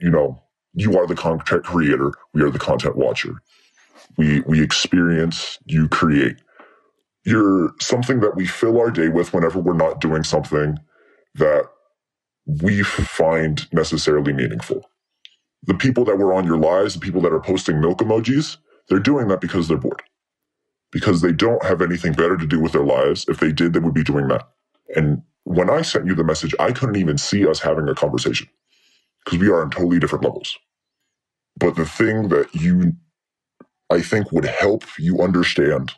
You 0.01 0.11
know, 0.11 0.41
you 0.75 0.97
are 0.99 1.07
the 1.07 1.17
content 1.17 1.65
creator, 1.65 2.13
we 2.33 2.43
are 2.43 2.51
the 2.51 2.59
content 2.59 2.97
watcher. 2.97 3.43
We 4.17 4.41
we 4.43 4.63
experience, 4.63 5.59
you 5.67 5.89
create. 5.89 6.37
You're 7.25 7.73
something 7.81 8.21
that 8.21 8.37
we 8.37 8.47
fill 8.47 8.79
our 8.81 8.91
day 8.91 9.09
with 9.09 9.35
whenever 9.35 9.59
we're 9.59 9.75
not 9.75 10.01
doing 10.01 10.23
something 10.23 10.79
that 11.35 11.65
we 12.63 12.83
find 12.83 13.71
necessarily 13.73 14.33
meaningful. 14.33 14.89
The 15.65 15.75
people 15.75 16.05
that 16.07 16.17
were 16.17 16.33
on 16.33 16.47
your 16.47 16.57
lives, 16.57 16.95
the 16.95 17.01
people 17.01 17.21
that 17.23 17.33
are 17.33 17.41
posting 17.41 17.81
milk 17.81 17.99
emojis, 17.99 18.57
they're 18.89 18.99
doing 18.99 19.29
that 19.29 19.41
because 19.41 19.69
they're 19.69 19.77
bored. 19.77 20.03
Because 20.91 21.21
they 21.21 21.33
don't 21.33 21.63
have 21.65 21.83
anything 21.83 22.13
better 22.13 22.37
to 22.37 22.47
do 22.47 22.61
with 22.61 22.73
their 22.73 22.85
lives. 22.85 23.27
If 23.29 23.41
they 23.41 23.53
did, 23.53 23.73
they 23.73 23.79
would 23.79 23.95
be 23.95 24.05
doing 24.05 24.29
that. 24.29 24.49
And 24.97 25.23
when 25.45 25.69
I 25.71 25.83
sent 25.83 26.07
you 26.07 26.15
the 26.15 26.25
message, 26.25 26.55
I 26.59 26.73
couldn't 26.73 26.97
even 26.97 27.19
see 27.19 27.47
us 27.47 27.61
having 27.61 27.89
a 27.89 27.95
conversation 27.95 28.49
because 29.25 29.39
we 29.39 29.49
are 29.49 29.63
on 29.63 29.71
totally 29.71 29.99
different 29.99 30.25
levels. 30.25 30.57
But 31.59 31.77
the 31.77 31.85
thing 31.85 32.29
that 32.29 32.55
you, 32.55 32.95
I 33.91 34.01
think, 34.01 34.33
would 34.33 34.47
help 34.47 34.85
you 34.99 35.21
understand 35.21 35.93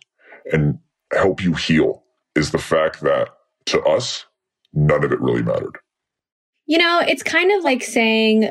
and 0.53 0.79
help 1.13 1.43
you 1.43 1.55
heal 1.55 2.03
is 2.35 2.51
the 2.51 2.59
fact 2.59 3.01
that 3.03 3.29
to 3.67 3.81
us, 3.83 4.25
none 4.73 5.05
of 5.05 5.13
it 5.13 5.21
really 5.21 5.43
mattered. 5.43 5.79
You 6.67 6.79
know, 6.79 7.03
it's 7.07 7.23
kind 7.23 7.53
of 7.53 7.65
like 7.65 7.83
saying, 7.83 8.51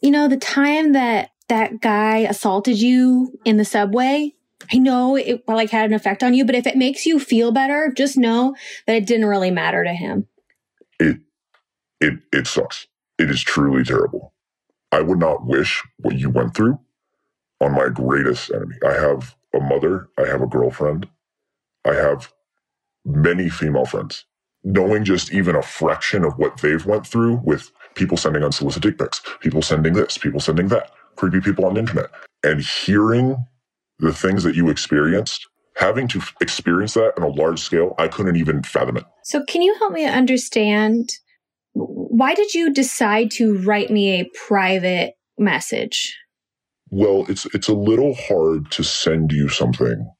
you 0.00 0.10
know, 0.10 0.28
the 0.28 0.36
time 0.36 0.92
that 0.92 1.30
that 1.48 1.80
guy 1.80 2.18
assaulted 2.18 2.80
you 2.80 3.38
in 3.44 3.56
the 3.56 3.64
subway, 3.64 4.34
I 4.72 4.78
know 4.78 5.16
it 5.16 5.42
like 5.48 5.70
had 5.70 5.86
an 5.86 5.94
effect 5.94 6.22
on 6.22 6.34
you, 6.34 6.44
but 6.44 6.54
if 6.54 6.66
it 6.66 6.76
makes 6.76 7.06
you 7.06 7.18
feel 7.18 7.52
better, 7.52 7.92
just 7.96 8.16
know 8.16 8.54
that 8.86 8.96
it 8.96 9.06
didn't 9.06 9.26
really 9.26 9.50
matter 9.50 9.82
to 9.84 9.92
him. 9.92 10.26
It 11.00 11.18
it 12.00 12.20
it 12.32 12.46
sucks. 12.46 12.86
It 13.18 13.30
is 13.30 13.42
truly 13.42 13.84
terrible. 13.84 14.32
I 14.90 15.00
would 15.00 15.18
not 15.18 15.46
wish 15.46 15.82
what 15.98 16.18
you 16.18 16.30
went 16.30 16.54
through 16.54 16.78
on 17.60 17.72
my 17.72 17.88
greatest 17.88 18.50
enemy. 18.50 18.76
I 18.86 18.92
have 18.92 19.36
a 19.54 19.60
mother, 19.60 20.08
I 20.18 20.26
have 20.26 20.42
a 20.42 20.46
girlfriend, 20.46 21.08
I 21.84 21.94
have 21.94 22.32
many 23.04 23.48
female 23.48 23.86
friends. 23.86 24.24
Knowing 24.64 25.04
just 25.04 25.32
even 25.32 25.56
a 25.56 25.62
fraction 25.62 26.24
of 26.24 26.38
what 26.38 26.58
they've 26.58 26.86
went 26.86 27.06
through 27.06 27.40
with 27.44 27.72
people 27.94 28.16
sending 28.16 28.44
unsolicited 28.44 28.96
pics, 28.96 29.20
people 29.40 29.60
sending 29.60 29.92
this, 29.92 30.18
people 30.18 30.40
sending 30.40 30.68
that, 30.68 30.92
creepy 31.16 31.40
people 31.40 31.64
on 31.64 31.74
the 31.74 31.80
internet, 31.80 32.10
and 32.44 32.60
hearing 32.60 33.36
the 33.98 34.12
things 34.12 34.42
that 34.42 34.54
you 34.54 34.68
experienced, 34.68 35.46
having 35.76 36.08
to 36.08 36.20
experience 36.40 36.94
that 36.94 37.12
on 37.16 37.22
a 37.22 37.28
large 37.28 37.60
scale, 37.60 37.94
I 37.98 38.08
couldn't 38.08 38.36
even 38.36 38.62
fathom 38.62 38.96
it. 38.96 39.04
So, 39.24 39.44
can 39.44 39.62
you 39.62 39.74
help 39.78 39.92
me 39.92 40.04
understand 40.04 41.10
why 41.74 42.34
did 42.34 42.54
you 42.54 42.72
decide 42.72 43.30
to 43.32 43.58
write 43.58 43.90
me 43.90 44.20
a 44.20 44.30
private 44.46 45.14
message? 45.38 46.16
Well, 46.90 47.24
it's 47.28 47.46
it's 47.54 47.68
a 47.68 47.74
little 47.74 48.14
hard 48.14 48.70
to 48.72 48.84
send 48.84 49.32
you 49.32 49.48
something 49.48 50.10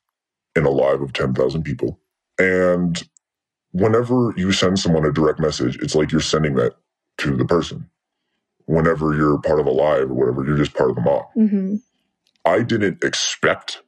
in 0.57 0.65
a 0.65 0.71
live 0.71 1.01
of 1.01 1.13
10,000 1.13 1.63
people. 1.63 1.99
And 2.39 3.03
whenever 3.73 4.33
you 4.37 4.53
send 4.53 4.79
someone 4.79 5.05
a 5.05 5.13
direct 5.13 5.39
message, 5.39 5.77
it's 5.83 5.95
like 5.95 6.13
you're 6.13 6.21
sending 6.21 6.55
that 6.55 6.75
to 7.19 7.37
the 7.37 7.45
person. 7.45 7.89
Whenever 8.73 9.15
you're 9.15 9.39
part 9.39 9.61
of 9.61 9.67
a 9.67 9.71
live 9.71 10.11
or 10.11 10.15
whatever, 10.15 10.47
you're 10.47 10.57
just 10.57 10.73
part 10.73 10.89
of 10.89 10.97
the 10.97 11.03
mob. 11.03 11.27
Mm-hmm. 11.37 11.77
I 12.47 12.63
didn't 12.63 13.05
expect 13.05 13.83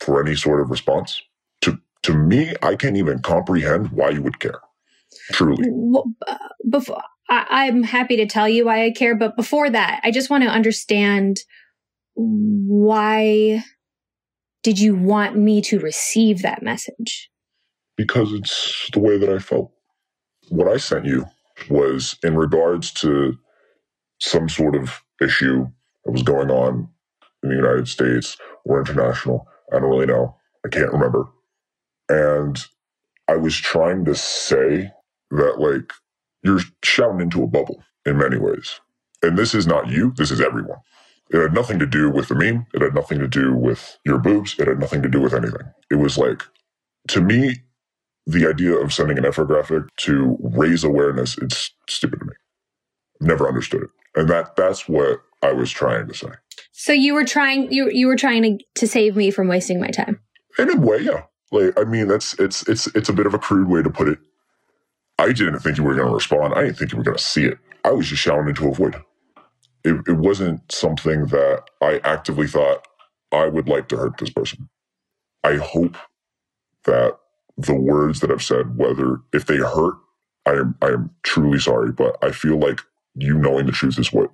for 0.00 0.18
any 0.18 0.34
sort 0.34 0.62
of 0.62 0.70
response. 0.70 1.22
To 1.60 1.78
to 2.04 2.14
me, 2.14 2.54
I 2.62 2.74
can't 2.74 2.96
even 2.96 3.20
comprehend 3.20 3.92
why 3.92 4.08
you 4.08 4.22
would 4.22 4.40
care. 4.40 4.60
Truly. 5.32 5.66
Well, 5.68 6.04
before 6.70 7.02
I, 7.28 7.44
I'm 7.50 7.82
happy 7.82 8.16
to 8.16 8.26
tell 8.26 8.48
you 8.48 8.64
why 8.64 8.84
I 8.84 8.92
care, 8.92 9.14
but 9.14 9.36
before 9.36 9.68
that, 9.68 10.00
I 10.04 10.10
just 10.10 10.30
want 10.30 10.42
to 10.44 10.48
understand 10.48 11.40
why 12.14 13.62
did 14.62 14.78
you 14.78 14.94
want 14.96 15.36
me 15.36 15.60
to 15.62 15.80
receive 15.80 16.40
that 16.40 16.62
message? 16.62 17.30
Because 17.94 18.32
it's 18.32 18.88
the 18.92 19.00
way 19.00 19.18
that 19.18 19.28
I 19.28 19.38
felt. 19.38 19.70
What 20.48 20.66
I 20.66 20.78
sent 20.78 21.04
you 21.04 21.26
was 21.68 22.16
in 22.24 22.36
regards 22.36 22.90
to 22.92 23.38
some 24.20 24.48
sort 24.48 24.76
of 24.76 25.02
issue 25.20 25.66
that 26.04 26.12
was 26.12 26.22
going 26.22 26.50
on 26.50 26.88
in 27.42 27.50
the 27.50 27.56
United 27.56 27.88
States 27.88 28.36
or 28.64 28.80
international. 28.80 29.46
I 29.72 29.78
don't 29.78 29.90
really 29.90 30.06
know. 30.06 30.36
I 30.64 30.68
can't 30.68 30.92
remember. 30.92 31.26
And 32.08 32.58
I 33.28 33.36
was 33.36 33.56
trying 33.56 34.04
to 34.06 34.14
say 34.14 34.90
that, 35.30 35.60
like, 35.60 35.92
you're 36.42 36.60
shouting 36.84 37.20
into 37.20 37.42
a 37.42 37.46
bubble 37.46 37.82
in 38.04 38.18
many 38.18 38.38
ways. 38.38 38.80
And 39.22 39.38
this 39.38 39.54
is 39.54 39.66
not 39.66 39.88
you, 39.88 40.12
this 40.16 40.30
is 40.30 40.40
everyone. 40.40 40.78
It 41.30 41.40
had 41.40 41.54
nothing 41.54 41.78
to 41.78 41.86
do 41.86 42.10
with 42.10 42.28
the 42.28 42.34
meme. 42.34 42.66
It 42.74 42.82
had 42.82 42.94
nothing 42.94 43.20
to 43.20 43.28
do 43.28 43.54
with 43.54 43.98
your 44.04 44.18
boobs. 44.18 44.58
It 44.58 44.66
had 44.66 44.80
nothing 44.80 45.02
to 45.02 45.08
do 45.08 45.20
with 45.20 45.34
anything. 45.34 45.62
It 45.90 45.96
was 45.96 46.18
like, 46.18 46.42
to 47.08 47.20
me, 47.20 47.56
the 48.26 48.48
idea 48.48 48.74
of 48.74 48.92
sending 48.92 49.18
an 49.18 49.24
infographic 49.24 49.88
to 49.98 50.36
raise 50.40 50.82
awareness, 50.82 51.38
it's 51.38 51.72
stupid 51.88 52.20
to 52.20 52.26
me. 52.26 52.32
Never 53.20 53.46
understood 53.46 53.82
it. 53.84 53.90
And 54.16 54.28
that 54.28 54.56
that's 54.56 54.88
what 54.88 55.20
I 55.42 55.52
was 55.52 55.70
trying 55.70 56.08
to 56.08 56.14
say. 56.14 56.30
So 56.72 56.92
you 56.92 57.14
were 57.14 57.24
trying 57.24 57.70
you 57.72 57.90
you 57.90 58.06
were 58.06 58.16
trying 58.16 58.42
to 58.42 58.64
to 58.76 58.86
save 58.86 59.16
me 59.16 59.30
from 59.30 59.48
wasting 59.48 59.80
my 59.80 59.90
time. 59.90 60.20
In 60.58 60.70
a 60.70 60.80
way, 60.80 60.98
yeah. 60.98 61.24
Like 61.52 61.78
I 61.78 61.84
mean, 61.84 62.08
that's 62.08 62.38
it's 62.38 62.68
it's 62.68 62.86
it's 62.88 63.08
a 63.08 63.12
bit 63.12 63.26
of 63.26 63.34
a 63.34 63.38
crude 63.38 63.68
way 63.68 63.82
to 63.82 63.90
put 63.90 64.08
it. 64.08 64.18
I 65.18 65.32
didn't 65.32 65.58
think 65.60 65.76
you 65.76 65.84
were 65.84 65.94
going 65.94 66.08
to 66.08 66.14
respond. 66.14 66.54
I 66.54 66.62
didn't 66.62 66.78
think 66.78 66.92
you 66.92 66.98
were 66.98 67.04
going 67.04 67.16
to 67.16 67.22
see 67.22 67.44
it. 67.44 67.58
I 67.84 67.90
was 67.90 68.08
just 68.08 68.22
shouting 68.22 68.48
into 68.48 68.68
a 68.68 68.74
void. 68.74 68.96
It, 69.84 69.96
it 70.06 70.16
wasn't 70.16 70.70
something 70.72 71.26
that 71.26 71.64
I 71.82 72.00
actively 72.04 72.46
thought 72.46 72.86
I 73.32 73.46
would 73.46 73.68
like 73.68 73.88
to 73.88 73.96
hurt 73.96 74.18
this 74.18 74.30
person. 74.30 74.68
I 75.44 75.56
hope 75.56 75.96
that 76.84 77.18
the 77.56 77.74
words 77.74 78.20
that 78.20 78.30
I've 78.30 78.42
said, 78.42 78.76
whether 78.76 79.20
if 79.32 79.46
they 79.46 79.56
hurt, 79.56 79.96
I 80.46 80.52
am 80.52 80.74
I 80.80 80.88
am 80.88 81.10
truly 81.22 81.58
sorry, 81.58 81.92
but 81.92 82.16
I 82.22 82.32
feel 82.32 82.58
like 82.58 82.80
you 83.14 83.38
knowing 83.38 83.66
the 83.66 83.72
truth 83.72 83.98
is 83.98 84.12
what, 84.12 84.30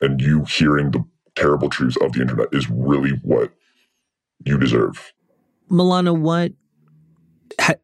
and 0.00 0.20
you 0.20 0.44
hearing 0.44 0.90
the 0.90 1.04
terrible 1.34 1.68
truths 1.68 1.96
of 2.00 2.12
the 2.12 2.20
internet 2.20 2.48
is 2.52 2.68
really 2.68 3.12
what 3.22 3.52
you 4.44 4.58
deserve. 4.58 5.12
Milana, 5.70 6.18
what? 6.18 6.52
Ha, 7.60 7.74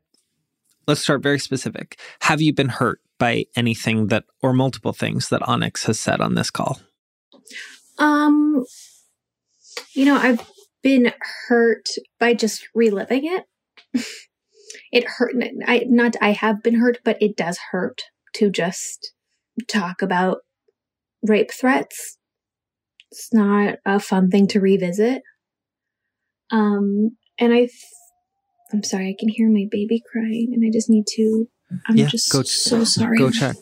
let's 0.86 1.01
start 1.01 1.22
very 1.22 1.38
specific. 1.38 1.99
Have 2.22 2.40
you 2.40 2.53
been 2.53 2.68
hurt 2.68 3.01
by 3.18 3.47
anything 3.57 4.09
that, 4.09 4.24
or 4.42 4.53
multiple 4.53 4.92
things 4.92 5.28
that 5.28 5.42
Onyx 5.42 5.84
has 5.84 6.01
said 6.01 6.20
on 6.20 6.34
this 6.34 6.51
call? 6.51 6.80
Um, 7.99 8.64
you 9.92 10.05
know, 10.05 10.16
I've 10.16 10.47
been 10.82 11.12
hurt 11.49 11.88
by 12.18 12.34
just 12.34 12.68
reliving 12.74 13.24
it. 13.24 13.45
it 14.92 15.05
hurt. 15.05 15.34
I 15.66 15.84
not. 15.88 16.16
I 16.20 16.32
have 16.32 16.62
been 16.62 16.76
hurt, 16.76 16.99
but 17.05 17.20
it 17.20 17.36
does 17.36 17.59
hurt 17.70 18.03
to 18.34 18.51
just 18.51 19.12
talk 19.68 20.02
about 20.02 20.38
rape 21.22 21.52
threats. 21.52 22.18
It's 23.11 23.32
not 23.32 23.76
a 23.86 24.00
fun 24.00 24.30
thing 24.30 24.46
to 24.48 24.61
revisit. 24.61 25.22
Um, 26.50 27.16
and 27.38 27.52
I, 27.52 27.59
th- 27.61 27.70
I'm 28.72 28.82
sorry, 28.82 29.09
I 29.11 29.16
can 29.18 29.28
hear 29.28 29.48
my 29.48 29.66
baby 29.70 30.02
crying, 30.11 30.50
and 30.52 30.64
I 30.66 30.70
just 30.72 30.90
need 30.90 31.07
to. 31.16 31.48
I'm 31.88 31.96
Yeah, 31.96 32.07
just 32.09 32.30
go- 32.32 32.42
so 32.42 32.84
sorry. 32.84 33.16
Go 33.18 33.30
check. 33.30 33.57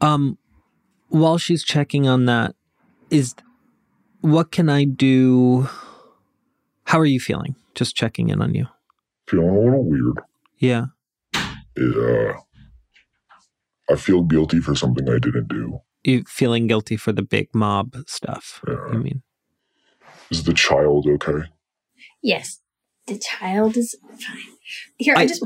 Um, 0.00 0.38
while 1.08 1.38
she's 1.38 1.64
checking 1.64 2.06
on 2.06 2.26
that, 2.26 2.54
is 3.10 3.34
what 4.20 4.50
can 4.50 4.68
I 4.68 4.84
do? 4.84 5.68
How 6.84 6.98
are 7.00 7.04
you 7.06 7.20
feeling? 7.20 7.56
Just 7.74 7.96
checking 7.96 8.28
in 8.28 8.40
on 8.42 8.54
you. 8.54 8.66
Feeling 9.28 9.48
a 9.48 9.58
little 9.58 9.84
weird. 9.84 10.20
Yeah. 10.58 10.86
It, 11.76 11.96
uh, 12.36 12.40
I 13.90 13.96
feel 13.96 14.22
guilty 14.22 14.60
for 14.60 14.74
something 14.74 15.08
I 15.08 15.18
didn't 15.18 15.48
do. 15.48 15.80
You 16.04 16.24
feeling 16.28 16.66
guilty 16.66 16.96
for 16.96 17.12
the 17.12 17.22
big 17.22 17.48
mob 17.54 17.94
stuff? 18.06 18.60
Yeah. 18.66 18.76
I 18.92 18.96
mean, 18.96 19.22
Is 20.30 20.44
the 20.44 20.52
child 20.54 21.06
okay? 21.06 21.48
Yes, 22.22 22.60
the 23.06 23.18
child 23.18 23.76
is 23.76 23.96
fine. 24.10 24.36
Here, 24.98 25.14
I, 25.16 25.22
I- 25.22 25.26
just. 25.26 25.44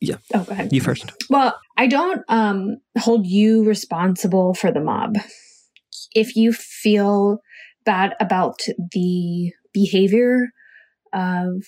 yeah. 0.00 0.16
Oh, 0.34 0.44
go 0.44 0.52
ahead. 0.52 0.72
you 0.72 0.80
first. 0.80 1.12
Well, 1.28 1.58
I 1.76 1.86
don't 1.86 2.22
um, 2.28 2.76
hold 2.98 3.26
you 3.26 3.64
responsible 3.64 4.54
for 4.54 4.72
the 4.72 4.80
mob. 4.80 5.16
If 6.14 6.34
you 6.36 6.52
feel 6.52 7.38
bad 7.84 8.14
about 8.20 8.60
the 8.92 9.52
behavior 9.72 10.48
of 11.12 11.62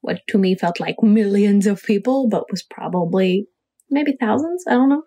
what 0.00 0.20
to 0.28 0.38
me 0.38 0.54
felt 0.56 0.80
like 0.80 0.96
millions 1.02 1.66
of 1.66 1.82
people, 1.82 2.28
but 2.28 2.50
was 2.50 2.62
probably 2.62 3.46
maybe 3.92 4.16
thousands, 4.18 4.64
I 4.66 4.72
don't 4.72 4.88
know. 4.88 5.04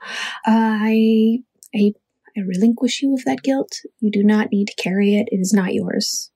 Uh, 0.47 0.77
I, 0.81 1.39
I, 1.75 1.93
I 2.37 2.41
relinquish 2.41 3.01
you 3.01 3.13
of 3.13 3.25
that 3.25 3.43
guilt. 3.43 3.81
You 3.99 4.11
do 4.11 4.23
not 4.23 4.51
need 4.51 4.67
to 4.67 4.75
carry 4.81 5.15
it. 5.15 5.29
It 5.31 5.39
is 5.39 5.53
not 5.53 5.73
yours. 5.73 6.31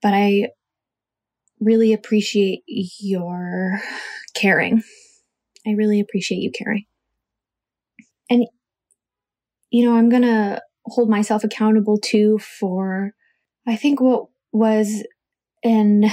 But 0.00 0.14
I 0.14 0.48
really 1.60 1.92
appreciate 1.92 2.62
your 2.66 3.80
caring. 4.34 4.82
I 5.66 5.70
really 5.70 6.00
appreciate 6.00 6.38
you 6.38 6.50
caring. 6.50 6.84
And, 8.28 8.46
you 9.70 9.84
know, 9.84 9.96
I'm 9.96 10.08
going 10.08 10.22
to 10.22 10.60
hold 10.86 11.08
myself 11.08 11.44
accountable 11.44 11.98
too 11.98 12.38
for, 12.38 13.12
I 13.66 13.76
think, 13.76 14.00
what 14.00 14.26
was 14.52 15.04
an 15.62 16.06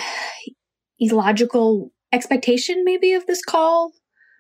illogical 0.99 1.91
expectation 2.11 2.83
maybe 2.83 3.13
of 3.13 3.25
this 3.25 3.43
call. 3.43 3.91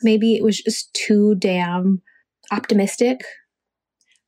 Maybe 0.01 0.35
it 0.35 0.43
was 0.43 0.57
just 0.57 0.93
too 0.93 1.35
damn 1.35 2.01
optimistic. 2.51 3.21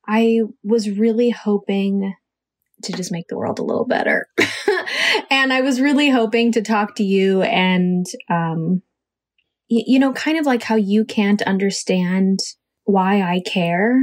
I 0.06 0.40
was 0.62 0.90
really 0.90 1.30
hoping 1.30 2.14
to 2.82 2.92
just 2.92 3.12
make 3.12 3.28
the 3.28 3.36
world 3.36 3.58
a 3.58 3.64
little 3.64 3.86
better. 3.86 4.26
and 5.30 5.52
I 5.52 5.60
was 5.60 5.80
really 5.80 6.10
hoping 6.10 6.52
to 6.52 6.62
talk 6.62 6.96
to 6.96 7.04
you 7.04 7.42
and, 7.42 8.04
um, 8.28 8.82
y- 9.70 9.84
you 9.86 9.98
know, 9.98 10.12
kind 10.12 10.38
of 10.38 10.46
like 10.46 10.64
how 10.64 10.74
you 10.74 11.04
can't 11.04 11.42
understand 11.42 12.40
why 12.84 13.22
I 13.22 13.40
care. 13.46 13.96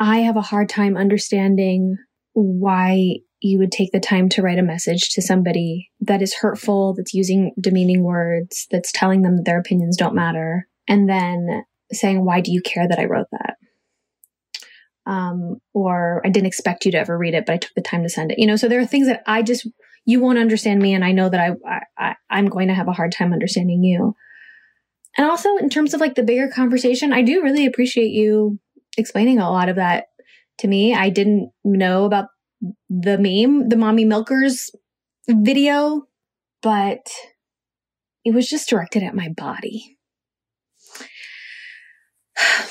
I 0.00 0.18
have 0.20 0.36
a 0.36 0.42
hard 0.42 0.68
time 0.68 0.96
understanding 0.96 1.96
why 2.32 3.16
you 3.40 3.58
would 3.58 3.70
take 3.70 3.92
the 3.92 4.00
time 4.00 4.28
to 4.30 4.42
write 4.42 4.58
a 4.58 4.62
message 4.62 5.10
to 5.10 5.22
somebody 5.22 5.90
that 6.00 6.22
is 6.22 6.34
hurtful, 6.34 6.94
that's 6.94 7.12
using 7.12 7.52
demeaning 7.60 8.02
words, 8.02 8.66
that's 8.70 8.90
telling 8.90 9.20
them 9.20 9.36
that 9.36 9.44
their 9.44 9.60
opinions 9.60 9.98
don't 9.98 10.14
matter, 10.14 10.66
and 10.88 11.08
then 11.08 11.64
saying, 11.92 12.24
Why 12.24 12.40
do 12.40 12.52
you 12.52 12.60
care 12.62 12.86
that 12.88 12.98
I 12.98 13.04
wrote 13.04 13.28
that? 13.32 13.56
Um, 15.06 15.58
or 15.74 16.22
I 16.24 16.30
didn't 16.30 16.46
expect 16.46 16.86
you 16.86 16.92
to 16.92 16.98
ever 16.98 17.16
read 17.18 17.34
it, 17.34 17.44
but 17.46 17.52
I 17.52 17.58
took 17.58 17.74
the 17.74 17.82
time 17.82 18.02
to 18.02 18.08
send 18.08 18.32
it. 18.32 18.38
You 18.38 18.46
know, 18.46 18.56
so 18.56 18.68
there 18.68 18.80
are 18.80 18.86
things 18.86 19.06
that 19.06 19.22
I 19.26 19.42
just, 19.42 19.68
you 20.06 20.20
won't 20.20 20.38
understand 20.38 20.80
me, 20.80 20.94
and 20.94 21.04
I 21.04 21.12
know 21.12 21.28
that 21.28 21.40
I, 21.40 21.82
I 21.98 22.14
I'm 22.30 22.46
going 22.46 22.68
to 22.68 22.74
have 22.74 22.88
a 22.88 22.92
hard 22.92 23.12
time 23.12 23.32
understanding 23.32 23.84
you. 23.84 24.14
And 25.16 25.26
also, 25.26 25.56
in 25.56 25.70
terms 25.70 25.94
of 25.94 26.00
like 26.00 26.14
the 26.14 26.22
bigger 26.22 26.48
conversation, 26.48 27.12
I 27.12 27.22
do 27.22 27.42
really 27.42 27.66
appreciate 27.66 28.10
you 28.10 28.58
explaining 28.96 29.38
a 29.38 29.50
lot 29.50 29.68
of 29.68 29.76
that 29.76 30.06
to 30.58 30.68
me. 30.68 30.94
I 30.94 31.10
didn't 31.10 31.50
know 31.64 32.04
about 32.04 32.26
the 32.88 33.18
meme, 33.18 33.68
the 33.68 33.76
mommy 33.76 34.04
milkers 34.04 34.70
video, 35.28 36.02
but 36.62 37.06
it 38.24 38.34
was 38.34 38.48
just 38.48 38.68
directed 38.68 39.02
at 39.02 39.14
my 39.14 39.28
body. 39.28 39.93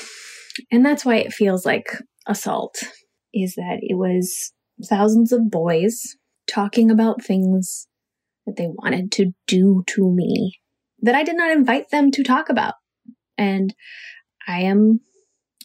And 0.70 0.86
that's 0.86 1.04
why 1.04 1.16
it 1.16 1.32
feels 1.32 1.66
like 1.66 1.88
assault 2.28 2.76
is 3.32 3.56
that 3.56 3.78
it 3.82 3.96
was 3.96 4.52
thousands 4.88 5.32
of 5.32 5.50
boys 5.50 6.16
talking 6.46 6.90
about 6.90 7.24
things 7.24 7.88
that 8.46 8.56
they 8.56 8.68
wanted 8.68 9.10
to 9.12 9.32
do 9.46 9.82
to 9.88 10.10
me 10.10 10.60
that 11.02 11.14
I 11.14 11.24
did 11.24 11.36
not 11.36 11.50
invite 11.50 11.90
them 11.90 12.10
to 12.12 12.22
talk 12.22 12.48
about. 12.48 12.74
And 13.36 13.74
I 14.46 14.60
am 14.60 15.00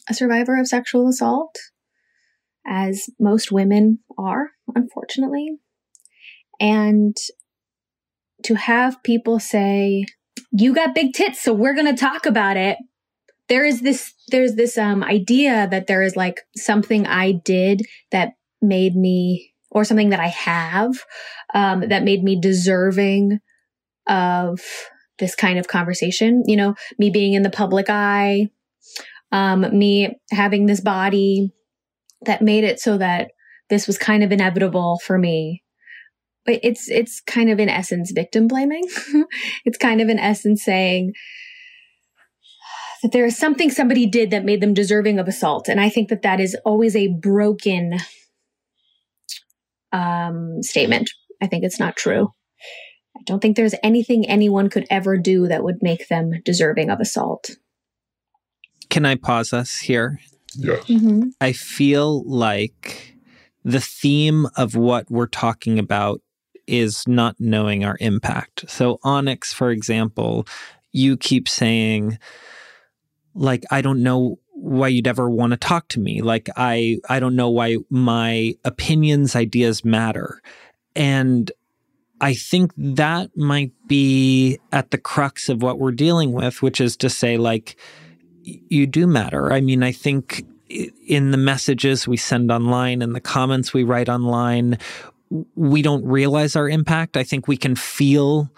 a 0.08 0.14
survivor 0.14 0.58
of 0.58 0.66
sexual 0.66 1.08
assault 1.08 1.56
as 2.66 3.06
most 3.18 3.52
women 3.52 4.00
are, 4.18 4.50
unfortunately. 4.74 5.58
And 6.58 7.16
to 8.44 8.54
have 8.54 9.02
people 9.02 9.38
say, 9.38 10.04
you 10.50 10.74
got 10.74 10.94
big 10.94 11.12
tits, 11.12 11.40
so 11.40 11.52
we're 11.52 11.74
going 11.74 11.94
to 11.94 12.00
talk 12.00 12.26
about 12.26 12.56
it. 12.56 12.76
There 13.50 13.66
is 13.66 13.82
this, 13.82 14.14
there's 14.28 14.54
this, 14.54 14.78
um, 14.78 15.04
idea 15.04 15.68
that 15.70 15.86
there 15.86 16.02
is 16.02 16.16
like 16.16 16.40
something 16.56 17.06
I 17.06 17.32
did 17.32 17.82
that 18.10 18.30
made 18.62 18.96
me, 18.96 19.52
or 19.70 19.84
something 19.84 20.08
that 20.10 20.20
I 20.20 20.28
have, 20.28 20.94
um, 21.52 21.88
that 21.88 22.04
made 22.04 22.24
me 22.24 22.40
deserving 22.40 23.40
of 24.08 24.60
this 25.18 25.34
kind 25.34 25.58
of 25.58 25.68
conversation. 25.68 26.44
You 26.46 26.56
know, 26.56 26.74
me 26.98 27.10
being 27.10 27.34
in 27.34 27.42
the 27.42 27.50
public 27.50 27.86
eye, 27.90 28.48
um, 29.30 29.66
me 29.78 30.16
having 30.30 30.66
this 30.66 30.80
body, 30.80 31.52
that 32.22 32.42
made 32.42 32.64
it 32.64 32.80
so 32.80 32.98
that 32.98 33.30
this 33.68 33.86
was 33.86 33.98
kind 33.98 34.22
of 34.22 34.32
inevitable 34.32 35.00
for 35.04 35.18
me. 35.18 35.62
But 36.44 36.60
it's 36.62 36.88
it's 36.88 37.20
kind 37.20 37.50
of 37.50 37.60
in 37.60 37.68
essence 37.68 38.10
victim 38.10 38.48
blaming. 38.48 38.84
it's 39.64 39.78
kind 39.78 40.00
of 40.00 40.08
in 40.08 40.18
essence 40.18 40.64
saying 40.64 41.12
that 43.02 43.12
there 43.12 43.24
is 43.24 43.36
something 43.36 43.70
somebody 43.70 44.06
did 44.06 44.30
that 44.30 44.44
made 44.44 44.60
them 44.60 44.74
deserving 44.74 45.18
of 45.18 45.28
assault, 45.28 45.68
and 45.68 45.80
I 45.80 45.88
think 45.88 46.08
that 46.08 46.22
that 46.22 46.40
is 46.40 46.56
always 46.64 46.96
a 46.96 47.08
broken 47.08 47.98
um, 49.92 50.62
statement. 50.62 51.10
I 51.42 51.46
think 51.46 51.64
it's 51.64 51.80
not 51.80 51.96
true. 51.96 52.32
I 53.16 53.22
don't 53.24 53.40
think 53.40 53.56
there's 53.56 53.74
anything 53.82 54.28
anyone 54.28 54.70
could 54.70 54.86
ever 54.90 55.16
do 55.16 55.48
that 55.48 55.64
would 55.64 55.82
make 55.82 56.08
them 56.08 56.32
deserving 56.44 56.90
of 56.90 57.00
assault. 57.00 57.56
Can 58.88 59.04
I 59.04 59.14
pause 59.14 59.52
us 59.52 59.78
here 59.78 60.18
Yes. 60.54 60.84
Mm-hmm. 60.86 61.28
I 61.40 61.52
feel 61.52 62.24
like 62.24 63.16
the 63.64 63.80
theme 63.80 64.46
of 64.56 64.74
what 64.74 65.10
we're 65.10 65.26
talking 65.26 65.78
about 65.78 66.20
is 66.66 67.06
not 67.06 67.36
knowing 67.38 67.84
our 67.84 67.96
impact. 68.00 68.68
So, 68.68 68.98
Onyx, 69.02 69.52
for 69.52 69.70
example, 69.70 70.46
you 70.92 71.16
keep 71.16 71.48
saying, 71.48 72.18
like, 73.34 73.64
I 73.70 73.80
don't 73.82 74.02
know 74.02 74.38
why 74.52 74.88
you'd 74.88 75.06
ever 75.06 75.30
want 75.30 75.52
to 75.52 75.56
talk 75.56 75.88
to 75.88 76.00
me. 76.00 76.20
Like, 76.20 76.48
I, 76.56 76.98
I 77.08 77.20
don't 77.20 77.36
know 77.36 77.48
why 77.48 77.78
my 77.88 78.54
opinions, 78.64 79.34
ideas 79.34 79.84
matter. 79.84 80.42
And 80.94 81.50
I 82.20 82.34
think 82.34 82.72
that 82.76 83.34
might 83.36 83.72
be 83.86 84.58
at 84.72 84.90
the 84.90 84.98
crux 84.98 85.48
of 85.48 85.62
what 85.62 85.78
we're 85.78 85.92
dealing 85.92 86.32
with, 86.32 86.60
which 86.60 86.80
is 86.80 86.96
to 86.98 87.08
say, 87.08 87.38
like, 87.38 87.76
you 88.42 88.86
do 88.86 89.06
matter. 89.06 89.52
I 89.52 89.60
mean, 89.60 89.82
I 89.82 89.92
think 89.92 90.44
in 90.68 91.30
the 91.30 91.38
messages 91.38 92.06
we 92.06 92.16
send 92.16 92.52
online 92.52 93.02
and 93.02 93.14
the 93.14 93.20
comments 93.20 93.72
we 93.72 93.84
write 93.84 94.08
online, 94.08 94.78
we 95.54 95.80
don't 95.82 96.04
realize 96.04 96.56
our 96.56 96.68
impact. 96.68 97.16
I 97.16 97.24
think 97.24 97.48
we 97.48 97.56
can 97.56 97.76
feel 97.76 98.50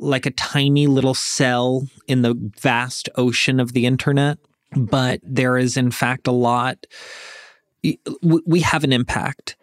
like 0.00 0.26
a 0.26 0.30
tiny 0.32 0.86
little 0.86 1.14
cell 1.14 1.86
in 2.08 2.22
the 2.22 2.34
vast 2.58 3.08
ocean 3.16 3.60
of 3.60 3.72
the 3.74 3.86
internet, 3.86 4.38
but 4.74 5.20
there 5.22 5.58
is, 5.58 5.76
in 5.76 5.90
fact, 5.90 6.26
a 6.26 6.32
lot. 6.32 6.86
We 8.22 8.60
have 8.60 8.82
an 8.82 8.92
impact. 8.92 9.56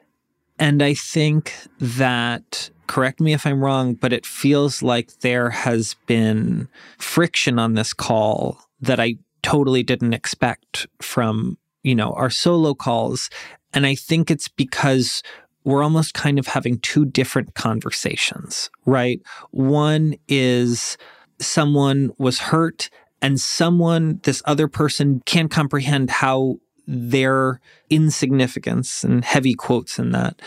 And 0.60 0.82
I 0.82 0.94
think 0.94 1.54
that, 1.80 2.70
correct 2.88 3.20
me 3.20 3.34
if 3.34 3.46
I'm 3.46 3.64
wrong, 3.64 3.94
but 3.94 4.14
it 4.14 4.26
feels 4.26 4.82
like 4.82 5.20
there 5.20 5.50
has 5.50 5.96
been 6.06 6.68
friction 6.98 7.60
on 7.60 7.74
this 7.74 7.94
call 7.94 8.60
that 8.82 9.00
I 9.00 9.18
totally 9.44 9.84
didn't 9.84 10.14
expect 10.14 10.88
from, 11.02 11.58
you 11.84 11.96
know, 11.96 12.14
our 12.14 12.30
solo 12.30 12.74
calls. 12.74 13.30
And 13.74 13.86
I 13.86 13.96
think 13.96 14.32
it's 14.32 14.48
because 14.48 15.22
we're 15.68 15.84
almost 15.84 16.13
kind 16.13 16.39
of 16.39 16.47
having 16.47 16.80
two 16.80 17.03
different 17.03 17.53
conversations, 17.53 18.70
right? 18.86 19.22
One 19.51 20.15
is 20.30 20.97
someone 21.39 22.11
was 22.18 22.39
hurt 22.39 22.89
and 23.22 23.38
someone, 23.38 24.22
this 24.24 24.41
other 24.45 24.70
person 24.70 25.22
can't 25.26 25.51
comprehend 25.51 26.09
how 26.09 26.59
their 26.88 27.59
insignificance 27.89 29.03
and 29.03 29.26
heavy 29.26 29.55
quotes 29.55 29.99
in 29.99 30.11
that 30.11 30.41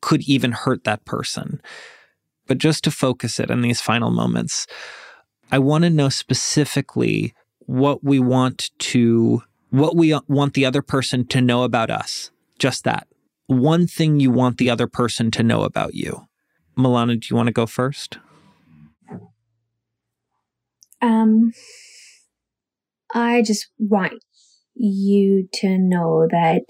could 0.00 0.22
even 0.22 0.50
hurt 0.50 0.82
that 0.82 1.04
person. 1.04 1.62
But 2.48 2.58
just 2.58 2.82
to 2.82 2.90
focus 2.90 3.38
it 3.38 3.50
in 3.50 3.60
these 3.60 3.80
final 3.80 4.10
moments, 4.10 4.66
I 5.52 5.60
want 5.60 5.84
to 5.84 5.90
know 5.90 6.08
specifically 6.08 7.32
what 7.60 8.02
we 8.02 8.18
want 8.18 8.72
to 8.78 9.40
what 9.70 9.94
we 9.94 10.18
want 10.26 10.54
the 10.54 10.66
other 10.66 10.82
person 10.82 11.28
to 11.28 11.40
know 11.40 11.62
about 11.62 11.90
us 11.90 12.32
just 12.58 12.82
that 12.84 13.06
one 13.46 13.86
thing 13.86 14.20
you 14.20 14.30
want 14.30 14.58
the 14.58 14.70
other 14.70 14.86
person 14.86 15.30
to 15.32 15.42
know 15.42 15.62
about 15.62 15.94
you. 15.94 16.26
Milana 16.76 17.20
do 17.20 17.28
you 17.30 17.36
want 17.36 17.46
to 17.46 17.52
go 17.52 17.66
first? 17.66 18.18
Um 21.00 21.52
i 23.14 23.40
just 23.42 23.68
want 23.78 24.14
you 24.74 25.48
to 25.52 25.78
know 25.78 26.26
that 26.30 26.66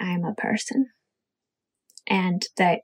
i'm 0.00 0.24
a 0.24 0.34
person 0.34 0.88
and 2.06 2.42
that 2.56 2.80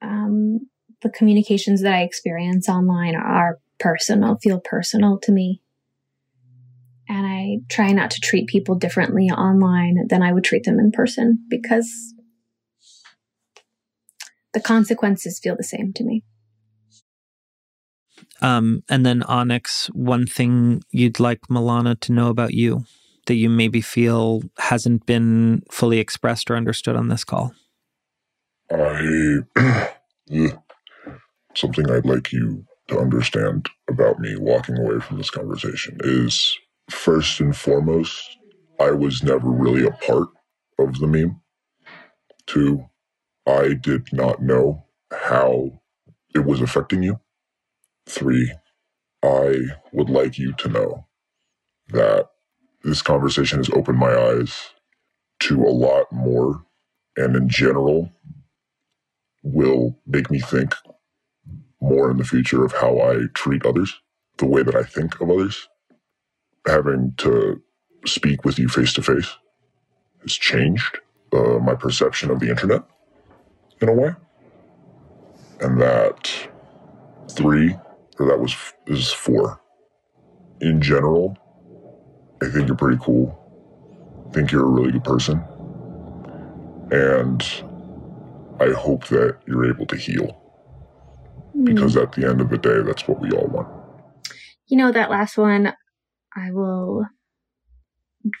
um 0.00 0.60
the 1.02 1.10
communications 1.10 1.82
that 1.82 1.92
i 1.92 2.02
experience 2.02 2.68
online 2.68 3.16
are 3.16 3.58
personal 3.78 4.38
feel 4.40 4.60
personal 4.60 5.18
to 5.18 5.32
me 5.32 5.60
and 7.08 7.26
I 7.26 7.58
try 7.70 7.92
not 7.92 8.10
to 8.12 8.20
treat 8.20 8.48
people 8.48 8.74
differently 8.74 9.26
online 9.30 10.06
than 10.08 10.22
I 10.22 10.32
would 10.32 10.44
treat 10.44 10.64
them 10.64 10.78
in 10.78 10.90
person 10.90 11.44
because 11.48 12.14
the 14.52 14.60
consequences 14.60 15.38
feel 15.38 15.56
the 15.56 15.64
same 15.64 15.92
to 15.94 16.04
me. 16.04 16.24
Um, 18.42 18.82
and 18.88 19.04
then 19.04 19.22
Onyx, 19.22 19.86
one 19.88 20.26
thing 20.26 20.82
you'd 20.90 21.20
like 21.20 21.40
Milana 21.50 21.98
to 22.00 22.12
know 22.12 22.28
about 22.28 22.54
you 22.54 22.84
that 23.26 23.34
you 23.34 23.48
maybe 23.48 23.80
feel 23.80 24.42
hasn't 24.58 25.06
been 25.06 25.62
fully 25.70 25.98
expressed 25.98 26.50
or 26.50 26.56
understood 26.56 26.96
on 26.96 27.08
this 27.08 27.24
call. 27.24 27.54
I 28.70 29.38
something 31.54 31.90
I'd 31.90 32.06
like 32.06 32.32
you 32.32 32.64
to 32.88 32.98
understand 32.98 33.68
about 33.88 34.18
me 34.20 34.36
walking 34.36 34.78
away 34.78 35.00
from 35.00 35.18
this 35.18 35.30
conversation 35.30 35.98
is 36.04 36.56
first 36.90 37.40
and 37.40 37.56
foremost, 37.56 38.38
I 38.80 38.90
was 38.92 39.22
never 39.22 39.50
really 39.50 39.86
a 39.86 39.92
part 39.92 40.28
of 40.78 40.98
the 40.98 41.06
meme. 41.06 41.40
Two, 42.46 42.86
I 43.46 43.74
did 43.74 44.12
not 44.12 44.42
know 44.42 44.86
how 45.12 45.80
it 46.34 46.40
was 46.40 46.60
affecting 46.60 47.02
you. 47.02 47.20
Three, 48.08 48.52
I 49.22 49.60
would 49.92 50.10
like 50.10 50.38
you 50.38 50.52
to 50.54 50.68
know 50.68 51.06
that 51.88 52.28
this 52.84 53.02
conversation 53.02 53.58
has 53.58 53.70
opened 53.70 53.98
my 53.98 54.14
eyes 54.14 54.70
to 55.40 55.62
a 55.64 55.70
lot 55.70 56.06
more 56.12 56.64
and 57.16 57.36
in 57.36 57.48
general 57.48 58.12
will 59.42 59.98
make 60.06 60.30
me 60.30 60.40
think 60.40 60.74
more 61.80 62.10
in 62.10 62.16
the 62.18 62.24
future 62.24 62.64
of 62.64 62.72
how 62.72 62.98
I 63.00 63.26
treat 63.34 63.66
others, 63.66 63.94
the 64.38 64.46
way 64.46 64.62
that 64.62 64.74
I 64.74 64.82
think 64.82 65.20
of 65.20 65.30
others. 65.30 65.68
Having 66.66 67.14
to 67.18 67.62
speak 68.04 68.44
with 68.44 68.58
you 68.58 68.68
face 68.68 68.92
to 68.94 69.02
face 69.02 69.36
has 70.22 70.32
changed 70.32 70.98
uh, 71.32 71.58
my 71.58 71.74
perception 71.74 72.30
of 72.30 72.40
the 72.40 72.48
internet 72.48 72.82
in 73.80 73.88
a 73.88 73.92
way. 73.92 74.14
And 75.60 75.80
that 75.80 76.30
three, 77.30 77.74
or 78.18 78.26
that 78.26 78.38
was 78.38 78.54
is 78.86 79.12
four. 79.12 79.60
In 80.60 80.80
general, 80.80 81.36
I 82.42 82.48
think 82.48 82.66
you're 82.66 82.76
pretty 82.76 82.98
cool. 83.02 83.38
I 84.28 84.32
think 84.32 84.50
you're 84.50 84.64
a 84.64 84.68
really 84.68 84.92
good 84.92 85.04
person. 85.04 85.42
And 86.90 87.42
I 88.60 88.70
hope 88.70 89.06
that 89.08 89.38
you're 89.46 89.68
able 89.68 89.86
to 89.86 89.96
heal. 89.96 90.42
Because 91.64 91.96
at 91.96 92.12
the 92.12 92.28
end 92.28 92.40
of 92.40 92.50
the 92.50 92.58
day, 92.58 92.82
that's 92.82 93.08
what 93.08 93.20
we 93.20 93.30
all 93.30 93.46
want. 93.48 93.68
You 94.66 94.76
know, 94.76 94.92
that 94.92 95.10
last 95.10 95.38
one, 95.38 95.72
I 96.36 96.50
will 96.50 97.06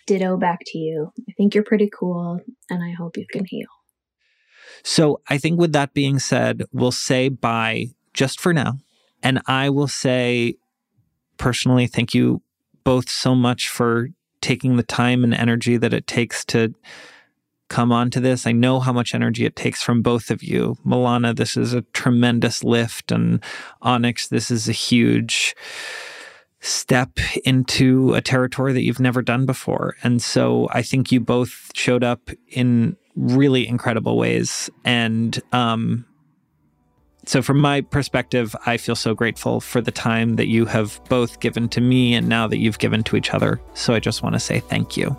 ditto 0.06 0.36
back 0.36 0.60
to 0.66 0.78
you. 0.78 1.12
I 1.28 1.32
think 1.36 1.54
you're 1.54 1.64
pretty 1.64 1.88
cool, 1.92 2.40
and 2.70 2.84
I 2.84 2.92
hope 2.92 3.16
you 3.16 3.26
can 3.30 3.44
heal. 3.46 3.68
So 4.82 5.20
I 5.28 5.38
think 5.38 5.58
with 5.58 5.72
that 5.72 5.94
being 5.94 6.18
said, 6.18 6.64
we'll 6.72 6.92
say 6.92 7.28
bye 7.28 7.86
just 8.12 8.40
for 8.40 8.52
now. 8.52 8.78
And 9.22 9.40
I 9.46 9.70
will 9.70 9.88
say 9.88 10.56
personally, 11.38 11.86
thank 11.86 12.14
you 12.14 12.42
both 12.84 13.08
so 13.08 13.34
much 13.34 13.68
for 13.68 14.08
taking 14.40 14.76
the 14.76 14.82
time 14.82 15.24
and 15.24 15.34
energy 15.34 15.76
that 15.76 15.92
it 15.92 16.06
takes 16.06 16.44
to 16.46 16.74
come 17.68 17.90
onto 17.90 18.20
this. 18.20 18.46
I 18.46 18.52
know 18.52 18.78
how 18.78 18.92
much 18.92 19.14
energy 19.14 19.44
it 19.44 19.56
takes 19.56 19.82
from 19.82 20.02
both 20.02 20.30
of 20.30 20.42
you. 20.42 20.76
Milana, 20.86 21.34
this 21.34 21.56
is 21.56 21.72
a 21.72 21.82
tremendous 21.92 22.62
lift, 22.62 23.10
and 23.10 23.42
Onyx, 23.82 24.28
this 24.28 24.50
is 24.50 24.68
a 24.68 24.72
huge 24.72 25.56
step 26.60 27.10
into 27.44 28.14
a 28.14 28.20
territory 28.20 28.72
that 28.72 28.82
you've 28.82 29.00
never 29.00 29.22
done 29.22 29.46
before. 29.46 29.94
And 30.02 30.22
so 30.22 30.68
I 30.72 30.82
think 30.82 31.12
you 31.12 31.20
both 31.20 31.70
showed 31.74 32.02
up 32.02 32.30
in 32.48 32.96
really 33.14 33.66
incredible 33.66 34.16
ways. 34.16 34.70
And 34.84 35.40
um, 35.52 36.04
so, 37.26 37.42
from 37.42 37.58
my 37.58 37.80
perspective, 37.80 38.54
I 38.66 38.76
feel 38.76 38.94
so 38.94 39.12
grateful 39.14 39.60
for 39.60 39.80
the 39.80 39.90
time 39.90 40.36
that 40.36 40.46
you 40.46 40.64
have 40.66 41.00
both 41.08 41.40
given 41.40 41.68
to 41.70 41.80
me 41.80 42.14
and 42.14 42.28
now 42.28 42.46
that 42.46 42.58
you've 42.58 42.78
given 42.78 43.02
to 43.04 43.16
each 43.16 43.34
other. 43.34 43.60
So, 43.74 43.94
I 43.94 44.00
just 44.00 44.22
want 44.22 44.34
to 44.34 44.40
say 44.40 44.60
thank 44.60 44.96
you. 44.96 45.16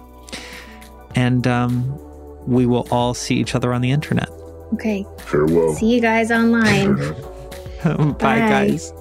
And 1.15 1.45
um, 1.47 1.99
we 2.47 2.65
will 2.65 2.87
all 2.91 3.13
see 3.13 3.35
each 3.35 3.55
other 3.55 3.73
on 3.73 3.81
the 3.81 3.91
internet. 3.91 4.29
Okay. 4.73 5.05
Farewell. 5.19 5.73
See 5.73 5.93
you 5.93 6.01
guys 6.01 6.31
online. 6.31 6.95
Bye, 7.83 8.13
Bye. 8.13 8.39
guys. 8.39 8.93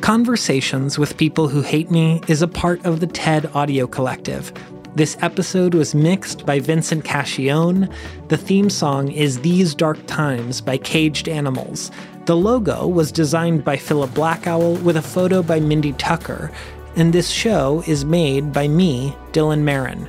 Conversations 0.00 0.98
with 0.98 1.18
People 1.18 1.46
Who 1.46 1.60
Hate 1.60 1.90
Me 1.90 2.22
is 2.26 2.40
a 2.40 2.48
part 2.48 2.82
of 2.86 3.00
the 3.00 3.06
TED 3.06 3.54
Audio 3.54 3.86
Collective. 3.86 4.50
This 4.94 5.18
episode 5.20 5.74
was 5.74 5.94
mixed 5.94 6.46
by 6.46 6.58
Vincent 6.58 7.04
Cacchione. 7.04 7.92
The 8.28 8.38
theme 8.38 8.70
song 8.70 9.12
is 9.12 9.40
These 9.40 9.74
Dark 9.74 9.98
Times 10.06 10.62
by 10.62 10.78
Caged 10.78 11.28
Animals. 11.28 11.90
The 12.24 12.36
logo 12.36 12.86
was 12.86 13.12
designed 13.12 13.62
by 13.62 13.76
Phillip 13.76 14.12
Blackowl 14.12 14.82
with 14.82 14.96
a 14.96 15.02
photo 15.02 15.42
by 15.42 15.60
Mindy 15.60 15.92
Tucker. 15.92 16.50
And 16.96 17.12
this 17.12 17.30
show 17.30 17.82
is 17.86 18.04
made 18.04 18.52
by 18.52 18.68
me, 18.68 19.16
Dylan 19.32 19.62
Marron. 19.62 20.08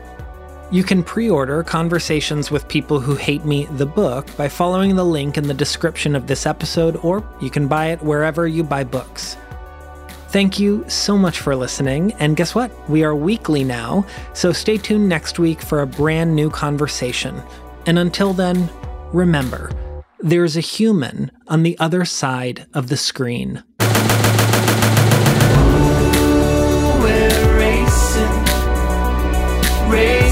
You 0.71 0.83
can 0.83 1.03
pre 1.03 1.29
order 1.29 1.63
Conversations 1.63 2.49
with 2.49 2.67
People 2.67 2.99
Who 2.99 3.15
Hate 3.15 3.45
Me, 3.45 3.65
the 3.65 3.85
book, 3.85 4.25
by 4.35 4.49
following 4.49 4.95
the 4.95 5.05
link 5.05 5.37
in 5.37 5.47
the 5.47 5.53
description 5.53 6.15
of 6.15 6.27
this 6.27 6.45
episode, 6.45 6.97
or 6.97 7.23
you 7.39 7.49
can 7.49 7.67
buy 7.67 7.91
it 7.91 8.01
wherever 8.01 8.47
you 8.47 8.63
buy 8.63 8.83
books. 8.83 9.37
Thank 10.29 10.59
you 10.59 10.83
so 10.89 11.15
much 11.15 11.39
for 11.39 11.55
listening. 11.55 12.13
And 12.13 12.35
guess 12.35 12.55
what? 12.55 12.71
We 12.89 13.03
are 13.03 13.15
weekly 13.15 13.63
now, 13.63 14.05
so 14.33 14.51
stay 14.51 14.77
tuned 14.77 15.07
next 15.07 15.37
week 15.37 15.61
for 15.61 15.81
a 15.81 15.87
brand 15.87 16.35
new 16.35 16.49
conversation. 16.49 17.39
And 17.85 17.99
until 17.99 18.33
then, 18.33 18.67
remember 19.13 19.71
there's 20.19 20.57
a 20.57 20.61
human 20.61 21.29
on 21.49 21.63
the 21.63 21.77
other 21.79 22.05
side 22.05 22.65
of 22.73 22.87
the 22.87 22.97
screen. 22.97 23.61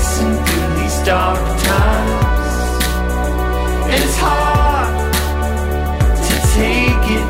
Racing 0.02 0.34
through 0.45 0.82
these 0.82 0.97
dark 1.06 1.38
times. 1.38 2.54
And 3.86 4.04
it's 4.04 4.18
hard 4.18 5.14
to 6.28 6.36
take 6.58 7.06
it, 7.18 7.28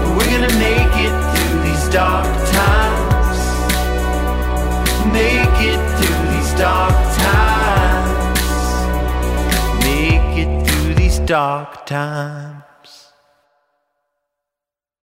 but 0.00 0.10
we're 0.16 0.32
gonna 0.34 0.56
make 0.68 0.94
it 1.06 1.14
through 1.30 1.58
these 1.68 1.86
dark 1.88 2.26
times. 2.60 3.38
Make 5.12 5.58
it 5.72 5.80
through 5.98 6.22
these 6.34 6.52
dark 6.54 6.98
times. 7.26 8.40
Make 9.82 10.32
it 10.42 10.50
through 10.66 10.94
these 10.94 11.18
dark 11.20 11.86
times. 11.86 12.57